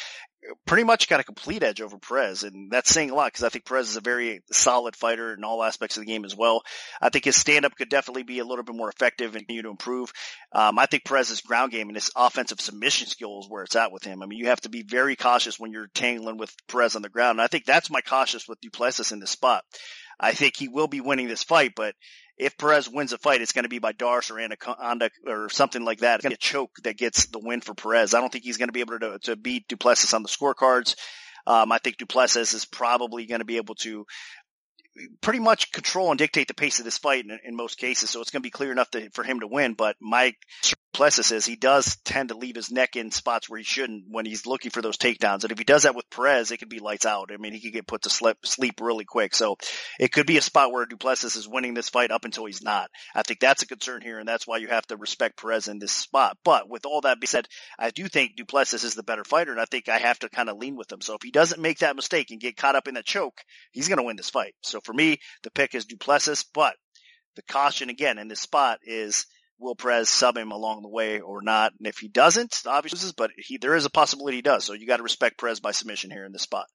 pretty 0.65 0.83
much 0.83 1.09
got 1.09 1.19
a 1.19 1.25
complete 1.25 1.63
edge 1.63 1.81
over 1.81 1.97
Perez. 1.97 2.43
And 2.43 2.71
that's 2.71 2.89
saying 2.89 3.09
a 3.09 3.15
lot 3.15 3.33
because 3.33 3.43
I 3.43 3.49
think 3.49 3.65
Perez 3.65 3.89
is 3.89 3.97
a 3.97 4.01
very 4.01 4.41
solid 4.51 4.95
fighter 4.95 5.33
in 5.33 5.43
all 5.43 5.63
aspects 5.63 5.97
of 5.97 6.01
the 6.01 6.11
game 6.11 6.23
as 6.23 6.35
well. 6.35 6.63
I 7.01 7.09
think 7.09 7.25
his 7.25 7.35
stand 7.35 7.65
up 7.65 7.75
could 7.75 7.89
definitely 7.89 8.23
be 8.23 8.39
a 8.39 8.45
little 8.45 8.63
bit 8.63 8.75
more 8.75 8.89
effective 8.89 9.35
and 9.35 9.45
continue 9.45 9.63
to 9.63 9.69
improve. 9.69 10.13
Um, 10.53 10.79
I 10.79 10.85
think 10.85 11.03
Perez's 11.03 11.41
ground 11.41 11.71
game 11.71 11.87
and 11.87 11.97
his 11.97 12.11
offensive 12.15 12.61
submission 12.61 13.07
skills 13.07 13.47
where 13.49 13.63
it's 13.63 13.75
at 13.75 13.91
with 13.91 14.03
him. 14.03 14.23
I 14.23 14.27
mean, 14.27 14.39
you 14.39 14.47
have 14.47 14.61
to 14.61 14.69
be 14.69 14.83
very 14.83 15.16
cautious 15.17 15.59
when 15.59 15.71
you're 15.71 15.89
tangling 15.93 16.37
with 16.37 16.53
Perez 16.67 16.95
on 16.95 17.01
the 17.01 17.09
ground. 17.09 17.39
And 17.39 17.41
I 17.41 17.47
think 17.47 17.65
that's 17.65 17.89
my 17.89 18.01
cautious 18.01 18.47
with 18.47 18.61
Du 18.61 18.69
Plessis 18.69 19.11
in 19.11 19.19
this 19.19 19.31
spot. 19.31 19.63
I 20.19 20.33
think 20.33 20.55
he 20.55 20.67
will 20.67 20.87
be 20.87 21.01
winning 21.01 21.27
this 21.27 21.43
fight, 21.43 21.73
but 21.75 21.95
if 22.37 22.57
Perez 22.57 22.89
wins 22.89 23.13
a 23.13 23.17
fight, 23.17 23.41
it's 23.41 23.51
going 23.51 23.63
to 23.63 23.69
be 23.69 23.79
by 23.79 23.93
Darce 23.93 24.31
or 24.31 24.39
Anaconda 24.39 25.09
or 25.25 25.49
something 25.49 25.83
like 25.83 25.99
that. 25.99 26.15
It's 26.15 26.23
going 26.23 26.35
to 26.35 26.39
be 26.39 26.47
a 26.47 26.51
choke 26.51 26.71
that 26.83 26.97
gets 26.97 27.27
the 27.27 27.39
win 27.39 27.61
for 27.61 27.73
Perez. 27.73 28.13
I 28.13 28.19
don't 28.19 28.31
think 28.31 28.43
he's 28.43 28.57
going 28.57 28.69
to 28.69 28.73
be 28.73 28.79
able 28.79 28.99
to, 28.99 29.19
to 29.23 29.35
beat 29.35 29.67
Du 29.67 29.77
Plessis 29.77 30.13
on 30.13 30.23
the 30.23 30.29
scorecards. 30.29 30.95
Um, 31.45 31.71
I 31.71 31.79
think 31.79 31.97
Du 31.97 32.05
Plessis 32.05 32.53
is 32.53 32.65
probably 32.65 33.25
going 33.25 33.39
to 33.39 33.45
be 33.45 33.57
able 33.57 33.75
to 33.75 34.05
pretty 35.21 35.39
much 35.39 35.71
control 35.71 36.09
and 36.09 36.17
dictate 36.17 36.47
the 36.47 36.53
pace 36.53 36.79
of 36.79 36.85
this 36.85 36.97
fight 36.97 37.25
in, 37.25 37.39
in 37.43 37.55
most 37.55 37.77
cases. 37.77 38.09
So 38.09 38.21
it's 38.21 38.31
going 38.31 38.41
to 38.41 38.45
be 38.47 38.51
clear 38.51 38.71
enough 38.71 38.89
to, 38.91 39.09
for 39.11 39.23
him 39.23 39.39
to 39.39 39.47
win. 39.47 39.73
But 39.73 39.95
my 40.01 40.33
Plessis 40.93 41.31
is 41.31 41.45
he 41.45 41.55
does 41.55 41.97
tend 42.05 42.29
to 42.29 42.37
leave 42.37 42.55
his 42.55 42.71
neck 42.71 42.95
in 42.95 43.11
spots 43.11 43.47
where 43.47 43.59
he 43.59 43.63
shouldn't 43.63 44.05
when 44.09 44.25
he's 44.25 44.47
looking 44.47 44.71
for 44.71 44.81
those 44.81 44.97
takedowns. 44.97 45.43
And 45.43 45.51
if 45.51 45.57
he 45.59 45.63
does 45.63 45.83
that 45.83 45.95
with 45.95 46.09
Perez, 46.09 46.49
it 46.49 46.57
could 46.57 46.69
be 46.69 46.79
lights 46.79 47.05
out. 47.05 47.29
I 47.31 47.37
mean, 47.37 47.53
he 47.53 47.59
could 47.59 47.73
get 47.73 47.87
put 47.87 48.03
to 48.03 48.09
sleep, 48.09 48.37
sleep 48.43 48.81
really 48.81 49.05
quick. 49.05 49.35
So 49.35 49.57
it 49.99 50.11
could 50.11 50.25
be 50.25 50.37
a 50.37 50.41
spot 50.41 50.71
where 50.71 50.85
Du 50.85 50.97
Plessis 50.97 51.35
is 51.35 51.47
winning 51.47 51.75
this 51.75 51.89
fight 51.89 52.09
up 52.09 52.25
until 52.25 52.45
he's 52.45 52.63
not. 52.63 52.89
I 53.13 53.21
think 53.21 53.39
that's 53.39 53.61
a 53.61 53.67
concern 53.67 54.01
here, 54.01 54.17
and 54.17 54.27
that's 54.27 54.47
why 54.47 54.57
you 54.57 54.69
have 54.69 54.87
to 54.87 54.97
respect 54.97 55.39
Perez 55.39 55.67
in 55.67 55.77
this 55.79 55.91
spot. 55.91 56.37
But 56.43 56.67
with 56.67 56.85
all 56.85 57.01
that 57.01 57.19
being 57.19 57.27
said, 57.27 57.47
I 57.77 57.91
do 57.91 58.07
think 58.07 58.35
Du 58.35 58.45
Plessis 58.45 58.83
is 58.83 58.95
the 58.95 59.03
better 59.03 59.23
fighter, 59.23 59.51
and 59.51 59.61
I 59.61 59.65
think 59.65 59.89
I 59.89 59.99
have 59.99 60.19
to 60.19 60.29
kind 60.29 60.49
of 60.49 60.57
lean 60.57 60.77
with 60.77 60.91
him. 60.91 61.01
So 61.01 61.13
if 61.13 61.21
he 61.21 61.31
doesn't 61.31 61.61
make 61.61 61.79
that 61.79 61.95
mistake 61.95 62.31
and 62.31 62.39
get 62.39 62.57
caught 62.57 62.75
up 62.75 62.87
in 62.87 62.95
that 62.95 63.05
choke, 63.05 63.39
he's 63.71 63.87
going 63.87 63.99
to 63.99 64.03
win 64.03 64.15
this 64.15 64.31
fight. 64.31 64.55
So 64.63 64.79
for 64.83 64.93
me, 64.93 65.19
the 65.43 65.51
pick 65.51 65.75
is 65.75 65.85
Du 65.85 65.97
Plessis, 65.97 66.43
but 66.43 66.75
the 67.35 67.43
caution 67.43 67.89
again 67.89 68.17
in 68.17 68.27
this 68.27 68.41
spot 68.41 68.79
is 68.83 69.27
will 69.59 69.75
Perez 69.75 70.09
sub 70.09 70.37
him 70.37 70.51
along 70.51 70.81
the 70.81 70.89
way 70.89 71.19
or 71.19 71.41
not? 71.41 71.73
And 71.77 71.87
if 71.87 71.97
he 71.97 72.07
doesn't, 72.07 72.61
obviously, 72.65 73.11
but 73.17 73.31
he, 73.37 73.57
there 73.57 73.75
is 73.75 73.85
a 73.85 73.89
possibility 73.89 74.37
he 74.37 74.41
does. 74.41 74.65
So 74.65 74.73
you 74.73 74.87
got 74.87 74.97
to 74.97 75.03
respect 75.03 75.39
Perez 75.39 75.59
by 75.59 75.71
submission 75.71 76.11
here 76.11 76.25
in 76.25 76.31
this 76.31 76.43
spot. 76.43 76.67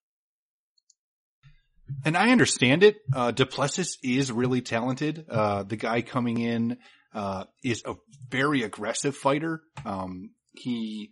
And 2.05 2.17
I 2.17 2.31
understand 2.31 2.83
it. 2.83 2.97
Uh, 3.13 3.31
Du 3.31 3.45
Plessis 3.45 3.97
is 4.03 4.31
really 4.31 4.61
talented. 4.61 5.25
Uh, 5.29 5.63
the 5.63 5.75
guy 5.75 6.01
coming 6.01 6.39
in, 6.39 6.77
uh, 7.13 7.45
is 7.63 7.83
a 7.85 7.95
very 8.29 8.63
aggressive 8.63 9.15
fighter. 9.15 9.61
Um, 9.85 10.31
he 10.51 11.11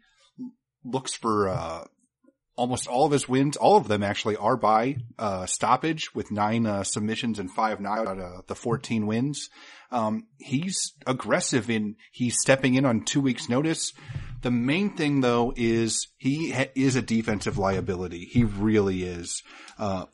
looks 0.84 1.14
for, 1.14 1.50
uh, 1.50 1.84
almost 2.62 2.88
all 2.88 3.08
of 3.08 3.12
his 3.12 3.28
wins, 3.28 3.58
all 3.58 3.76
of 3.76 3.88
them 3.88 4.04
actually 4.04 4.36
are 4.36 4.56
by, 4.56 4.96
uh, 5.18 5.48
stoppage 5.48 6.14
with 6.14 6.30
nine, 6.30 6.68
uh, 6.68 6.84
submissions 6.84 7.40
and 7.40 7.52
five 7.52 7.80
knockouts 7.80 8.08
out 8.08 8.20
of 8.20 8.46
the 8.46 8.54
14 8.54 9.08
wins. 9.08 9.50
Um, 9.92 10.28
he's 10.38 10.94
aggressive 11.08 11.72
in 11.72 11.96
he's 12.12 12.38
stepping 12.40 12.76
in 12.76 12.86
on 12.86 13.04
two 13.04 13.20
weeks 13.20 13.50
notice. 13.50 13.94
The 14.44 14.52
main 14.52 14.96
thing 14.96 15.22
though 15.22 15.54
is 15.56 16.08
he 16.18 16.52
ha- 16.52 16.72
is 16.76 16.96
a 16.96 17.02
defensive 17.02 17.58
liability. 17.58 18.26
He 18.32 18.44
really 18.44 19.04
is. 19.04 19.42
Uh, 19.80 20.06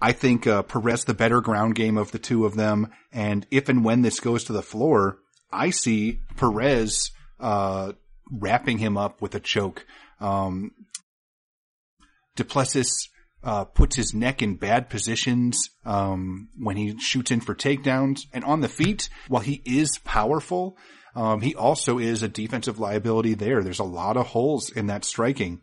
I 0.00 0.10
think 0.10 0.44
uh, 0.46 0.62
Perez 0.62 1.04
the 1.04 1.14
better 1.14 1.40
ground 1.40 1.76
game 1.76 1.96
of 1.96 2.10
the 2.10 2.18
two 2.18 2.46
of 2.46 2.56
them, 2.56 2.88
and 3.12 3.46
if 3.52 3.68
and 3.68 3.84
when 3.84 4.02
this 4.02 4.18
goes 4.18 4.42
to 4.44 4.52
the 4.52 4.62
floor, 4.62 5.18
I 5.52 5.70
see 5.70 6.20
Perez 6.36 7.12
uh, 7.38 7.92
wrapping 8.28 8.78
him 8.78 8.96
up 8.96 9.22
with 9.22 9.34
a 9.36 9.40
choke. 9.40 9.86
Um, 10.20 10.72
Du 12.38 12.44
Plessis 12.44 13.08
uh, 13.42 13.64
puts 13.64 13.96
his 13.96 14.14
neck 14.14 14.42
in 14.42 14.54
bad 14.54 14.88
positions 14.88 15.70
um, 15.84 16.48
when 16.56 16.76
he 16.76 16.96
shoots 17.00 17.32
in 17.32 17.40
for 17.40 17.52
takedowns, 17.52 18.20
and 18.32 18.44
on 18.44 18.60
the 18.60 18.68
feet, 18.68 19.08
while 19.26 19.42
he 19.42 19.60
is 19.64 19.98
powerful, 20.04 20.76
um, 21.16 21.40
he 21.40 21.56
also 21.56 21.98
is 21.98 22.22
a 22.22 22.28
defensive 22.28 22.78
liability 22.78 23.34
there. 23.34 23.64
There's 23.64 23.80
a 23.80 23.84
lot 23.84 24.16
of 24.16 24.28
holes 24.28 24.70
in 24.70 24.86
that 24.86 25.04
striking. 25.04 25.62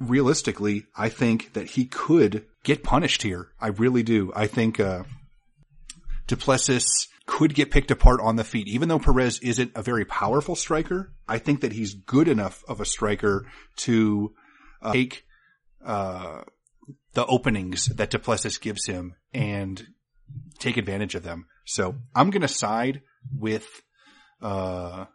Realistically, 0.00 0.86
I 0.96 1.08
think 1.08 1.52
that 1.52 1.70
he 1.70 1.84
could 1.84 2.46
get 2.64 2.82
punished 2.82 3.22
here. 3.22 3.52
I 3.60 3.68
really 3.68 4.02
do. 4.02 4.32
I 4.34 4.48
think 4.48 4.80
uh, 4.80 5.04
Du 6.26 6.34
Plessis 6.34 7.06
could 7.26 7.54
get 7.54 7.70
picked 7.70 7.92
apart 7.92 8.18
on 8.20 8.34
the 8.34 8.42
feet. 8.42 8.66
Even 8.66 8.88
though 8.88 8.98
Perez 8.98 9.38
isn't 9.38 9.70
a 9.76 9.82
very 9.82 10.04
powerful 10.04 10.56
striker, 10.56 11.12
I 11.28 11.38
think 11.38 11.60
that 11.60 11.72
he's 11.72 11.94
good 11.94 12.26
enough 12.26 12.64
of 12.66 12.80
a 12.80 12.84
striker 12.84 13.46
to 13.76 14.34
uh, 14.82 14.92
take 14.92 15.24
uh, 15.84 16.42
the 17.12 17.26
openings 17.26 17.86
that 17.86 18.10
Du 18.10 18.18
Plessis 18.18 18.58
gives 18.58 18.86
him 18.86 19.14
and 19.32 19.86
take 20.58 20.76
advantage 20.76 21.14
of 21.14 21.22
them. 21.22 21.46
So 21.64 21.96
I'm 22.14 22.30
going 22.30 22.42
to 22.42 22.48
side 22.48 23.02
with 23.32 23.66
uh, 24.42 25.06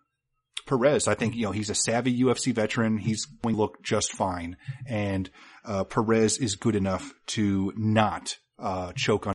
Perez. 0.66 1.08
I 1.08 1.16
think 1.16 1.36
you 1.36 1.46
know 1.46 1.52
he's 1.52 1.70
a 1.70 1.76
savvy 1.76 2.22
UFC 2.22 2.54
veteran. 2.54 2.98
He's 2.98 3.26
going 3.26 3.56
to 3.56 3.62
look 3.62 3.84
just 3.84 4.12
fine, 4.12 4.58
and 4.88 5.30
uh, 5.66 5.84
Perez 5.84 6.38
is 6.38 6.56
good 6.56 6.76
enough 6.76 7.14
to 7.28 7.74
not 7.76 8.38
uh, 8.58 8.94
choke 8.96 9.28
on 9.28 9.34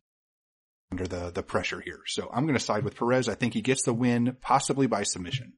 under 0.91 1.07
the 1.07 1.30
the 1.30 1.43
pressure 1.43 1.80
here. 1.80 2.01
So 2.07 2.28
I'm 2.32 2.45
going 2.45 2.59
to 2.59 2.64
side 2.64 2.85
with 2.85 2.97
Perez. 2.97 3.28
I 3.28 3.35
think 3.35 3.55
he 3.55 3.62
gets 3.62 3.85
the 3.85 3.93
win, 3.93 4.37
possibly 4.41 4.87
by 4.87 5.03
submission. 5.03 5.55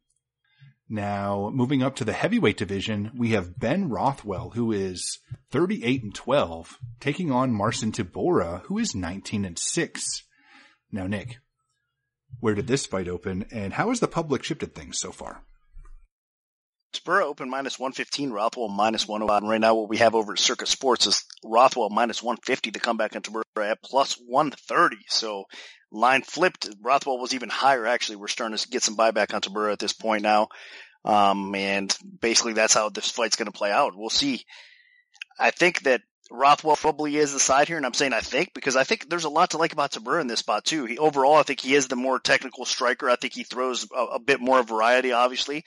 Now, 0.88 1.50
moving 1.52 1.82
up 1.82 1.96
to 1.96 2.04
the 2.04 2.12
heavyweight 2.12 2.56
division, 2.56 3.10
we 3.16 3.30
have 3.30 3.58
Ben 3.58 3.88
Rothwell, 3.88 4.50
who 4.50 4.70
is 4.70 5.18
38 5.50 6.02
and 6.04 6.14
12, 6.14 6.78
taking 7.00 7.32
on 7.32 7.52
Marcin 7.52 7.90
Tybura, 7.90 8.62
who 8.62 8.78
is 8.78 8.94
19 8.94 9.44
and 9.44 9.58
6. 9.58 10.22
Now, 10.92 11.08
Nick, 11.08 11.38
where 12.38 12.54
did 12.54 12.68
this 12.68 12.86
fight 12.86 13.08
open, 13.08 13.46
and 13.50 13.72
how 13.72 13.88
has 13.88 13.98
the 13.98 14.06
public 14.06 14.44
shifted 14.44 14.76
things 14.76 15.00
so 15.00 15.10
far? 15.10 15.42
Tybura 16.92 17.22
open 17.22 17.50
minus 17.50 17.80
115, 17.80 18.30
Rothwell 18.30 18.68
minus 18.68 19.08
105. 19.08 19.42
And 19.42 19.50
right 19.50 19.60
now, 19.60 19.74
what 19.74 19.88
we 19.88 19.98
have 19.98 20.14
over 20.14 20.32
at 20.32 20.38
Circa 20.38 20.66
Sports 20.66 21.06
is 21.06 21.24
Rothwell 21.46 21.90
minus 21.90 22.22
150 22.22 22.72
to 22.72 22.78
come 22.78 22.96
back 22.96 23.14
into 23.14 23.30
Tybura 23.30 23.70
at 23.70 23.82
plus 23.82 24.14
130. 24.14 24.96
So 25.08 25.44
line 25.90 26.22
flipped. 26.22 26.68
Rothwell 26.82 27.18
was 27.18 27.34
even 27.34 27.48
higher, 27.48 27.86
actually. 27.86 28.16
We're 28.16 28.28
starting 28.28 28.56
to 28.56 28.68
get 28.68 28.82
some 28.82 28.96
buyback 28.96 29.34
on 29.34 29.40
Tybura 29.40 29.72
at 29.72 29.78
this 29.78 29.92
point 29.92 30.22
now. 30.22 30.48
Um, 31.04 31.54
and 31.54 31.96
basically 32.20 32.54
that's 32.54 32.74
how 32.74 32.88
this 32.88 33.10
fight's 33.10 33.36
going 33.36 33.46
to 33.46 33.56
play 33.56 33.70
out. 33.70 33.96
We'll 33.96 34.10
see. 34.10 34.44
I 35.38 35.50
think 35.50 35.82
that 35.82 36.02
Rothwell 36.30 36.76
probably 36.76 37.16
is 37.16 37.32
the 37.32 37.38
side 37.38 37.68
here, 37.68 37.76
and 37.76 37.86
I'm 37.86 37.94
saying 37.94 38.12
I 38.12 38.20
think 38.20 38.52
because 38.54 38.74
I 38.74 38.82
think 38.82 39.08
there's 39.08 39.24
a 39.24 39.30
lot 39.30 39.50
to 39.50 39.58
like 39.58 39.72
about 39.72 39.92
Tybura 39.92 40.20
in 40.20 40.26
this 40.26 40.40
spot 40.40 40.64
too. 40.64 40.84
He 40.84 40.98
overall, 40.98 41.36
I 41.36 41.44
think 41.44 41.60
he 41.60 41.74
is 41.74 41.86
the 41.86 41.96
more 41.96 42.18
technical 42.18 42.64
striker. 42.64 43.08
I 43.08 43.16
think 43.16 43.32
he 43.32 43.44
throws 43.44 43.86
a, 43.96 44.02
a 44.14 44.18
bit 44.18 44.40
more 44.40 44.62
variety, 44.64 45.12
obviously. 45.12 45.64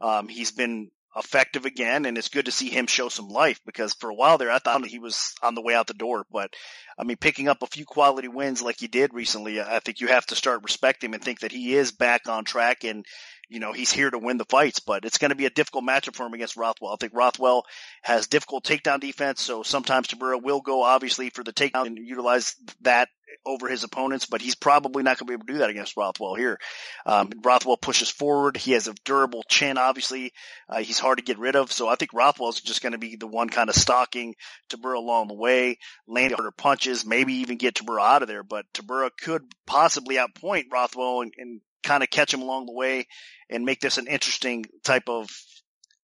Um, 0.00 0.28
he's 0.28 0.50
been 0.50 0.90
effective 1.16 1.64
again, 1.64 2.04
and 2.04 2.16
it's 2.16 2.28
good 2.28 2.44
to 2.44 2.52
see 2.52 2.68
him 2.68 2.86
show 2.86 3.08
some 3.08 3.28
life 3.28 3.60
because 3.66 3.94
for 3.94 4.10
a 4.10 4.14
while 4.14 4.38
there, 4.38 4.50
I 4.50 4.58
thought 4.58 4.86
he 4.86 4.98
was 4.98 5.34
on 5.42 5.54
the 5.54 5.62
way 5.62 5.74
out 5.74 5.86
the 5.86 5.94
door. 5.94 6.24
But 6.30 6.54
I 6.98 7.04
mean, 7.04 7.16
picking 7.16 7.48
up 7.48 7.62
a 7.62 7.66
few 7.66 7.84
quality 7.84 8.28
wins 8.28 8.62
like 8.62 8.78
he 8.78 8.88
did 8.88 9.12
recently, 9.12 9.60
I 9.60 9.80
think 9.80 10.00
you 10.00 10.08
have 10.08 10.26
to 10.26 10.36
start 10.36 10.62
respecting 10.62 11.10
him 11.10 11.14
and 11.14 11.22
think 11.22 11.40
that 11.40 11.52
he 11.52 11.74
is 11.74 11.92
back 11.92 12.28
on 12.28 12.44
track 12.44 12.84
and 12.84 13.04
you 13.50 13.58
know, 13.58 13.72
he's 13.72 13.92
here 13.92 14.08
to 14.08 14.18
win 14.18 14.38
the 14.38 14.44
fights, 14.44 14.78
but 14.78 15.04
it's 15.04 15.18
going 15.18 15.30
to 15.30 15.36
be 15.36 15.46
a 15.46 15.50
difficult 15.50 15.84
matchup 15.84 16.14
for 16.14 16.24
him 16.24 16.34
against 16.34 16.56
Rothwell. 16.56 16.92
I 16.92 16.96
think 16.96 17.12
Rothwell 17.14 17.64
has 18.02 18.28
difficult 18.28 18.64
takedown 18.64 19.00
defense, 19.00 19.42
so 19.42 19.64
sometimes 19.64 20.06
Tybura 20.06 20.40
will 20.40 20.60
go 20.60 20.84
obviously 20.84 21.30
for 21.30 21.42
the 21.42 21.52
takedown 21.52 21.86
and 21.86 21.98
utilize 21.98 22.54
that 22.82 23.08
over 23.44 23.68
his 23.68 23.84
opponents, 23.84 24.26
but 24.26 24.40
he's 24.40 24.54
probably 24.54 25.02
not 25.02 25.18
going 25.18 25.26
to 25.26 25.30
be 25.30 25.34
able 25.34 25.46
to 25.46 25.52
do 25.52 25.58
that 25.60 25.70
against 25.70 25.96
Rothwell 25.96 26.34
here. 26.34 26.58
Um, 27.06 27.30
Rothwell 27.42 27.76
pushes 27.76 28.10
forward. 28.10 28.56
He 28.56 28.72
has 28.72 28.86
a 28.86 28.94
durable 29.04 29.44
chin, 29.48 29.78
obviously. 29.78 30.32
Uh, 30.68 30.78
he's 30.78 30.98
hard 30.98 31.18
to 31.18 31.24
get 31.24 31.38
rid 31.38 31.56
of. 31.56 31.72
So 31.72 31.88
I 31.88 31.96
think 31.96 32.12
Rothwell's 32.12 32.60
just 32.60 32.82
going 32.82 32.92
to 32.92 32.98
be 32.98 33.16
the 33.16 33.26
one 33.26 33.48
kind 33.48 33.68
of 33.68 33.74
stalking 33.74 34.34
Tybura 34.68 34.96
along 34.96 35.28
the 35.28 35.34
way, 35.34 35.78
landing 36.06 36.36
harder 36.36 36.50
punches, 36.50 37.06
maybe 37.06 37.34
even 37.34 37.56
get 37.56 37.74
Tybura 37.74 38.02
out 38.02 38.22
of 38.22 38.28
there. 38.28 38.42
But 38.42 38.66
Tybura 38.74 39.10
could 39.20 39.42
possibly 39.66 40.16
outpoint 40.16 40.64
Rothwell 40.70 41.22
and, 41.22 41.32
and 41.36 41.60
kind 41.90 42.04
of 42.04 42.10
catch 42.10 42.32
him 42.32 42.42
along 42.42 42.66
the 42.66 42.72
way 42.72 43.08
and 43.50 43.64
make 43.64 43.80
this 43.80 43.98
an 43.98 44.06
interesting 44.06 44.64
type 44.84 45.08
of 45.08 45.28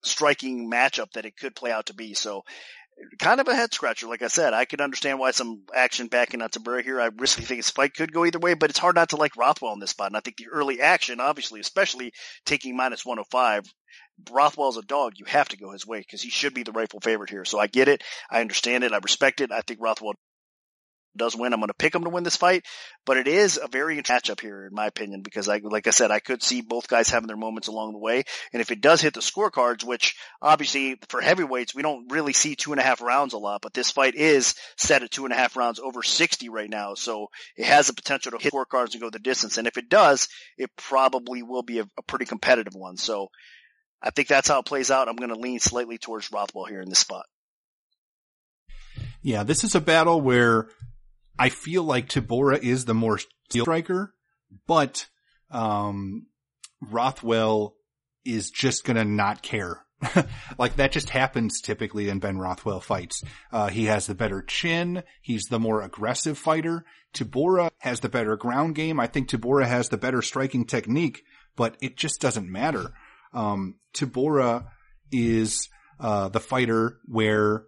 striking 0.02 0.68
matchup 0.68 1.12
that 1.14 1.24
it 1.24 1.36
could 1.36 1.54
play 1.54 1.70
out 1.70 1.86
to 1.86 1.94
be. 1.94 2.12
So 2.12 2.42
kind 3.20 3.40
of 3.40 3.46
a 3.46 3.54
head 3.54 3.72
scratcher. 3.72 4.08
Like 4.08 4.22
I 4.22 4.26
said, 4.26 4.52
I 4.52 4.64
could 4.64 4.80
understand 4.80 5.20
why 5.20 5.30
some 5.30 5.62
action 5.72 6.08
backing 6.08 6.42
out 6.42 6.50
to 6.52 6.60
Tybura 6.60 6.82
here. 6.82 7.00
I 7.00 7.06
really 7.06 7.26
think 7.26 7.60
this 7.60 7.70
fight 7.70 7.94
could 7.94 8.12
go 8.12 8.24
either 8.24 8.40
way, 8.40 8.54
but 8.54 8.70
it's 8.70 8.80
hard 8.80 8.96
not 8.96 9.10
to 9.10 9.16
like 9.16 9.36
Rothwell 9.36 9.74
in 9.74 9.78
this 9.78 9.90
spot. 9.90 10.08
And 10.08 10.16
I 10.16 10.20
think 10.20 10.38
the 10.38 10.48
early 10.52 10.80
action, 10.80 11.20
obviously, 11.20 11.60
especially 11.60 12.12
taking 12.44 12.76
minus 12.76 13.06
105, 13.06 13.62
Rothwell's 14.32 14.78
a 14.78 14.82
dog. 14.82 15.12
You 15.16 15.26
have 15.26 15.48
to 15.50 15.56
go 15.56 15.70
his 15.70 15.86
way 15.86 16.00
because 16.00 16.22
he 16.22 16.30
should 16.30 16.54
be 16.54 16.64
the 16.64 16.72
rightful 16.72 17.00
favorite 17.00 17.30
here. 17.30 17.44
So 17.44 17.60
I 17.60 17.68
get 17.68 17.86
it. 17.86 18.02
I 18.28 18.40
understand 18.40 18.82
it. 18.82 18.92
I 18.92 18.98
respect 18.98 19.40
it. 19.40 19.52
I 19.52 19.60
think 19.60 19.78
Rothwell 19.80 20.14
does 21.16 21.36
win, 21.36 21.52
I'm 21.52 21.60
going 21.60 21.68
to 21.68 21.74
pick 21.74 21.94
him 21.94 22.04
to 22.04 22.10
win 22.10 22.24
this 22.24 22.36
fight. 22.36 22.64
But 23.04 23.16
it 23.16 23.28
is 23.28 23.58
a 23.62 23.68
very 23.68 23.96
matchup 24.26 24.40
here, 24.40 24.66
in 24.66 24.74
my 24.74 24.86
opinion, 24.86 25.22
because 25.22 25.48
I, 25.48 25.60
like 25.62 25.86
I 25.86 25.90
said, 25.90 26.10
I 26.10 26.20
could 26.20 26.42
see 26.42 26.60
both 26.60 26.88
guys 26.88 27.08
having 27.08 27.26
their 27.26 27.36
moments 27.36 27.68
along 27.68 27.92
the 27.92 27.98
way. 27.98 28.24
And 28.52 28.60
if 28.60 28.70
it 28.70 28.80
does 28.80 29.00
hit 29.00 29.14
the 29.14 29.20
scorecards, 29.20 29.84
which 29.84 30.16
obviously 30.40 30.98
for 31.08 31.20
heavyweights, 31.20 31.74
we 31.74 31.82
don't 31.82 32.10
really 32.10 32.32
see 32.32 32.56
two 32.56 32.72
and 32.72 32.80
a 32.80 32.84
half 32.84 33.00
rounds 33.00 33.34
a 33.34 33.38
lot, 33.38 33.62
but 33.62 33.74
this 33.74 33.90
fight 33.90 34.14
is 34.14 34.54
set 34.76 35.02
at 35.02 35.10
two 35.10 35.24
and 35.24 35.32
a 35.32 35.36
half 35.36 35.56
rounds 35.56 35.78
over 35.78 36.02
60 36.02 36.48
right 36.48 36.70
now. 36.70 36.94
So 36.94 37.28
it 37.56 37.66
has 37.66 37.86
the 37.86 37.94
potential 37.94 38.32
to 38.32 38.38
hit 38.38 38.52
scorecards 38.52 38.92
and 38.92 39.00
go 39.00 39.10
the 39.10 39.18
distance. 39.18 39.58
And 39.58 39.66
if 39.66 39.76
it 39.76 39.88
does, 39.88 40.28
it 40.56 40.70
probably 40.76 41.42
will 41.42 41.62
be 41.62 41.78
a, 41.78 41.86
a 41.98 42.02
pretty 42.02 42.24
competitive 42.24 42.74
one. 42.74 42.96
So 42.96 43.28
I 44.02 44.10
think 44.10 44.28
that's 44.28 44.48
how 44.48 44.60
it 44.60 44.66
plays 44.66 44.90
out. 44.90 45.08
I'm 45.08 45.16
going 45.16 45.30
to 45.30 45.38
lean 45.38 45.60
slightly 45.60 45.98
towards 45.98 46.30
Rothwell 46.32 46.66
here 46.66 46.80
in 46.80 46.88
this 46.88 46.98
spot. 46.98 47.26
Yeah, 49.22 49.42
this 49.42 49.64
is 49.64 49.74
a 49.74 49.80
battle 49.80 50.20
where 50.20 50.68
I 51.38 51.48
feel 51.48 51.82
like 51.82 52.08
Tybura 52.08 52.58
is 52.62 52.84
the 52.84 52.94
more 52.94 53.18
steel 53.18 53.64
striker, 53.64 54.14
but 54.66 55.06
um, 55.50 56.26
Rothwell 56.80 57.74
is 58.24 58.50
just 58.50 58.84
gonna 58.84 59.04
not 59.04 59.42
care. 59.42 59.86
like 60.58 60.76
that 60.76 60.92
just 60.92 61.10
happens 61.10 61.60
typically 61.60 62.08
in 62.08 62.18
Ben 62.18 62.38
Rothwell 62.38 62.80
fights. 62.80 63.22
Uh, 63.50 63.68
he 63.68 63.86
has 63.86 64.06
the 64.06 64.14
better 64.14 64.42
chin. 64.42 65.02
He's 65.22 65.44
the 65.44 65.58
more 65.58 65.82
aggressive 65.82 66.36
fighter. 66.36 66.84
Tybura 67.14 67.70
has 67.78 68.00
the 68.00 68.08
better 68.08 68.36
ground 68.36 68.74
game. 68.74 69.00
I 69.00 69.06
think 69.06 69.28
Tybura 69.28 69.66
has 69.66 69.88
the 69.88 69.96
better 69.96 70.20
striking 70.20 70.66
technique, 70.66 71.22
but 71.56 71.76
it 71.80 71.96
just 71.96 72.20
doesn't 72.20 72.50
matter. 72.50 72.92
Um, 73.32 73.76
Tybura 73.94 74.66
is, 75.10 75.68
uh, 75.98 76.28
the 76.28 76.40
fighter 76.40 76.98
where 77.06 77.64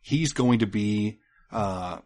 he's 0.00 0.32
going 0.32 0.60
to 0.60 0.66
be, 0.66 1.18
uh, 1.52 1.98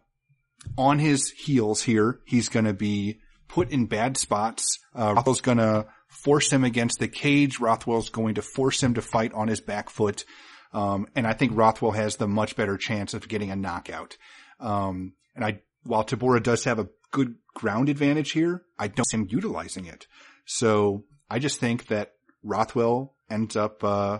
on 0.77 0.99
his 0.99 1.29
heels 1.31 1.81
here. 1.83 2.19
He's 2.25 2.49
going 2.49 2.65
to 2.65 2.73
be 2.73 3.19
put 3.47 3.71
in 3.71 3.85
bad 3.85 4.17
spots. 4.17 4.79
Uh, 4.93 5.13
Rothwell's 5.15 5.41
going 5.41 5.57
to 5.57 5.87
force 6.07 6.51
him 6.51 6.63
against 6.63 6.99
the 6.99 7.07
cage. 7.07 7.59
Rothwell's 7.59 8.09
going 8.09 8.35
to 8.35 8.41
force 8.41 8.81
him 8.81 8.95
to 8.95 9.01
fight 9.01 9.33
on 9.33 9.47
his 9.47 9.61
back 9.61 9.89
foot. 9.89 10.25
Um, 10.73 11.07
and 11.15 11.25
I 11.25 11.33
think 11.33 11.53
Rothwell 11.55 11.91
has 11.91 12.17
the 12.17 12.27
much 12.27 12.55
better 12.55 12.77
chance 12.77 13.13
of 13.13 13.27
getting 13.27 13.51
a 13.51 13.55
knockout. 13.55 14.17
Um, 14.59 15.13
and 15.35 15.45
I, 15.45 15.61
while 15.83 16.03
Tybura 16.03 16.41
does 16.41 16.63
have 16.65 16.79
a 16.79 16.89
good 17.11 17.35
ground 17.53 17.89
advantage 17.89 18.31
here, 18.31 18.63
I 18.77 18.87
don't 18.87 19.07
see 19.07 19.17
him 19.17 19.27
utilizing 19.29 19.85
it. 19.85 20.07
So 20.45 21.05
I 21.29 21.39
just 21.39 21.59
think 21.59 21.87
that 21.87 22.13
Rothwell 22.43 23.15
ends 23.29 23.55
up, 23.55 23.83
uh, 23.83 24.19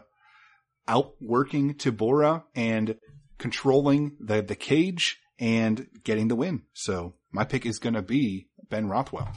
outworking 0.88 1.76
Tybura 1.76 2.44
and 2.56 2.96
controlling 3.38 4.16
the, 4.20 4.42
the 4.42 4.56
cage 4.56 5.20
and 5.40 5.88
getting 6.04 6.28
the 6.28 6.36
win. 6.36 6.64
So 6.74 7.16
my 7.32 7.44
pick 7.44 7.66
is 7.66 7.80
going 7.80 7.96
to 7.96 8.02
be 8.02 8.48
Ben 8.70 8.88
Rothwell. 8.88 9.32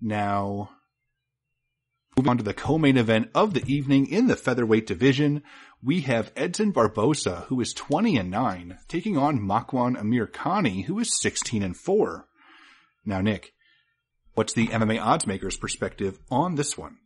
Now, 0.00 0.70
moving 2.16 2.30
on 2.30 2.38
to 2.38 2.44
the 2.44 2.54
co-main 2.54 2.96
event 2.96 3.30
of 3.34 3.54
the 3.54 3.64
evening 3.72 4.06
in 4.06 4.26
the 4.26 4.36
featherweight 4.36 4.86
division, 4.86 5.42
we 5.82 6.00
have 6.02 6.32
Edson 6.36 6.72
Barboza, 6.72 7.46
who 7.48 7.60
is 7.60 7.72
20 7.72 8.16
and 8.16 8.30
9, 8.30 8.78
taking 8.88 9.16
on 9.16 9.38
Makwan 9.38 9.96
Amirkhani, 9.96 10.84
who 10.84 10.98
is 10.98 11.20
16 11.20 11.62
and 11.62 11.76
4. 11.76 12.26
Now, 13.04 13.20
Nick, 13.20 13.52
what's 14.34 14.52
the 14.52 14.68
MMA 14.68 15.00
odds 15.00 15.26
makers 15.26 15.56
perspective 15.56 16.18
on 16.30 16.56
this 16.56 16.76
one? 16.76 16.98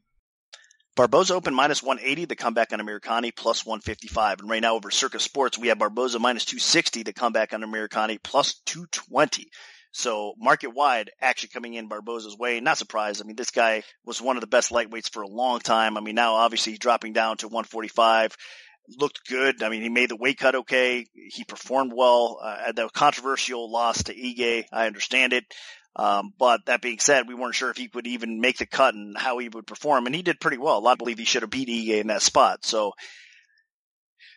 Barboza 0.94 1.34
open 1.34 1.54
minus 1.54 1.82
180, 1.82 2.26
the 2.26 2.36
comeback 2.36 2.72
on 2.72 2.78
Amirkhani 2.78 3.34
plus 3.34 3.64
155. 3.64 4.40
And 4.40 4.50
right 4.50 4.60
now 4.60 4.74
over 4.74 4.90
Circa 4.90 5.20
Sports, 5.20 5.56
we 5.56 5.68
have 5.68 5.78
Barboza 5.78 6.18
minus 6.18 6.44
260, 6.44 7.02
the 7.04 7.14
comeback 7.14 7.54
on 7.54 7.62
Amirkhani 7.62 8.22
plus 8.22 8.60
220. 8.66 9.48
So 9.92 10.34
market 10.38 10.68
wide 10.68 11.10
actually 11.20 11.48
coming 11.48 11.74
in 11.74 11.88
Barboza's 11.88 12.36
way. 12.36 12.60
Not 12.60 12.76
surprised. 12.76 13.22
I 13.22 13.26
mean, 13.26 13.36
this 13.36 13.50
guy 13.50 13.84
was 14.04 14.20
one 14.20 14.36
of 14.36 14.42
the 14.42 14.46
best 14.46 14.70
lightweights 14.70 15.10
for 15.10 15.22
a 15.22 15.28
long 15.28 15.60
time. 15.60 15.96
I 15.96 16.00
mean, 16.00 16.14
now 16.14 16.34
obviously 16.34 16.76
dropping 16.76 17.14
down 17.14 17.38
to 17.38 17.48
145 17.48 18.36
looked 18.98 19.26
good. 19.28 19.62
I 19.62 19.68
mean, 19.68 19.82
he 19.82 19.88
made 19.88 20.10
the 20.10 20.16
weight 20.16 20.38
cut 20.38 20.54
okay. 20.54 21.06
He 21.14 21.44
performed 21.44 21.92
well. 21.94 22.38
Uh, 22.42 22.72
the 22.72 22.88
controversial 22.88 23.70
loss 23.70 24.02
to 24.04 24.14
Ige, 24.14 24.64
I 24.72 24.86
understand 24.86 25.32
it. 25.32 25.44
Um, 25.94 26.32
but 26.38 26.66
that 26.66 26.80
being 26.80 26.98
said, 26.98 27.28
we 27.28 27.34
weren't 27.34 27.54
sure 27.54 27.70
if 27.70 27.76
he 27.76 27.90
would 27.92 28.06
even 28.06 28.40
make 28.40 28.58
the 28.58 28.66
cut 28.66 28.94
and 28.94 29.16
how 29.16 29.38
he 29.38 29.48
would 29.48 29.66
perform. 29.66 30.06
And 30.06 30.14
he 30.14 30.22
did 30.22 30.40
pretty 30.40 30.56
well. 30.56 30.78
A 30.78 30.80
lot 30.80 30.98
believe 30.98 31.18
he 31.18 31.24
should 31.24 31.42
have 31.42 31.50
beat 31.50 31.68
Ige 31.68 32.00
in 32.00 32.06
that 32.06 32.22
spot. 32.22 32.64
So 32.64 32.92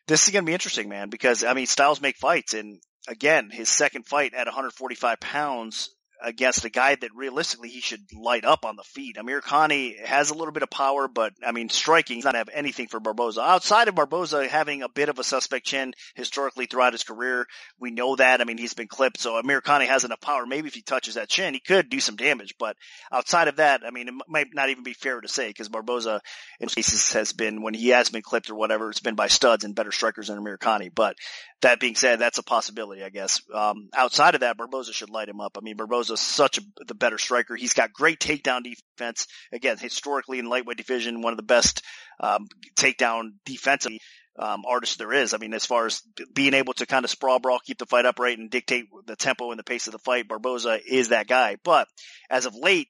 this 0.08 0.28
is 0.28 0.34
going 0.34 0.44
to 0.44 0.50
be 0.50 0.54
interesting, 0.54 0.90
man, 0.90 1.10
because 1.10 1.44
I 1.44 1.54
mean, 1.54 1.66
styles 1.66 2.02
make 2.02 2.18
fights. 2.18 2.54
And 2.54 2.82
again, 3.08 3.50
his 3.50 3.70
second 3.70 4.06
fight 4.06 4.34
at 4.34 4.48
145 4.48 5.20
pounds 5.20 5.95
against 6.26 6.66
a 6.66 6.70
guy 6.70 6.96
that 6.96 7.16
realistically 7.16 7.70
he 7.70 7.80
should 7.80 8.02
light 8.14 8.44
up 8.44 8.66
on 8.66 8.76
the 8.76 8.84
feet. 8.84 9.18
Amirkhani 9.18 10.04
has 10.04 10.32
a 10.32 10.34
little 10.34 10.52
bit 10.52 10.64
of 10.64 10.70
power, 10.70 11.08
but 11.08 11.34
I 11.46 11.52
mean, 11.52 11.70
striking, 11.70 12.16
he's 12.16 12.26
not 12.26 12.36
have 12.36 12.50
anything 12.52 12.88
for 12.88 13.00
Barboza. 13.00 13.42
Outside 13.42 13.88
of 13.88 13.96
Barboza 13.96 14.48
having 14.48 14.82
a 14.82 14.90
bit 14.90 15.10
of 15.10 15.20
a 15.20 15.24
suspect 15.24 15.66
chin 15.66 15.94
historically 16.16 16.66
throughout 16.66 16.94
his 16.94 17.04
career, 17.04 17.46
we 17.80 17.92
know 17.92 18.16
that. 18.16 18.42
I 18.42 18.44
mean, 18.44 18.58
he's 18.58 18.74
been 18.74 18.88
clipped, 18.88 19.20
so 19.20 19.42
Amirkhani 19.42 19.88
has 19.88 20.04
enough 20.04 20.20
power. 20.20 20.46
Maybe 20.46 20.68
if 20.68 20.74
he 20.74 20.82
touches 20.82 21.16
that 21.16 21.30
chin, 21.30 21.54
he 21.54 21.60
could 21.60 21.90
do 21.90 22.00
some 22.00 22.16
damage, 22.16 22.56
but 22.58 22.76
outside 23.12 23.48
of 23.48 23.58
that, 23.58 23.84
I 23.86 23.92
mean, 23.92 24.08
it 24.08 24.14
might 24.28 24.48
not 24.54 24.70
even 24.70 24.84
be 24.84 24.94
fair 24.94 25.22
to 25.22 25.28
say 25.28 25.48
because 25.50 25.70
Barboza 25.70 26.22
in 26.60 26.70
cases 26.70 27.14
has 27.14 27.34
been, 27.34 27.62
when 27.62 27.74
he 27.74 27.90
has 27.90 28.10
been 28.10 28.22
clipped 28.22 28.50
or 28.50 28.56
whatever, 28.56 28.90
it's 28.90 29.00
been 29.00 29.16
by 29.16 29.28
studs 29.28 29.64
and 29.64 29.76
better 29.76 29.92
strikers 29.92 30.28
than 30.28 30.40
Amirkhani. 30.40 30.90
But 30.94 31.18
that 31.62 31.80
being 31.80 31.96
said, 31.96 32.20
that's 32.20 32.38
a 32.38 32.44
possibility, 32.44 33.04
I 33.04 33.10
guess. 33.10 33.42
Um, 33.54 33.90
outside 33.94 34.36
of 34.36 34.42
that, 34.42 34.58
Barboza 34.58 34.94
should 34.94 35.10
light 35.10 35.30
him 35.30 35.42
up. 35.42 35.58
I 35.58 35.62
mean, 35.62 35.78
Such 36.16 36.58
a, 36.58 36.62
the 36.88 36.96
better 36.96 37.18
striker. 37.18 37.56
He's 37.56 37.74
got 37.74 37.94
great 37.94 38.20
takedown 38.20 38.62
defense. 38.64 39.28
Again, 39.52 39.78
historically 39.78 40.40
in 40.40 40.46
lightweight 40.46 40.78
division, 40.78 41.22
one 41.22 41.34
of 41.34 41.38
the 41.38 41.44
best, 41.44 41.82
um, 42.20 42.48
takedown 42.76 43.34
defensive, 43.46 43.94
um, 44.38 44.64
artists 44.68 44.98
there 44.98 45.14
is. 45.14 45.34
I 45.34 45.38
mean, 45.38 45.54
as 45.54 45.66
far 45.66 45.86
as 45.86 46.02
being 46.34 46.54
able 46.54 46.74
to 46.74 46.86
kind 46.86 47.06
of 47.06 47.12
sprawl 47.12 47.40
brawl, 47.40 47.60
keep 47.60 47.78
the 47.78 47.86
fight 47.86 48.06
upright 48.06 48.38
and 48.38 48.50
dictate 48.50 48.86
the 49.06 49.16
tempo 49.16 49.52
and 49.52 49.60
the 49.60 49.64
pace 49.64 49.88
of 49.88 49.94
the 49.94 50.00
fight, 50.00 50.28
Barboza 50.28 50.80
is 50.86 51.10
that 51.10 51.28
guy. 51.28 51.58
But 51.64 51.88
as 52.30 52.46
of 52.46 52.56
late, 52.56 52.90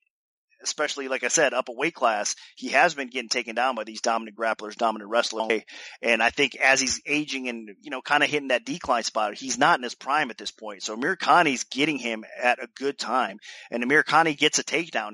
especially 0.64 1.08
like 1.08 1.24
I 1.24 1.30
said, 1.30 1.54
up 1.54 1.70
a 1.70 1.74
weight 1.74 1.94
class, 1.94 2.36
he 2.56 2.70
has 2.70 2.94
been 2.94 3.10
getting 3.10 3.30
taken 3.30 3.56
down 3.56 3.76
by 3.76 3.84
these 3.84 4.02
dominant 4.02 4.38
grapplers, 4.38 4.76
dominant 4.76 5.10
wrestlers. 5.10 5.62
And 6.02 6.22
I 6.22 6.30
think 6.30 6.56
as 6.56 6.80
he's 6.82 7.02
aging 7.06 7.48
and, 7.50 7.70
you 7.82 7.92
know, 7.92 8.02
kind 8.02 8.24
of 8.24 8.30
hitting 8.30 8.50
that 8.50 8.66
decline 8.66 9.04
spot, 9.04 9.36
he's 9.36 9.58
not 9.58 9.80
in 9.80 9.84
his 9.84 9.96
prime 9.96 10.30
at 10.30 10.38
this 10.38 10.52
point. 10.52 10.84
So 10.84 10.96
Amirkhani's 10.96 11.66
getting 11.66 11.98
him 11.98 12.24
at 12.42 12.64
a 12.64 12.68
good 12.76 12.98
time. 12.98 13.40
And 13.72 13.84
Amirkhani 13.84 14.38
gets 14.38 14.60
a 14.60 14.64
takedown 14.64 15.14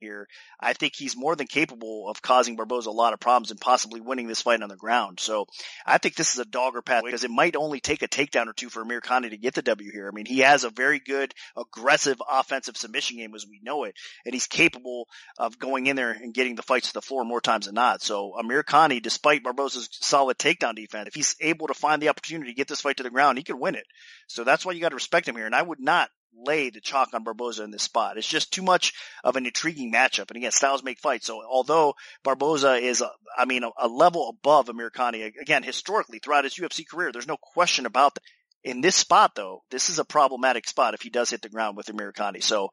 here, 0.00 0.26
I 0.60 0.72
think 0.72 0.94
he's 0.96 1.16
more 1.16 1.36
than 1.36 1.46
capable 1.46 2.08
of 2.08 2.22
causing 2.22 2.56
Barboza 2.56 2.90
a 2.90 2.92
lot 2.92 3.12
of 3.12 3.20
problems 3.20 3.50
and 3.50 3.60
possibly 3.60 4.00
winning 4.00 4.28
this 4.28 4.42
fight 4.42 4.62
on 4.62 4.68
the 4.68 4.76
ground. 4.76 5.20
So 5.20 5.46
I 5.86 5.98
think 5.98 6.14
this 6.14 6.32
is 6.32 6.38
a 6.38 6.44
dogger 6.44 6.82
path 6.82 7.04
because 7.04 7.24
it 7.24 7.30
might 7.30 7.56
only 7.56 7.80
take 7.80 8.02
a 8.02 8.08
takedown 8.08 8.46
or 8.46 8.52
two 8.52 8.68
for 8.68 8.84
Amirkhani 8.84 9.30
to 9.30 9.36
get 9.36 9.54
the 9.54 9.62
W 9.62 9.90
here. 9.90 10.08
I 10.08 10.14
mean, 10.14 10.26
he 10.26 10.40
has 10.40 10.64
a 10.64 10.70
very 10.70 10.98
good 10.98 11.34
aggressive 11.56 12.20
offensive 12.30 12.76
submission 12.76 13.18
game 13.18 13.34
as 13.34 13.46
we 13.46 13.60
know 13.62 13.84
it, 13.84 13.94
and 14.24 14.34
he's 14.34 14.46
capable 14.46 15.06
of 15.38 15.58
going 15.58 15.86
in 15.86 15.96
there 15.96 16.10
and 16.10 16.34
getting 16.34 16.54
the 16.54 16.62
fights 16.62 16.88
to 16.88 16.94
the 16.94 17.02
floor 17.02 17.24
more 17.24 17.40
times 17.40 17.66
than 17.66 17.74
not. 17.74 18.02
So 18.02 18.34
Amirkhani, 18.38 19.02
despite 19.02 19.42
Barboza's 19.42 19.88
solid 19.92 20.38
takedown 20.38 20.74
defense, 20.74 21.08
if 21.08 21.14
he's 21.14 21.36
able 21.40 21.68
to 21.68 21.74
find 21.74 22.00
the 22.02 22.08
opportunity 22.08 22.50
to 22.50 22.56
get 22.56 22.68
this 22.68 22.80
fight 22.80 22.98
to 22.98 23.02
the 23.02 23.10
ground, 23.10 23.38
he 23.38 23.44
could 23.44 23.58
win 23.58 23.74
it. 23.74 23.86
So 24.26 24.44
that's 24.44 24.64
why 24.64 24.72
you 24.72 24.80
got 24.80 24.90
to 24.90 24.94
respect 24.94 25.28
him 25.28 25.36
here. 25.36 25.46
And 25.46 25.54
I 25.54 25.62
would 25.62 25.80
not 25.80 26.10
lay 26.34 26.70
the 26.70 26.80
chalk 26.80 27.10
on 27.14 27.24
Barboza 27.24 27.64
in 27.64 27.70
this 27.70 27.82
spot. 27.82 28.16
It's 28.16 28.26
just 28.26 28.52
too 28.52 28.62
much 28.62 28.92
of 29.24 29.36
an 29.36 29.46
intriguing 29.46 29.92
matchup. 29.92 30.28
And 30.28 30.36
again, 30.36 30.52
styles 30.52 30.82
make 30.82 30.98
fights. 30.98 31.26
So 31.26 31.42
although 31.48 31.94
Barboza 32.22 32.74
is, 32.74 33.02
uh, 33.02 33.08
I 33.36 33.44
mean, 33.44 33.64
a, 33.64 33.70
a 33.78 33.88
level 33.88 34.28
above 34.28 34.66
Amirkhani, 34.66 35.32
again, 35.40 35.62
historically 35.62 36.18
throughout 36.18 36.44
his 36.44 36.54
UFC 36.54 36.86
career, 36.88 37.12
there's 37.12 37.26
no 37.28 37.36
question 37.36 37.86
about 37.86 38.14
that. 38.14 38.22
In 38.64 38.80
this 38.80 38.96
spot, 38.96 39.36
though, 39.36 39.62
this 39.70 39.88
is 39.88 40.00
a 40.00 40.04
problematic 40.04 40.66
spot 40.66 40.94
if 40.94 41.00
he 41.00 41.10
does 41.10 41.30
hit 41.30 41.42
the 41.42 41.48
ground 41.48 41.76
with 41.76 41.86
Amirkhani. 41.86 42.42
So 42.42 42.70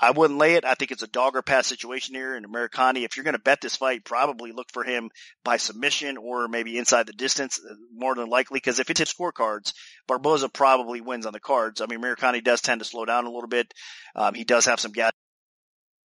I 0.00 0.10
wouldn't 0.10 0.38
lay 0.38 0.54
it. 0.54 0.64
I 0.64 0.74
think 0.74 0.90
it's 0.90 1.02
a 1.02 1.08
dog 1.08 1.36
or 1.36 1.42
pass 1.42 1.66
situation 1.66 2.14
here. 2.14 2.34
And 2.34 2.46
Amirkhani, 2.46 3.04
if 3.04 3.16
you're 3.16 3.24
going 3.24 3.34
to 3.34 3.40
bet 3.40 3.60
this 3.60 3.76
fight, 3.76 4.04
probably 4.04 4.52
look 4.52 4.70
for 4.72 4.84
him 4.84 5.10
by 5.44 5.56
submission 5.56 6.16
or 6.16 6.48
maybe 6.48 6.76
inside 6.76 7.06
the 7.06 7.12
distance 7.12 7.58
uh, 7.58 7.74
more 7.94 8.14
than 8.14 8.28
likely. 8.28 8.60
Cause 8.60 8.78
if 8.78 8.90
it 8.90 8.98
hits 8.98 9.14
scorecards, 9.14 9.72
Barboza 10.06 10.48
probably 10.48 11.00
wins 11.00 11.24
on 11.24 11.32
the 11.32 11.40
cards. 11.40 11.80
I 11.80 11.86
mean, 11.86 12.00
Amirkhani 12.00 12.42
does 12.42 12.60
tend 12.60 12.80
to 12.80 12.84
slow 12.84 13.04
down 13.04 13.26
a 13.26 13.30
little 13.30 13.48
bit. 13.48 13.72
Um, 14.14 14.34
he 14.34 14.44
does 14.44 14.66
have 14.66 14.80
some 14.80 14.92
gas 14.92 15.12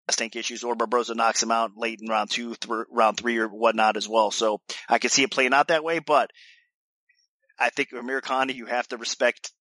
tank 0.10 0.36
issues 0.36 0.64
or 0.64 0.76
Barboza 0.76 1.16
knocks 1.16 1.42
him 1.42 1.52
out 1.52 1.72
late 1.76 2.00
in 2.02 2.10
round 2.10 2.30
two, 2.30 2.56
th- 2.56 2.86
round 2.92 3.18
three 3.18 3.38
or 3.38 3.48
whatnot 3.48 3.98
as 3.98 4.08
well. 4.08 4.32
So 4.32 4.62
I 4.88 5.00
can 5.00 5.10
see 5.10 5.24
it 5.24 5.32
playing 5.32 5.54
out 5.54 5.70
that 5.70 5.84
way, 5.84 6.00
but 6.00 6.32
I 7.60 7.70
think 7.70 7.90
Amirkhani, 7.92 8.56
you 8.56 8.66
have 8.66 8.88
to 8.90 8.98
respect 8.98 9.52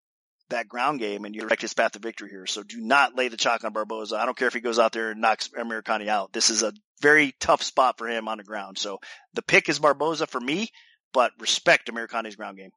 that 0.51 0.69
ground 0.69 1.01
game 1.01 1.25
and 1.25 1.35
you 1.35 1.43
direct 1.43 1.63
his 1.63 1.75
path 1.75 1.93
to 1.93 1.99
victory 1.99 2.31
here. 2.31 2.47
So 2.47 2.63
do 2.63 2.81
not 2.81 3.17
lay 3.17 3.29
the 3.29 3.37
chalk 3.37 3.65
on 3.65 3.73
Barboza. 3.73 4.17
I 4.17 4.27
don't 4.27 4.37
care 4.37 4.49
if 4.49 4.55
he 4.55 4.61
goes 4.61 4.79
out 4.79 4.93
there 4.93 5.11
and 5.11 5.21
knocks 5.21 5.49
Amirkhani 5.49 6.09
out. 6.09 6.33
This 6.33 6.51
is 6.51 6.63
a 6.63 6.73
very 7.01 7.35
tough 7.41 7.63
spot 7.63 7.99
for 7.99 8.09
him 8.09 8.29
on 8.29 8.39
the 8.39 8.45
ground. 8.45 8.79
So 8.79 9.01
the 9.35 9.43
pick 9.43 9.69
is 9.69 9.79
Barboza 9.79 10.27
for 10.27 10.41
me, 10.41 10.69
but 11.13 11.33
respect 11.39 11.91
Amirkhani's 11.91 12.37
ground 12.37 12.59
game. 12.59 12.71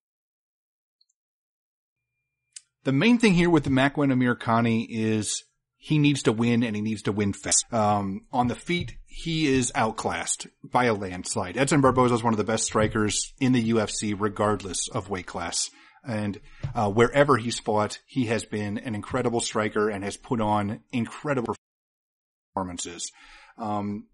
The 2.83 2.91
main 2.91 3.17
thing 3.17 3.33
here 3.33 3.49
with 3.49 3.63
the 3.63 3.69
Makwan 3.69 4.11
Amirkhani 4.11 4.87
is 4.89 5.43
he 5.77 5.97
needs 5.97 6.23
to 6.23 6.31
win 6.31 6.63
and 6.63 6.75
he 6.75 6.81
needs 6.81 7.01
to 7.03 7.11
win 7.11 7.33
fast. 7.33 7.65
Um, 7.73 8.21
on 8.31 8.47
the 8.47 8.55
feet, 8.55 8.95
he 9.05 9.47
is 9.47 9.71
outclassed 9.75 10.47
by 10.63 10.85
a 10.85 10.93
landslide. 10.93 11.57
Edson 11.57 11.81
Barboza 11.81 12.15
is 12.15 12.23
one 12.23 12.33
of 12.33 12.37
the 12.37 12.43
best 12.43 12.63
strikers 12.63 13.33
in 13.39 13.51
the 13.51 13.71
UFC 13.71 14.15
regardless 14.17 14.89
of 14.89 15.09
weight 15.09 15.27
class. 15.27 15.69
And 16.05 16.39
uh, 16.75 16.89
wherever 16.91 17.37
he's 17.37 17.59
fought, 17.59 17.99
he 18.05 18.25
has 18.25 18.45
been 18.45 18.77
an 18.77 18.95
incredible 18.95 19.39
striker 19.39 19.89
and 19.89 20.03
has 20.03 20.17
put 20.17 20.41
on 20.41 20.81
incredible 20.91 21.55
performances. 22.53 23.11
Um, 23.57 24.07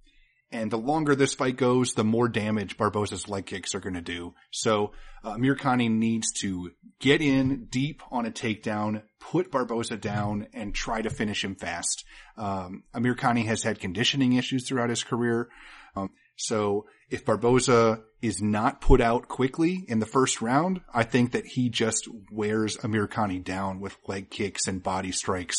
and 0.52 0.72
the 0.72 0.78
longer 0.78 1.16
this 1.16 1.36
fight 1.36 1.58
goes, 1.58 1.94
the 1.94 2.04
more 2.04 2.28
damage 2.28 2.78
Barboza's 2.78 3.30
leg 3.30 3.46
kicks 3.46 3.76
are 3.76 3.80
going 3.80 3.94
to 3.94 4.02
do. 4.02 4.34
So 4.52 4.94
uh, 5.24 5.36
Amirkhani 5.36 5.92
needs 5.92 6.32
to 6.42 6.72
get 7.00 7.22
in 7.22 7.68
deep 7.70 8.02
on 8.12 8.26
a 8.26 8.32
takedown, 8.32 9.04
put 9.20 9.52
Barboza 9.52 9.98
down, 9.98 10.48
and 10.54 10.74
try 10.74 11.02
to 11.04 11.10
finish 11.10 11.44
him 11.44 11.56
fast. 11.56 12.04
Um, 12.36 12.84
Amirkhani 12.96 13.46
has 13.46 13.62
had 13.62 13.80
conditioning 13.80 14.34
issues 14.34 14.68
throughout 14.68 14.90
his 14.90 15.04
career. 15.04 15.50
Um, 15.96 16.10
so 16.36 16.86
if 17.12 17.26
Barboza 17.26 18.02
is 18.22 18.42
not 18.42 18.82
put 18.82 19.02
out 19.02 19.28
quickly 19.28 19.86
in 19.88 20.00
the 20.00 20.06
first 20.06 20.42
round, 20.42 20.82
I 20.94 21.04
think 21.04 21.32
that 21.32 21.46
he 21.46 21.70
just 21.70 22.08
wears 22.32 22.78
Amirkhani 22.78 23.44
down 23.44 23.80
with 23.80 23.98
leg 24.08 24.30
kicks 24.30 24.68
and 24.68 24.84
body 24.84 25.12
strikes. 25.12 25.58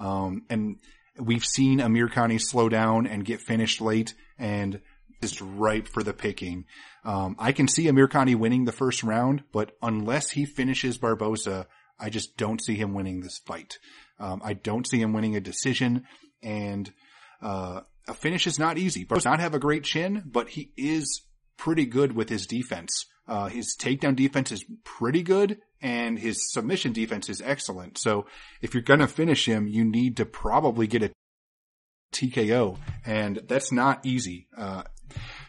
Um, 0.00 0.42
and 0.50 0.76
we've 1.18 1.44
seen 1.44 1.78
Amirkhani 1.78 2.40
slow 2.40 2.68
down 2.68 3.06
and 3.06 3.24
get 3.24 3.40
finished 3.40 3.80
late 3.80 4.14
and 4.38 4.80
is 5.20 5.40
ripe 5.40 5.86
for 5.86 6.02
the 6.02 6.12
picking. 6.12 6.64
Um, 7.04 7.36
I 7.38 7.52
can 7.52 7.68
see 7.68 7.84
Amirkhani 7.84 8.34
winning 8.34 8.64
the 8.64 8.72
first 8.72 9.04
round, 9.04 9.44
but 9.52 9.76
unless 9.80 10.30
he 10.30 10.44
finishes 10.44 10.98
Barboza, 10.98 11.68
I 12.00 12.10
just 12.10 12.36
don't 12.36 12.62
see 12.62 12.74
him 12.74 12.94
winning 12.94 13.20
this 13.20 13.38
fight. 13.38 13.78
Um, 14.18 14.40
I 14.44 14.54
don't 14.54 14.88
see 14.88 15.00
him 15.00 15.12
winning 15.12 15.36
a 15.36 15.40
decision 15.40 16.04
and, 16.42 16.92
uh, 17.40 17.82
a 18.08 18.14
finish 18.14 18.48
is 18.48 18.58
not 18.58 18.78
easy. 18.78 19.04
Barboza 19.04 19.28
does 19.28 19.32
not 19.32 19.40
have 19.40 19.54
a 19.54 19.60
great 19.60 19.84
chin, 19.84 20.24
but 20.26 20.48
he 20.48 20.72
is 20.76 21.22
pretty 21.62 21.86
good 21.86 22.12
with 22.12 22.28
his 22.28 22.44
defense. 22.44 23.06
Uh, 23.28 23.46
his 23.46 23.76
takedown 23.78 24.16
defense 24.16 24.50
is 24.50 24.64
pretty 24.82 25.22
good 25.22 25.58
and 25.80 26.18
his 26.18 26.50
submission 26.50 26.92
defense 26.92 27.28
is 27.28 27.40
excellent. 27.40 27.96
So 27.98 28.26
if 28.60 28.74
you're 28.74 28.82
going 28.82 28.98
to 28.98 29.06
finish 29.06 29.46
him, 29.46 29.68
you 29.68 29.84
need 29.84 30.16
to 30.16 30.26
probably 30.26 30.88
get 30.88 31.04
a 31.04 31.12
TKO 32.12 32.78
and 33.06 33.42
that's 33.46 33.70
not 33.70 34.04
easy. 34.04 34.48
Uh, 34.58 34.82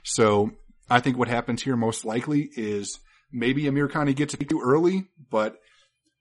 so 0.03 0.51
I 0.87 0.99
think 0.99 1.17
what 1.17 1.29
happens 1.29 1.63
here 1.63 1.75
most 1.75 2.05
likely 2.05 2.47
is 2.55 2.99
maybe 3.31 3.63
Amirkhani 3.63 4.15
gets 4.15 4.35
it 4.35 4.47
too 4.47 4.61
early, 4.63 5.05
but 5.31 5.55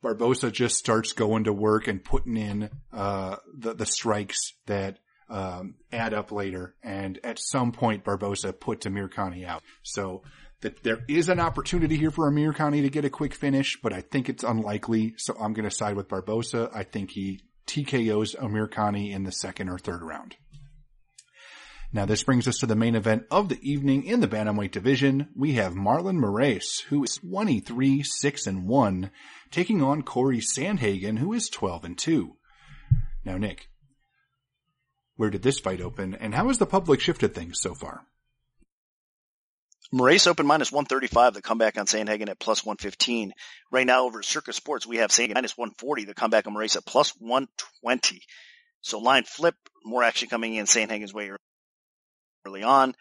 Barboza 0.01 0.51
just 0.51 0.76
starts 0.76 1.12
going 1.12 1.45
to 1.45 1.53
work 1.53 1.86
and 1.86 2.03
putting 2.03 2.38
in, 2.38 2.70
uh, 2.95 3.36
the, 3.55 3.74
the 3.74 3.86
strikes 3.86 4.38
that 4.64 5.01
um, 5.33 5.74
add 5.91 6.14
up 6.14 6.30
later. 6.30 6.74
And 6.83 7.18
at 7.24 7.39
some 7.41 7.72
point, 7.72 8.05
Barboza 8.05 8.53
puts 8.53 8.87
Amirkhani 8.87 9.47
out. 9.47 9.62
So 9.83 10.22
that 10.61 10.83
there 10.85 11.01
is 11.09 11.28
an 11.28 11.41
opportunity 11.41 11.97
here 11.97 12.11
for 12.11 12.30
Amirkhani 12.30 12.83
to 12.83 12.91
get 12.91 13.05
a 13.05 13.11
quick 13.11 13.35
finish, 13.35 13.80
but 13.83 13.93
I 13.93 14.03
think 14.03 14.28
it's 14.28 14.45
unlikely. 14.45 15.14
So 15.16 15.35
I'm 15.41 15.55
going 15.55 15.68
to 15.68 15.74
side 15.74 15.97
with 15.97 16.09
Barboza. 16.09 16.70
I 16.72 16.85
think 16.85 17.11
he 17.11 17.41
TKOs 17.66 18.37
Amirkhani 18.37 19.12
in 19.12 19.24
the 19.24 19.33
second 19.33 19.68
or 19.68 19.78
third 19.78 20.03
round. 20.03 20.37
Now 21.95 22.07
this 22.07 22.22
brings 22.22 22.49
us 22.49 22.59
to 22.59 22.66
the 22.66 22.76
main 22.76 22.95
event 22.95 23.24
of 23.30 23.49
the 23.49 23.59
evening 23.61 24.05
in 24.05 24.20
the 24.20 24.28
bantamweight 24.28 24.70
division. 24.70 25.28
We 25.37 25.53
have 25.55 25.74
Marlon 25.74 26.18
Moraes, 26.18 26.83
who 26.89 27.05
is 27.05 27.16
23, 27.18 28.03
6 28.03 28.47
and 28.47 28.66
1, 28.66 29.11
taking 29.51 29.83
on 29.83 30.03
Corey 30.03 30.41
Sandhagen, 30.41 31.18
who 31.18 31.33
is 31.33 31.49
12 31.49 31.85
and 31.85 31.99
2. 31.99 32.37
Now, 33.24 33.37
Nick, 33.37 33.68
where 35.22 35.30
did 35.30 35.42
this 35.42 35.60
fight 35.60 35.80
open, 35.80 36.16
and 36.16 36.34
how 36.34 36.48
has 36.48 36.58
the 36.58 36.66
public 36.66 37.00
shifted 37.00 37.32
things 37.32 37.60
so 37.60 37.76
far? 37.76 38.04
Moraes 39.94 40.26
open 40.26 40.48
minus 40.48 40.72
135, 40.72 41.34
the 41.34 41.40
comeback 41.40 41.78
on 41.78 41.86
Sandhagen 41.86 42.28
at 42.28 42.40
plus 42.40 42.66
115. 42.66 43.32
Right 43.70 43.86
now 43.86 44.06
over 44.06 44.18
at 44.18 44.24
Circa 44.24 44.52
Sports, 44.52 44.84
we 44.84 44.96
have 44.96 45.10
Sandhagen 45.10 45.34
minus 45.34 45.56
140, 45.56 46.06
the 46.06 46.14
comeback 46.14 46.48
on 46.48 46.54
Moraes 46.54 46.74
at 46.74 46.84
plus 46.84 47.10
120. 47.20 48.20
So 48.80 48.98
line 48.98 49.22
flip, 49.22 49.54
more 49.84 50.02
action 50.02 50.28
coming 50.28 50.56
in 50.56 50.66
Sandhagen's 50.66 51.14
way 51.14 51.30
early 52.44 52.64
on. 52.64 52.92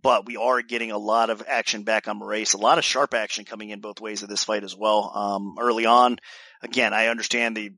But 0.00 0.26
we 0.26 0.36
are 0.36 0.62
getting 0.62 0.92
a 0.92 0.98
lot 0.98 1.30
of 1.30 1.42
action 1.48 1.82
back 1.82 2.06
on 2.06 2.20
Moraes, 2.20 2.54
a 2.54 2.58
lot 2.58 2.78
of 2.78 2.84
sharp 2.84 3.12
action 3.12 3.44
coming 3.44 3.70
in 3.70 3.80
both 3.80 4.00
ways 4.00 4.22
of 4.22 4.28
this 4.28 4.44
fight 4.44 4.62
as 4.62 4.76
well. 4.76 5.10
Um, 5.12 5.56
early 5.58 5.86
on, 5.86 6.20
again, 6.62 6.94
I 6.94 7.08
understand 7.08 7.56
the 7.56 7.72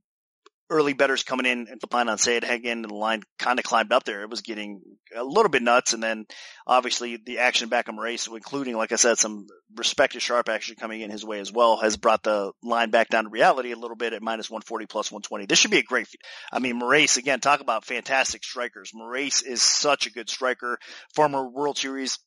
early 0.68 0.92
betters 0.92 1.22
coming 1.22 1.46
in 1.46 1.68
and 1.68 1.80
flying 1.90 2.08
on 2.08 2.18
Sandhagen 2.18 2.72
and 2.72 2.84
the 2.84 2.94
line 2.94 3.22
kind 3.38 3.58
of 3.58 3.64
climbed 3.64 3.92
up 3.92 4.04
there. 4.04 4.22
It 4.22 4.30
was 4.30 4.40
getting 4.40 4.80
a 5.14 5.22
little 5.22 5.48
bit 5.48 5.62
nuts. 5.62 5.92
And 5.92 6.02
then 6.02 6.26
obviously 6.66 7.16
the 7.24 7.38
action 7.38 7.68
back 7.68 7.88
on 7.88 7.96
race, 7.96 8.26
including, 8.26 8.76
like 8.76 8.92
I 8.92 8.96
said, 8.96 9.18
some 9.18 9.46
respected 9.76 10.22
sharp 10.22 10.48
action 10.48 10.76
coming 10.78 11.00
in 11.00 11.10
his 11.10 11.24
way 11.24 11.38
as 11.38 11.52
well 11.52 11.76
has 11.76 11.96
brought 11.96 12.22
the 12.22 12.52
line 12.62 12.90
back 12.90 13.08
down 13.08 13.24
to 13.24 13.30
reality 13.30 13.72
a 13.72 13.76
little 13.76 13.96
bit 13.96 14.12
at 14.12 14.22
minus 14.22 14.50
140 14.50 14.86
plus 14.86 15.12
120. 15.12 15.46
This 15.46 15.58
should 15.58 15.70
be 15.70 15.78
a 15.78 15.82
great, 15.82 16.08
I 16.52 16.58
mean, 16.58 16.80
Moraes, 16.80 17.16
again, 17.16 17.40
talk 17.40 17.60
about 17.60 17.84
fantastic 17.84 18.42
strikers. 18.42 18.92
Moraes 18.92 19.46
is 19.46 19.62
such 19.62 20.06
a 20.06 20.12
good 20.12 20.28
striker, 20.28 20.78
former 21.14 21.48
World 21.48 21.78
Series 21.78 22.18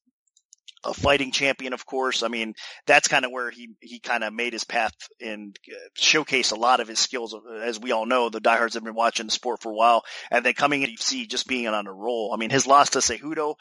a 0.83 0.93
fighting 0.93 1.31
champion, 1.31 1.73
of 1.73 1.85
course. 1.85 2.23
I 2.23 2.27
mean, 2.27 2.53
that's 2.85 3.07
kind 3.07 3.25
of 3.25 3.31
where 3.31 3.51
he, 3.51 3.69
he 3.81 3.99
kind 3.99 4.23
of 4.23 4.33
made 4.33 4.53
his 4.53 4.63
path 4.63 4.93
and 5.19 5.57
uh, 5.69 5.75
showcased 5.97 6.51
a 6.51 6.59
lot 6.59 6.79
of 6.79 6.87
his 6.87 6.99
skills. 6.99 7.35
As 7.61 7.79
we 7.79 7.91
all 7.91 8.05
know, 8.05 8.29
the 8.29 8.39
diehards 8.39 8.75
have 8.75 8.83
been 8.83 8.95
watching 8.95 9.27
the 9.27 9.31
sport 9.31 9.61
for 9.61 9.71
a 9.71 9.75
while 9.75 10.03
and 10.31 10.45
then 10.45 10.53
coming 10.53 10.83
in 10.83 10.97
see 10.97 11.27
just 11.27 11.47
being 11.47 11.67
on 11.67 11.87
a 11.87 11.93
roll. 11.93 12.31
I 12.33 12.37
mean, 12.37 12.49
his 12.49 12.67
loss 12.67 12.91
to 12.91 12.99
Cejudo, 12.99 13.55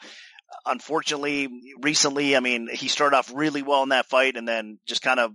unfortunately, 0.65 1.49
recently, 1.81 2.35
I 2.35 2.39
mean, 2.39 2.69
he 2.71 2.87
started 2.87 3.17
off 3.17 3.31
really 3.33 3.61
well 3.61 3.83
in 3.83 3.89
that 3.89 4.09
fight 4.09 4.37
and 4.37 4.47
then 4.47 4.79
just 4.87 5.01
kind 5.01 5.19
of 5.19 5.33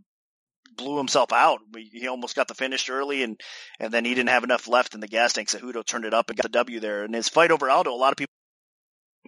blew 0.76 0.96
himself 0.96 1.32
out. 1.32 1.60
He 1.92 2.08
almost 2.08 2.34
got 2.34 2.48
the 2.48 2.54
finish 2.54 2.88
early 2.88 3.22
and, 3.22 3.38
and 3.78 3.92
then 3.92 4.04
he 4.04 4.14
didn't 4.14 4.30
have 4.30 4.44
enough 4.44 4.66
left 4.66 4.94
in 4.94 5.00
the 5.00 5.06
gas 5.06 5.34
tank. 5.34 5.48
Cejudo 5.48 5.84
turned 5.84 6.04
it 6.04 6.14
up 6.14 6.30
and 6.30 6.36
got 6.36 6.44
the 6.44 6.48
W 6.48 6.80
there. 6.80 7.04
And 7.04 7.14
his 7.14 7.28
fight 7.28 7.50
over 7.50 7.70
Aldo, 7.70 7.92
a 7.92 7.94
lot 7.94 8.12
of 8.12 8.16
people 8.16 8.33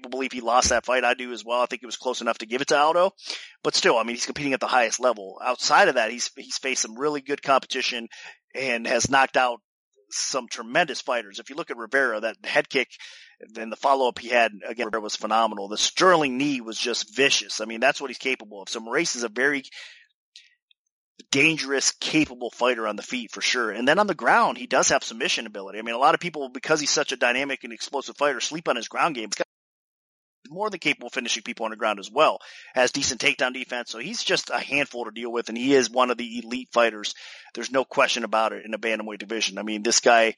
believe 0.03 0.33
he 0.33 0.41
lost 0.41 0.71
that 0.71 0.85
fight. 0.85 1.05
I 1.05 1.15
do 1.15 1.33
as 1.33 1.45
well. 1.45 1.61
I 1.61 1.67
think 1.67 1.83
it 1.83 1.87
was 1.87 1.97
close 1.97 2.21
enough 2.21 2.39
to 2.39 2.47
give 2.47 2.61
it 2.61 2.69
to 2.69 2.79
Aldo, 2.79 3.13
but 3.63 3.75
still, 3.75 3.97
I 3.97 4.03
mean, 4.03 4.17
he's 4.17 4.27
competing 4.27 4.53
at 4.53 4.61
the 4.61 4.67
highest 4.67 5.01
level. 5.01 5.41
Outside 5.43 5.89
of 5.89 5.95
that, 5.95 6.11
he's 6.11 6.31
he's 6.37 6.59
faced 6.59 6.83
some 6.83 6.99
really 6.99 7.21
good 7.21 7.43
competition 7.43 8.09
and 8.55 8.87
has 8.87 9.11
knocked 9.11 9.37
out 9.37 9.61
some 10.11 10.49
tremendous 10.49 11.01
fighters. 11.01 11.39
If 11.39 11.51
you 11.51 11.57
look 11.57 11.71
at 11.71 11.77
Rivera, 11.77 12.21
that 12.21 12.37
head 12.45 12.69
kick 12.69 12.89
and 13.57 13.71
the 13.71 13.77
follow 13.77 14.09
up 14.09 14.19
he 14.19 14.29
had 14.29 14.53
again 14.67 14.87
Rivera 14.87 15.03
was 15.03 15.17
phenomenal. 15.17 15.69
The 15.69 15.79
Sterling 15.79 16.39
knee 16.39 16.61
was 16.61 16.79
just 16.79 17.15
vicious. 17.15 17.61
I 17.61 17.65
mean, 17.65 17.81
that's 17.81 18.01
what 18.01 18.11
he's 18.11 18.19
capable 18.19 18.63
of. 18.63 18.69
So 18.69 18.81
Moraes 18.81 19.17
is 19.17 19.25
a 19.25 19.29
very 19.29 19.65
dangerous, 21.31 21.93
capable 21.93 22.51
fighter 22.51 22.87
on 22.87 22.97
the 22.97 23.03
feet 23.03 23.33
for 23.33 23.41
sure. 23.41 23.71
And 23.71 23.87
then 23.87 23.99
on 23.99 24.07
the 24.07 24.15
ground, 24.15 24.59
he 24.59 24.67
does 24.67 24.89
have 24.91 25.03
submission 25.03 25.47
ability. 25.47 25.79
I 25.79 25.83
mean, 25.83 25.95
a 25.95 25.99
lot 25.99 26.15
of 26.15 26.21
people, 26.21 26.49
because 26.49 26.81
he's 26.81 26.91
such 26.91 27.13
a 27.13 27.17
dynamic 27.17 27.65
and 27.65 27.73
explosive 27.73 28.17
fighter, 28.17 28.41
sleep 28.41 28.69
on 28.69 28.77
his 28.77 28.89
ground 28.89 29.15
game. 29.15 29.31
More 30.51 30.71
than 30.71 30.79
capable 30.79 31.09
of 31.09 31.13
finishing 31.13 31.43
people 31.43 31.65
on 31.65 31.71
the 31.71 31.77
ground 31.77 31.99
as 31.99 32.11
well. 32.11 32.39
Has 32.75 32.93
decent 32.93 33.21
takedown 33.21 33.55
defense, 33.55 33.91
so 33.91 33.99
he's 33.99 34.23
just 34.23 34.51
a 34.51 34.59
handful 34.59 35.05
to 35.05 35.11
deal 35.11 35.33
with, 35.33 35.49
and 35.49 35.59
he 35.59 35.75
is 35.75 35.91
one 35.91 36.11
of 36.11 36.19
the 36.19 36.39
elite 36.39 36.69
fighters. 36.73 37.15
There's 37.55 37.71
no 37.73 37.85
question 37.85 38.25
about 38.25 38.53
it 38.53 38.65
in 38.65 38.71
the 38.71 38.79
bantamweight 38.79 39.19
division. 39.19 39.59
I 39.59 39.63
mean, 39.63 39.83
this 39.83 40.01
guy 40.01 40.35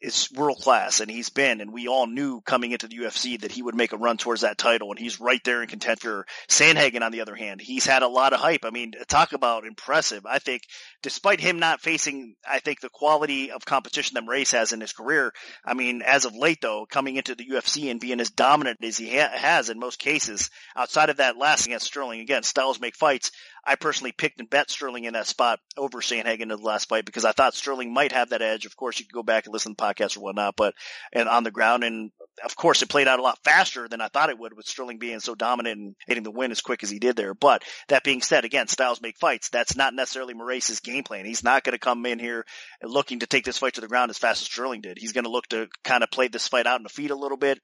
is 0.00 0.28
world 0.34 0.58
class 0.58 1.00
and 1.00 1.10
he's 1.10 1.30
been 1.30 1.60
and 1.60 1.72
we 1.72 1.88
all 1.88 2.06
knew 2.06 2.40
coming 2.42 2.72
into 2.72 2.86
the 2.86 2.98
UFC 2.98 3.40
that 3.40 3.50
he 3.50 3.62
would 3.62 3.74
make 3.74 3.92
a 3.92 3.96
run 3.96 4.18
towards 4.18 4.42
that 4.42 4.58
title 4.58 4.90
and 4.90 4.98
he's 4.98 5.20
right 5.20 5.42
there 5.44 5.62
in 5.62 5.68
contention. 5.68 6.22
Sandhagen 6.48 7.02
on 7.02 7.12
the 7.12 7.22
other 7.22 7.34
hand, 7.34 7.60
he's 7.60 7.86
had 7.86 8.02
a 8.02 8.08
lot 8.08 8.32
of 8.32 8.40
hype. 8.40 8.64
I 8.64 8.70
mean, 8.70 8.92
talk 9.08 9.32
about 9.32 9.64
impressive. 9.64 10.26
I 10.26 10.38
think 10.38 10.62
despite 11.02 11.40
him 11.40 11.58
not 11.58 11.80
facing, 11.80 12.34
I 12.46 12.58
think 12.58 12.80
the 12.80 12.90
quality 12.90 13.50
of 13.50 13.64
competition 13.64 14.14
that 14.14 14.24
Moraes 14.24 14.52
has 14.52 14.72
in 14.72 14.80
his 14.80 14.92
career. 14.92 15.32
I 15.64 15.74
mean, 15.74 16.02
as 16.02 16.24
of 16.26 16.34
late 16.34 16.58
though, 16.60 16.86
coming 16.90 17.16
into 17.16 17.34
the 17.34 17.46
UFC 17.46 17.90
and 17.90 18.00
being 18.00 18.20
as 18.20 18.30
dominant 18.30 18.78
as 18.82 18.98
he 18.98 19.16
ha- 19.16 19.30
has 19.32 19.70
in 19.70 19.78
most 19.78 19.98
cases 19.98 20.50
outside 20.76 21.08
of 21.08 21.16
that 21.18 21.38
last 21.38 21.66
against 21.66 21.86
Sterling, 21.86 22.20
again, 22.20 22.42
styles 22.42 22.80
make 22.80 22.96
fights. 22.96 23.30
I 23.66 23.74
personally 23.74 24.12
picked 24.12 24.38
and 24.38 24.48
bet 24.48 24.70
Sterling 24.70 25.04
in 25.04 25.14
that 25.14 25.26
spot 25.26 25.58
over 25.76 26.00
Sandhagen 26.00 26.42
in 26.42 26.48
the 26.48 26.56
last 26.56 26.88
fight 26.88 27.04
because 27.04 27.24
I 27.24 27.32
thought 27.32 27.54
Sterling 27.54 27.92
might 27.92 28.12
have 28.12 28.30
that 28.30 28.42
edge. 28.42 28.64
Of 28.64 28.76
course, 28.76 28.98
you 28.98 29.06
could 29.06 29.14
go 29.14 29.22
back 29.24 29.46
and 29.46 29.52
listen 29.52 29.74
to 29.74 29.76
the 29.76 29.82
podcast 29.82 30.16
or 30.16 30.20
whatnot, 30.20 30.54
but 30.56 30.74
and 31.12 31.28
on 31.28 31.42
the 31.42 31.50
ground, 31.50 31.82
and 31.82 32.12
of 32.44 32.54
course, 32.54 32.82
it 32.82 32.88
played 32.88 33.08
out 33.08 33.18
a 33.18 33.22
lot 33.22 33.38
faster 33.42 33.88
than 33.88 34.00
I 34.00 34.08
thought 34.08 34.30
it 34.30 34.38
would 34.38 34.56
with 34.56 34.66
Sterling 34.66 34.98
being 34.98 35.20
so 35.20 35.34
dominant 35.34 35.78
and 35.80 35.96
hitting 36.06 36.22
the 36.22 36.30
win 36.30 36.52
as 36.52 36.60
quick 36.60 36.82
as 36.82 36.90
he 36.90 36.98
did 36.98 37.16
there. 37.16 37.34
But 37.34 37.64
that 37.88 38.04
being 38.04 38.22
said, 38.22 38.44
again, 38.44 38.68
styles 38.68 39.02
make 39.02 39.18
fights. 39.18 39.48
That's 39.48 39.76
not 39.76 39.94
necessarily 39.94 40.34
Moraes' 40.34 40.82
game 40.82 41.02
plan. 41.02 41.24
He's 41.24 41.42
not 41.42 41.64
going 41.64 41.72
to 41.72 41.78
come 41.78 42.06
in 42.06 42.18
here 42.18 42.44
looking 42.82 43.20
to 43.20 43.26
take 43.26 43.44
this 43.44 43.58
fight 43.58 43.74
to 43.74 43.80
the 43.80 43.88
ground 43.88 44.10
as 44.10 44.18
fast 44.18 44.42
as 44.42 44.46
Sterling 44.46 44.82
did. 44.82 44.98
He's 44.98 45.12
going 45.12 45.24
to 45.24 45.30
look 45.30 45.48
to 45.48 45.68
kind 45.82 46.04
of 46.04 46.10
play 46.10 46.28
this 46.28 46.46
fight 46.46 46.66
out 46.66 46.78
in 46.78 46.84
the 46.84 46.88
feet 46.88 47.10
a 47.10 47.16
little 47.16 47.38
bit, 47.38 47.58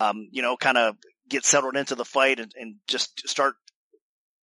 um, 0.00 0.28
you 0.30 0.42
know, 0.42 0.56
kind 0.56 0.78
of 0.78 0.96
get 1.28 1.44
settled 1.44 1.76
into 1.76 1.94
the 1.94 2.04
fight 2.04 2.40
and, 2.40 2.52
and 2.56 2.76
just 2.86 3.28
start 3.28 3.54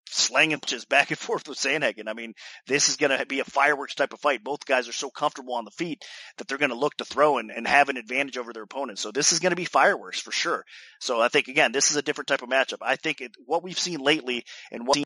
slanging 0.09 0.59
punches 0.59 0.85
back 0.85 1.09
and 1.09 1.19
forth 1.19 1.47
with 1.47 1.57
Sandhagen. 1.57 2.07
I 2.07 2.13
mean, 2.13 2.33
this 2.67 2.89
is 2.89 2.95
going 2.95 3.17
to 3.17 3.25
be 3.25 3.39
a 3.39 3.45
fireworks 3.45 3.95
type 3.95 4.13
of 4.13 4.19
fight. 4.19 4.43
Both 4.43 4.65
guys 4.65 4.87
are 4.87 4.93
so 4.93 5.09
comfortable 5.09 5.53
on 5.53 5.65
the 5.65 5.71
feet 5.71 6.03
that 6.37 6.47
they're 6.47 6.57
going 6.57 6.71
to 6.71 6.75
look 6.75 6.95
to 6.97 7.05
throw 7.05 7.37
and, 7.37 7.51
and 7.51 7.67
have 7.67 7.89
an 7.89 7.97
advantage 7.97 8.37
over 8.37 8.53
their 8.53 8.63
opponents. 8.63 9.01
So 9.01 9.11
this 9.11 9.31
is 9.31 9.39
going 9.39 9.51
to 9.51 9.55
be 9.55 9.65
fireworks 9.65 10.19
for 10.19 10.31
sure. 10.31 10.65
So 10.99 11.21
I 11.21 11.27
think 11.27 11.47
again, 11.47 11.71
this 11.71 11.91
is 11.91 11.97
a 11.97 12.01
different 12.01 12.27
type 12.27 12.41
of 12.41 12.49
matchup. 12.49 12.77
I 12.81 12.95
think 12.95 13.21
it, 13.21 13.31
what 13.45 13.63
we've 13.63 13.79
seen 13.79 13.99
lately 13.99 14.43
and 14.71 14.87
what 14.87 14.97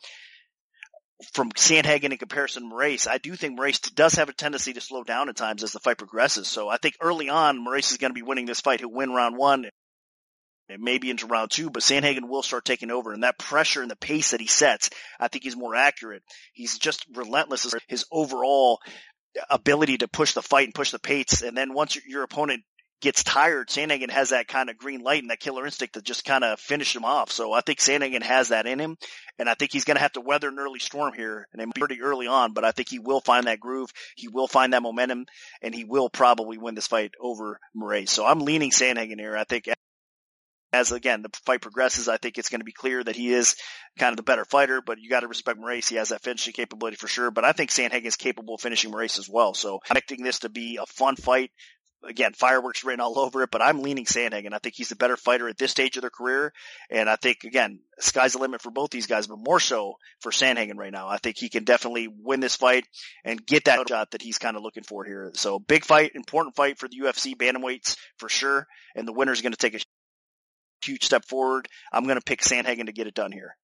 from 1.32 1.52
Sandhagen 1.52 2.12
in 2.12 2.18
comparison 2.18 2.64
to 2.64 2.76
Moraes, 2.76 3.08
I 3.08 3.18
do 3.18 3.36
think 3.36 3.58
Moraes 3.58 3.94
does 3.94 4.16
have 4.16 4.30
a 4.30 4.34
tendency 4.34 4.74
to 4.74 4.82
slow 4.82 5.04
down 5.04 5.30
at 5.30 5.38
times 5.38 5.64
as 5.64 5.72
the 5.72 5.80
fight 5.80 5.98
progresses. 5.98 6.48
So 6.48 6.68
I 6.68 6.78
think 6.78 6.96
early 7.00 7.30
on, 7.30 7.66
Moraes 7.66 7.92
is 7.92 7.98
going 7.98 8.12
to 8.12 8.16
be 8.16 8.24
winning 8.24 8.46
this 8.46 8.62
fight. 8.62 8.82
He'll 8.82 8.92
win 8.92 9.12
round 9.12 9.38
one 9.38 9.70
maybe 10.80 11.10
into 11.10 11.28
round 11.28 11.52
two, 11.52 11.70
but 11.70 11.84
Sandhagen 11.84 12.30
will 12.30 12.44
start 12.44 12.66
taking 12.66 12.92
over. 12.92 13.14
And 13.14 13.24
that 13.24 13.38
pressure 13.38 13.82
and 13.82 13.92
the 13.92 13.96
pace 13.96 14.32
that 14.32 14.42
he 14.42 14.48
sets, 14.48 14.90
I 15.20 15.28
think 15.28 15.44
he's 15.44 15.58
more 15.58 15.76
accurate. 15.76 16.24
He's 16.54 16.78
just 16.78 17.06
relentless 17.14 17.66
as 17.66 17.76
his 17.88 18.06
overall 18.12 18.80
ability 19.50 20.00
to 20.00 20.08
push 20.08 20.34
the 20.34 20.42
fight 20.42 20.68
and 20.68 20.76
push 20.76 20.92
the 20.92 21.00
pace. 21.00 21.42
And 21.42 21.58
then 21.58 21.74
once 21.74 21.98
your, 22.06 22.24
opponent 22.24 22.64
gets 23.02 23.24
tired, 23.24 23.68
Sandhagen 23.68 24.10
has 24.10 24.30
that 24.30 24.48
kind 24.48 24.70
of 24.70 24.78
green 24.78 25.02
light 25.02 25.22
and 25.22 25.30
that 25.30 25.40
killer 25.40 25.66
instinct 25.66 25.96
to 25.96 26.02
just 26.02 26.24
kind 26.24 26.44
of 26.44 26.60
finish 26.60 26.96
him 26.96 27.04
off. 27.04 27.32
So 27.32 27.52
I 27.52 27.62
think 27.62 27.80
Sandhagen 27.80 28.24
has 28.24 28.50
that 28.50 28.66
in 28.66 28.80
him. 28.80 28.98
And 29.38 29.50
I 29.50 29.56
think 29.56 29.72
he's 29.74 29.84
going 29.84 29.96
to 29.96 30.02
have 30.02 30.14
to 30.14 30.22
weather 30.22 30.48
an 30.48 30.60
early 30.60 30.80
storm 30.80 31.14
here 31.14 31.48
and 31.52 31.62
it 31.62 31.76
pretty 31.76 32.02
early 32.02 32.28
on, 32.28 32.54
but 32.54 32.64
I 32.64 32.72
think 32.72 32.90
he 32.90 33.00
will 33.00 33.20
find 33.20 33.48
that 33.48 33.60
groove. 33.60 33.90
He 34.16 34.28
will 34.28 34.48
find 34.48 34.74
that 34.74 34.84
momentum 34.84 35.26
and 35.62 35.74
he 35.76 35.84
will 35.84 36.10
probably 36.10 36.58
win 36.58 36.76
this 36.76 36.88
fight 36.88 37.12
over 37.20 37.60
Moraes. 37.76 38.10
So 38.10 38.26
I'm 38.26 38.40
leaning 38.40 38.72
Sandhagen 38.72 39.20
here. 39.20 39.36
I 39.36 39.44
think 39.44 39.68
as 40.74 40.92
again 40.92 41.22
the 41.22 41.30
fight 41.46 41.62
progresses, 41.62 42.10
I 42.10 42.18
think 42.18 42.38
it's 42.38 42.50
going 42.50 42.60
to 42.60 42.66
be 42.66 42.74
clear 42.74 43.02
that 43.04 43.16
he 43.16 43.32
is 43.32 43.56
kind 43.98 44.12
of 44.12 44.18
the 44.18 44.24
better 44.24 44.44
fighter. 44.44 44.82
But 44.82 45.00
you 45.00 45.10
got 45.10 45.22
to 45.22 45.28
respect 45.28 45.60
Moraes; 45.60 45.88
he 45.88 45.96
has 45.96 46.10
that 46.10 46.24
finishing 46.24 46.54
capability 46.54 46.98
for 46.98 47.08
sure. 47.08 47.32
But 47.32 47.46
I 47.46 47.52
think 47.52 47.70
Sandhagen 47.70 48.06
is 48.06 48.16
capable 48.16 48.56
of 48.56 48.62
finishing 48.62 48.92
Moraes 48.92 49.20
as 49.20 49.30
well. 49.30 49.54
So 49.54 49.80
I'm 49.90 49.96
expecting 49.96 50.26
this 50.26 50.40
to 50.40 50.50
be 50.50 50.80
a 50.82 50.88
fun 50.88 51.16
fight. 51.16 51.52
Again, 52.06 52.34
fireworks 52.34 52.84
written 52.84 53.00
all 53.00 53.18
over 53.18 53.44
it, 53.44 53.50
but 53.50 53.62
I'm 53.62 53.82
leaning 53.82 54.04
Sandhagen. 54.04 54.54
I 54.54 54.58
think 54.58 54.76
he's 54.76 54.90
the 54.90 54.98
better 54.98 55.16
fighter 55.16 55.48
at 55.48 55.58
this 55.58 55.72
stage 55.72 55.96
of 55.96 56.02
their 56.02 56.10
career, 56.10 56.52
and 56.90 57.10
I 57.10 57.16
think 57.16 57.46
again, 57.46 57.80
sky's 57.98 58.34
the 58.34 58.40
limit 58.40 58.62
for 58.62 58.72
both 58.72 58.90
these 58.90 59.08
guys, 59.08 59.28
but 59.28 59.38
more 59.38 59.62
so 59.62 59.94
for 60.20 60.34
Sandhagen 60.34 60.76
right 60.76 60.92
now. 60.92 61.08
I 61.08 61.18
think 61.18 61.38
he 61.38 61.48
can 61.48 61.64
definitely 61.64 62.10
win 62.10 62.42
this 62.42 62.58
fight 62.58 62.86
and 63.24 63.46
get 63.46 63.66
that 63.66 63.88
shot 63.88 64.12
that 64.12 64.22
he's 64.22 64.38
kind 64.38 64.58
of 64.58 64.64
looking 64.64 64.84
for 64.84 65.06
here. 65.06 65.32
So 65.36 65.60
big 65.60 65.86
fight, 65.86 66.12
important 66.14 66.58
fight 66.58 66.78
for 66.78 66.90
the 66.90 67.00
UFC 67.00 67.38
bantamweights 67.38 67.96
for 68.18 68.28
sure, 68.28 68.68
and 68.96 69.08
the 69.08 69.14
winner 69.14 69.32
is 69.32 69.42
going 69.42 69.54
to 69.54 69.58
take 69.58 69.76
a 69.76 69.80
huge 70.84 71.04
step 71.04 71.26
forward. 71.26 71.68
I'm 71.92 72.04
going 72.04 72.18
to 72.18 72.24
pick 72.24 72.42
Sandhagen 72.42 72.86
to 72.86 72.92
get 72.92 73.08
it 73.08 73.14
done 73.14 73.32
here. 73.32 73.56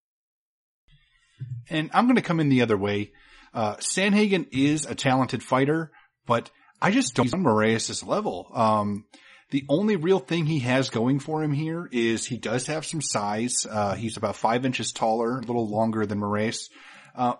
And 1.69 1.89
I'm 1.93 2.05
going 2.05 2.15
to 2.15 2.21
come 2.21 2.39
in 2.39 2.49
the 2.49 2.61
other 2.61 2.77
way. 2.77 3.11
Uh, 3.53 3.75
Sandhagen 3.77 4.47
is 4.51 4.85
a 4.85 4.95
talented 4.95 5.43
fighter, 5.43 5.91
but 6.25 6.49
I 6.81 6.91
just 6.91 7.15
don't 7.15 7.33
on 7.33 7.43
Moraes' 7.43 8.05
level. 8.05 8.51
Um, 8.53 9.05
the 9.51 9.65
only 9.67 9.95
real 9.95 10.19
thing 10.19 10.45
he 10.45 10.59
has 10.59 10.89
going 10.89 11.19
for 11.19 11.43
him 11.43 11.53
here 11.53 11.89
is 11.91 12.25
he 12.25 12.37
does 12.37 12.67
have 12.67 12.85
some 12.85 13.01
size. 13.01 13.65
Uh, 13.69 13.95
he's 13.95 14.17
about 14.17 14.35
five 14.35 14.65
inches 14.65 14.91
taller, 14.91 15.39
a 15.39 15.41
little 15.41 15.67
longer 15.67 16.05
than 16.05 16.19
Moraes. 16.19 16.69
Uh, 17.15 17.33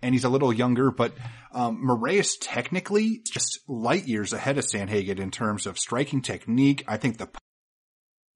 and 0.00 0.14
he's 0.14 0.24
a 0.24 0.28
little 0.28 0.52
younger, 0.52 0.90
but 0.90 1.12
um, 1.52 1.84
Moraes 1.84 2.36
technically 2.40 3.22
just 3.30 3.60
light 3.68 4.06
years 4.06 4.32
ahead 4.32 4.58
of 4.58 4.64
Sandhagen 4.64 5.18
in 5.18 5.30
terms 5.30 5.66
of 5.66 5.78
striking 5.78 6.22
technique. 6.22 6.84
I 6.88 6.96
think 6.96 7.18
the 7.18 7.28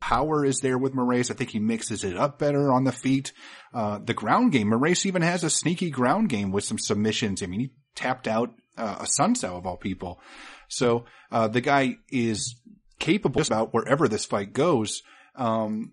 power 0.01 0.45
is 0.45 0.61
there 0.61 0.79
with 0.79 0.95
Moraes. 0.95 1.31
I 1.31 1.35
think 1.35 1.51
he 1.51 1.59
mixes 1.59 2.05
it 2.05 2.17
up 2.17 2.39
better 2.39 2.73
on 2.73 2.85
the 2.85 2.93
feet. 2.93 3.33
Uh, 3.75 3.99
the 3.99 4.15
ground 4.15 4.53
game, 4.53 4.69
Moraes 4.69 5.07
even 5.07 5.23
has 5.23 5.45
a 5.45 5.51
sneaky 5.51 5.91
ground 5.91 6.29
game 6.29 6.53
with 6.53 6.65
some 6.65 6.79
submissions. 6.79 7.43
I 7.43 7.47
mean, 7.47 7.61
he 7.61 7.71
tapped 7.95 8.29
out 8.29 8.55
uh, 8.77 9.05
Assunção 9.05 9.57
of 9.57 9.67
all 9.67 9.77
people. 9.77 10.21
So, 10.69 11.05
uh, 11.31 11.49
the 11.49 11.61
guy 11.61 11.97
is 12.11 12.57
capable 12.99 13.43
about 13.43 13.73
wherever 13.73 14.09
this 14.09 14.25
fight 14.25 14.53
goes. 14.53 15.03
Um, 15.35 15.93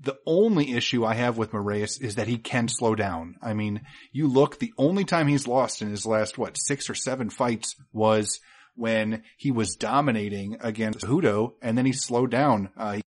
the 0.00 0.16
only 0.26 0.72
issue 0.72 1.04
I 1.04 1.14
have 1.14 1.38
with 1.38 1.52
Moraes 1.52 2.00
is 2.00 2.16
that 2.16 2.28
he 2.28 2.38
can 2.38 2.68
slow 2.68 2.94
down. 2.94 3.36
I 3.42 3.54
mean, 3.54 3.82
you 4.12 4.28
look, 4.28 4.58
the 4.58 4.72
only 4.76 5.04
time 5.04 5.28
he's 5.28 5.48
lost 5.48 5.82
in 5.82 5.90
his 5.90 6.04
last, 6.04 6.36
what, 6.36 6.58
six 6.58 6.90
or 6.90 6.94
seven 6.94 7.30
fights 7.30 7.76
was 7.92 8.40
when 8.74 9.22
he 9.36 9.50
was 9.50 9.76
dominating 9.76 10.56
against 10.60 11.00
Cejudo 11.00 11.52
and 11.62 11.78
then 11.78 11.86
he 11.86 11.92
slowed 11.92 12.30
down. 12.30 12.70
Uh, 12.76 12.94
he 12.94 13.02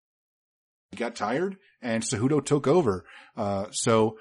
got 0.96 1.14
tired 1.14 1.56
and 1.82 2.02
Cejudo 2.02 2.44
took 2.44 2.66
over. 2.66 3.04
Uh, 3.36 3.66
so 3.70 4.18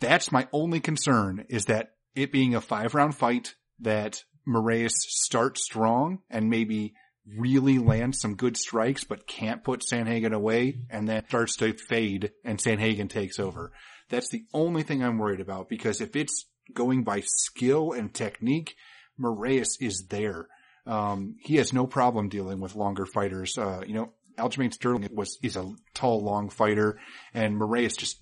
that's 0.00 0.32
my 0.32 0.48
only 0.52 0.80
concern 0.80 1.46
is 1.48 1.66
that 1.66 1.90
it 2.14 2.32
being 2.32 2.54
a 2.54 2.60
five 2.60 2.94
round 2.94 3.14
fight 3.14 3.54
that 3.80 4.22
Moraes 4.46 4.92
starts 4.92 5.64
strong 5.64 6.18
and 6.30 6.50
maybe 6.50 6.94
really 7.38 7.78
lands 7.78 8.20
some 8.20 8.36
good 8.36 8.56
strikes, 8.56 9.04
but 9.04 9.26
can't 9.26 9.64
put 9.64 9.82
Sandhagen 9.90 10.32
away 10.32 10.80
and 10.90 11.08
then 11.08 11.26
starts 11.26 11.56
to 11.56 11.72
fade 11.72 12.32
and 12.44 12.58
Sandhagen 12.58 13.08
takes 13.08 13.38
over. 13.38 13.72
That's 14.10 14.28
the 14.28 14.44
only 14.52 14.82
thing 14.82 15.02
I'm 15.02 15.18
worried 15.18 15.40
about 15.40 15.68
because 15.68 16.00
if 16.00 16.14
it's 16.14 16.46
going 16.72 17.04
by 17.04 17.22
skill 17.24 17.92
and 17.92 18.12
technique, 18.12 18.74
Moraes 19.18 19.80
is 19.80 20.06
there. 20.08 20.48
Um, 20.86 21.36
he 21.40 21.56
has 21.56 21.72
no 21.72 21.86
problem 21.86 22.28
dealing 22.28 22.60
with 22.60 22.74
longer 22.74 23.06
fighters. 23.06 23.56
Uh, 23.56 23.82
you 23.86 23.94
know, 23.94 24.12
Aljamain 24.38 24.72
Sterling 24.72 25.08
was, 25.12 25.38
is 25.42 25.56
a 25.56 25.72
tall, 25.94 26.22
long 26.22 26.50
fighter 26.50 26.98
and 27.32 27.60
Moraes 27.60 27.96
just 27.96 28.20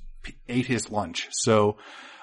ate 0.49 0.67
his 0.67 0.91
lunch. 0.91 1.29
So, 1.31 1.79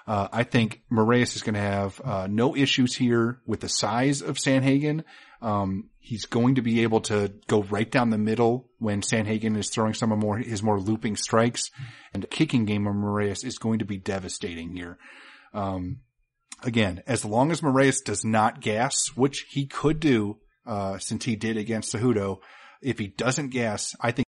uh, 0.09 0.27
I 0.31 0.41
think 0.41 0.81
Moraes 0.91 1.35
is 1.35 1.43
going 1.43 1.53
to 1.53 1.61
have 1.61 2.01
uh, 2.03 2.27
no 2.27 2.55
issues 2.55 2.95
here 2.95 3.41
with 3.45 3.59
the 3.59 3.69
size 3.69 4.23
of 4.23 4.37
Sandhagen. 4.37 5.03
Um, 5.39 5.91
he's 5.99 6.25
going 6.25 6.55
to 6.55 6.63
be 6.63 6.81
able 6.81 7.01
to 7.01 7.31
go 7.45 7.61
right 7.61 7.89
down 7.89 8.09
the 8.09 8.17
middle 8.17 8.71
when 8.79 9.01
Sandhagen 9.01 9.55
is 9.55 9.69
throwing 9.69 9.93
some 9.93 10.11
of 10.11 10.17
more 10.17 10.39
his 10.39 10.63
more 10.63 10.79
looping 10.79 11.15
strikes, 11.15 11.69
and 12.11 12.23
the 12.23 12.27
kicking 12.27 12.65
game 12.65 12.87
of 12.87 12.95
Moraes 12.95 13.45
is 13.45 13.59
going 13.59 13.79
to 13.79 13.85
be 13.85 13.97
devastating 13.97 14.75
here. 14.75 14.97
Um, 15.53 15.99
again, 16.63 17.03
as 17.05 17.23
long 17.23 17.51
as 17.51 17.61
Moraes 17.61 18.03
does 18.03 18.25
not 18.25 18.61
gas, 18.61 19.09
which 19.15 19.45
he 19.51 19.67
could 19.67 19.99
do, 19.99 20.37
uh, 20.65 20.97
since 20.97 21.23
he 21.25 21.35
did 21.35 21.55
against 21.55 21.93
Cejudo, 21.93 22.39
if 22.81 22.99
he 22.99 23.07
doesn't 23.07 23.49
gas, 23.49 23.95
I 23.99 24.11
think 24.11 24.25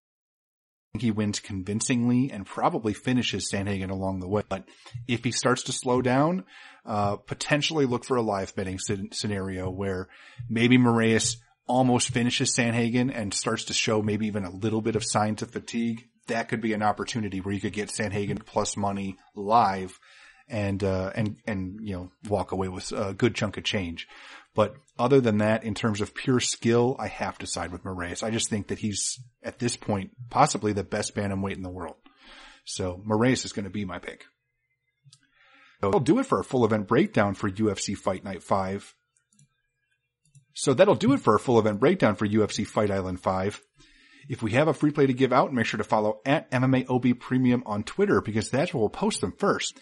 he 0.99 1.11
wins 1.11 1.39
convincingly 1.39 2.31
and 2.31 2.45
probably 2.45 2.93
finishes 2.93 3.49
Sandhagen 3.51 3.89
along 3.89 4.19
the 4.19 4.27
way. 4.27 4.43
But 4.47 4.67
if 5.07 5.23
he 5.23 5.31
starts 5.31 5.63
to 5.63 5.71
slow 5.71 6.01
down, 6.01 6.43
uh, 6.85 7.15
potentially 7.15 7.85
look 7.85 8.03
for 8.05 8.17
a 8.17 8.21
live 8.21 8.55
betting 8.55 8.79
scenario 9.11 9.69
where 9.69 10.09
maybe 10.49 10.77
Moraes 10.77 11.37
almost 11.67 12.09
finishes 12.09 12.55
Sandhagen 12.57 13.11
and 13.15 13.33
starts 13.33 13.65
to 13.65 13.73
show 13.73 14.01
maybe 14.01 14.27
even 14.27 14.43
a 14.43 14.51
little 14.51 14.81
bit 14.81 14.95
of 14.95 15.05
signs 15.05 15.41
of 15.41 15.51
fatigue. 15.51 16.03
That 16.27 16.49
could 16.49 16.61
be 16.61 16.73
an 16.73 16.83
opportunity 16.83 17.39
where 17.39 17.53
you 17.53 17.61
could 17.61 17.73
get 17.73 17.89
Sandhagen 17.89 18.45
plus 18.45 18.75
money 18.75 19.17
live 19.35 19.97
and, 20.49 20.83
uh, 20.83 21.11
and, 21.15 21.37
and, 21.47 21.79
you 21.81 21.95
know, 21.95 22.11
walk 22.27 22.51
away 22.51 22.67
with 22.67 22.91
a 22.91 23.13
good 23.13 23.35
chunk 23.35 23.57
of 23.57 23.63
change. 23.63 24.07
But 24.53 24.75
other 24.99 25.21
than 25.21 25.37
that, 25.37 25.63
in 25.63 25.73
terms 25.73 26.01
of 26.01 26.13
pure 26.13 26.39
skill, 26.39 26.95
I 26.99 27.07
have 27.07 27.37
to 27.39 27.47
side 27.47 27.71
with 27.71 27.83
Moraes. 27.83 28.23
I 28.23 28.31
just 28.31 28.49
think 28.49 28.67
that 28.67 28.79
he's 28.79 29.19
at 29.43 29.59
this 29.59 29.77
point 29.77 30.11
possibly 30.29 30.73
the 30.73 30.83
best 30.83 31.15
bantamweight 31.15 31.55
in 31.55 31.63
the 31.63 31.69
world. 31.69 31.95
So 32.65 33.01
Moraes 33.07 33.45
is 33.45 33.53
going 33.53 33.63
to 33.63 33.71
be 33.71 33.85
my 33.85 33.99
pick. 33.99 34.25
So 35.79 35.87
that'll 35.87 35.99
do 36.01 36.19
it 36.19 36.25
for 36.25 36.39
a 36.39 36.43
full 36.43 36.65
event 36.65 36.87
breakdown 36.87 37.33
for 37.33 37.49
UFC 37.49 37.97
Fight 37.97 38.23
Night 38.23 38.43
5. 38.43 38.93
So 40.53 40.73
that'll 40.73 40.95
do 40.95 41.13
it 41.13 41.21
for 41.21 41.33
a 41.33 41.39
full 41.39 41.57
event 41.57 41.79
breakdown 41.79 42.15
for 42.15 42.27
UFC 42.27 42.67
Fight 42.67 42.91
Island 42.91 43.21
5. 43.21 43.61
If 44.29 44.43
we 44.43 44.51
have 44.51 44.67
a 44.67 44.73
free 44.73 44.91
play 44.91 45.07
to 45.07 45.13
give 45.13 45.33
out, 45.33 45.53
make 45.53 45.65
sure 45.65 45.79
to 45.79 45.83
follow 45.83 46.21
at 46.25 46.51
MMAOB 46.51 47.19
Premium 47.19 47.63
on 47.65 47.83
Twitter 47.83 48.21
because 48.21 48.49
that's 48.49 48.73
where 48.73 48.81
we'll 48.81 48.89
post 48.89 49.21
them 49.21 49.33
first. 49.37 49.79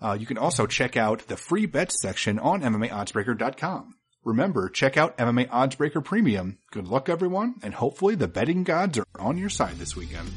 Uh, 0.00 0.16
you 0.18 0.26
can 0.26 0.38
also 0.38 0.66
check 0.66 0.96
out 0.96 1.28
the 1.28 1.36
free 1.36 1.66
bets 1.66 2.00
section 2.00 2.38
on 2.38 2.62
MMAOddsbreaker.com. 2.62 3.94
Remember, 4.24 4.70
check 4.70 4.96
out 4.96 5.18
MMA 5.18 5.48
Oddsbreaker 5.48 6.02
Premium. 6.02 6.58
Good 6.70 6.88
luck 6.88 7.08
everyone, 7.08 7.56
and 7.62 7.74
hopefully 7.74 8.14
the 8.14 8.28
betting 8.28 8.64
gods 8.64 8.98
are 8.98 9.06
on 9.18 9.36
your 9.36 9.50
side 9.50 9.76
this 9.76 9.94
weekend. 9.94 10.30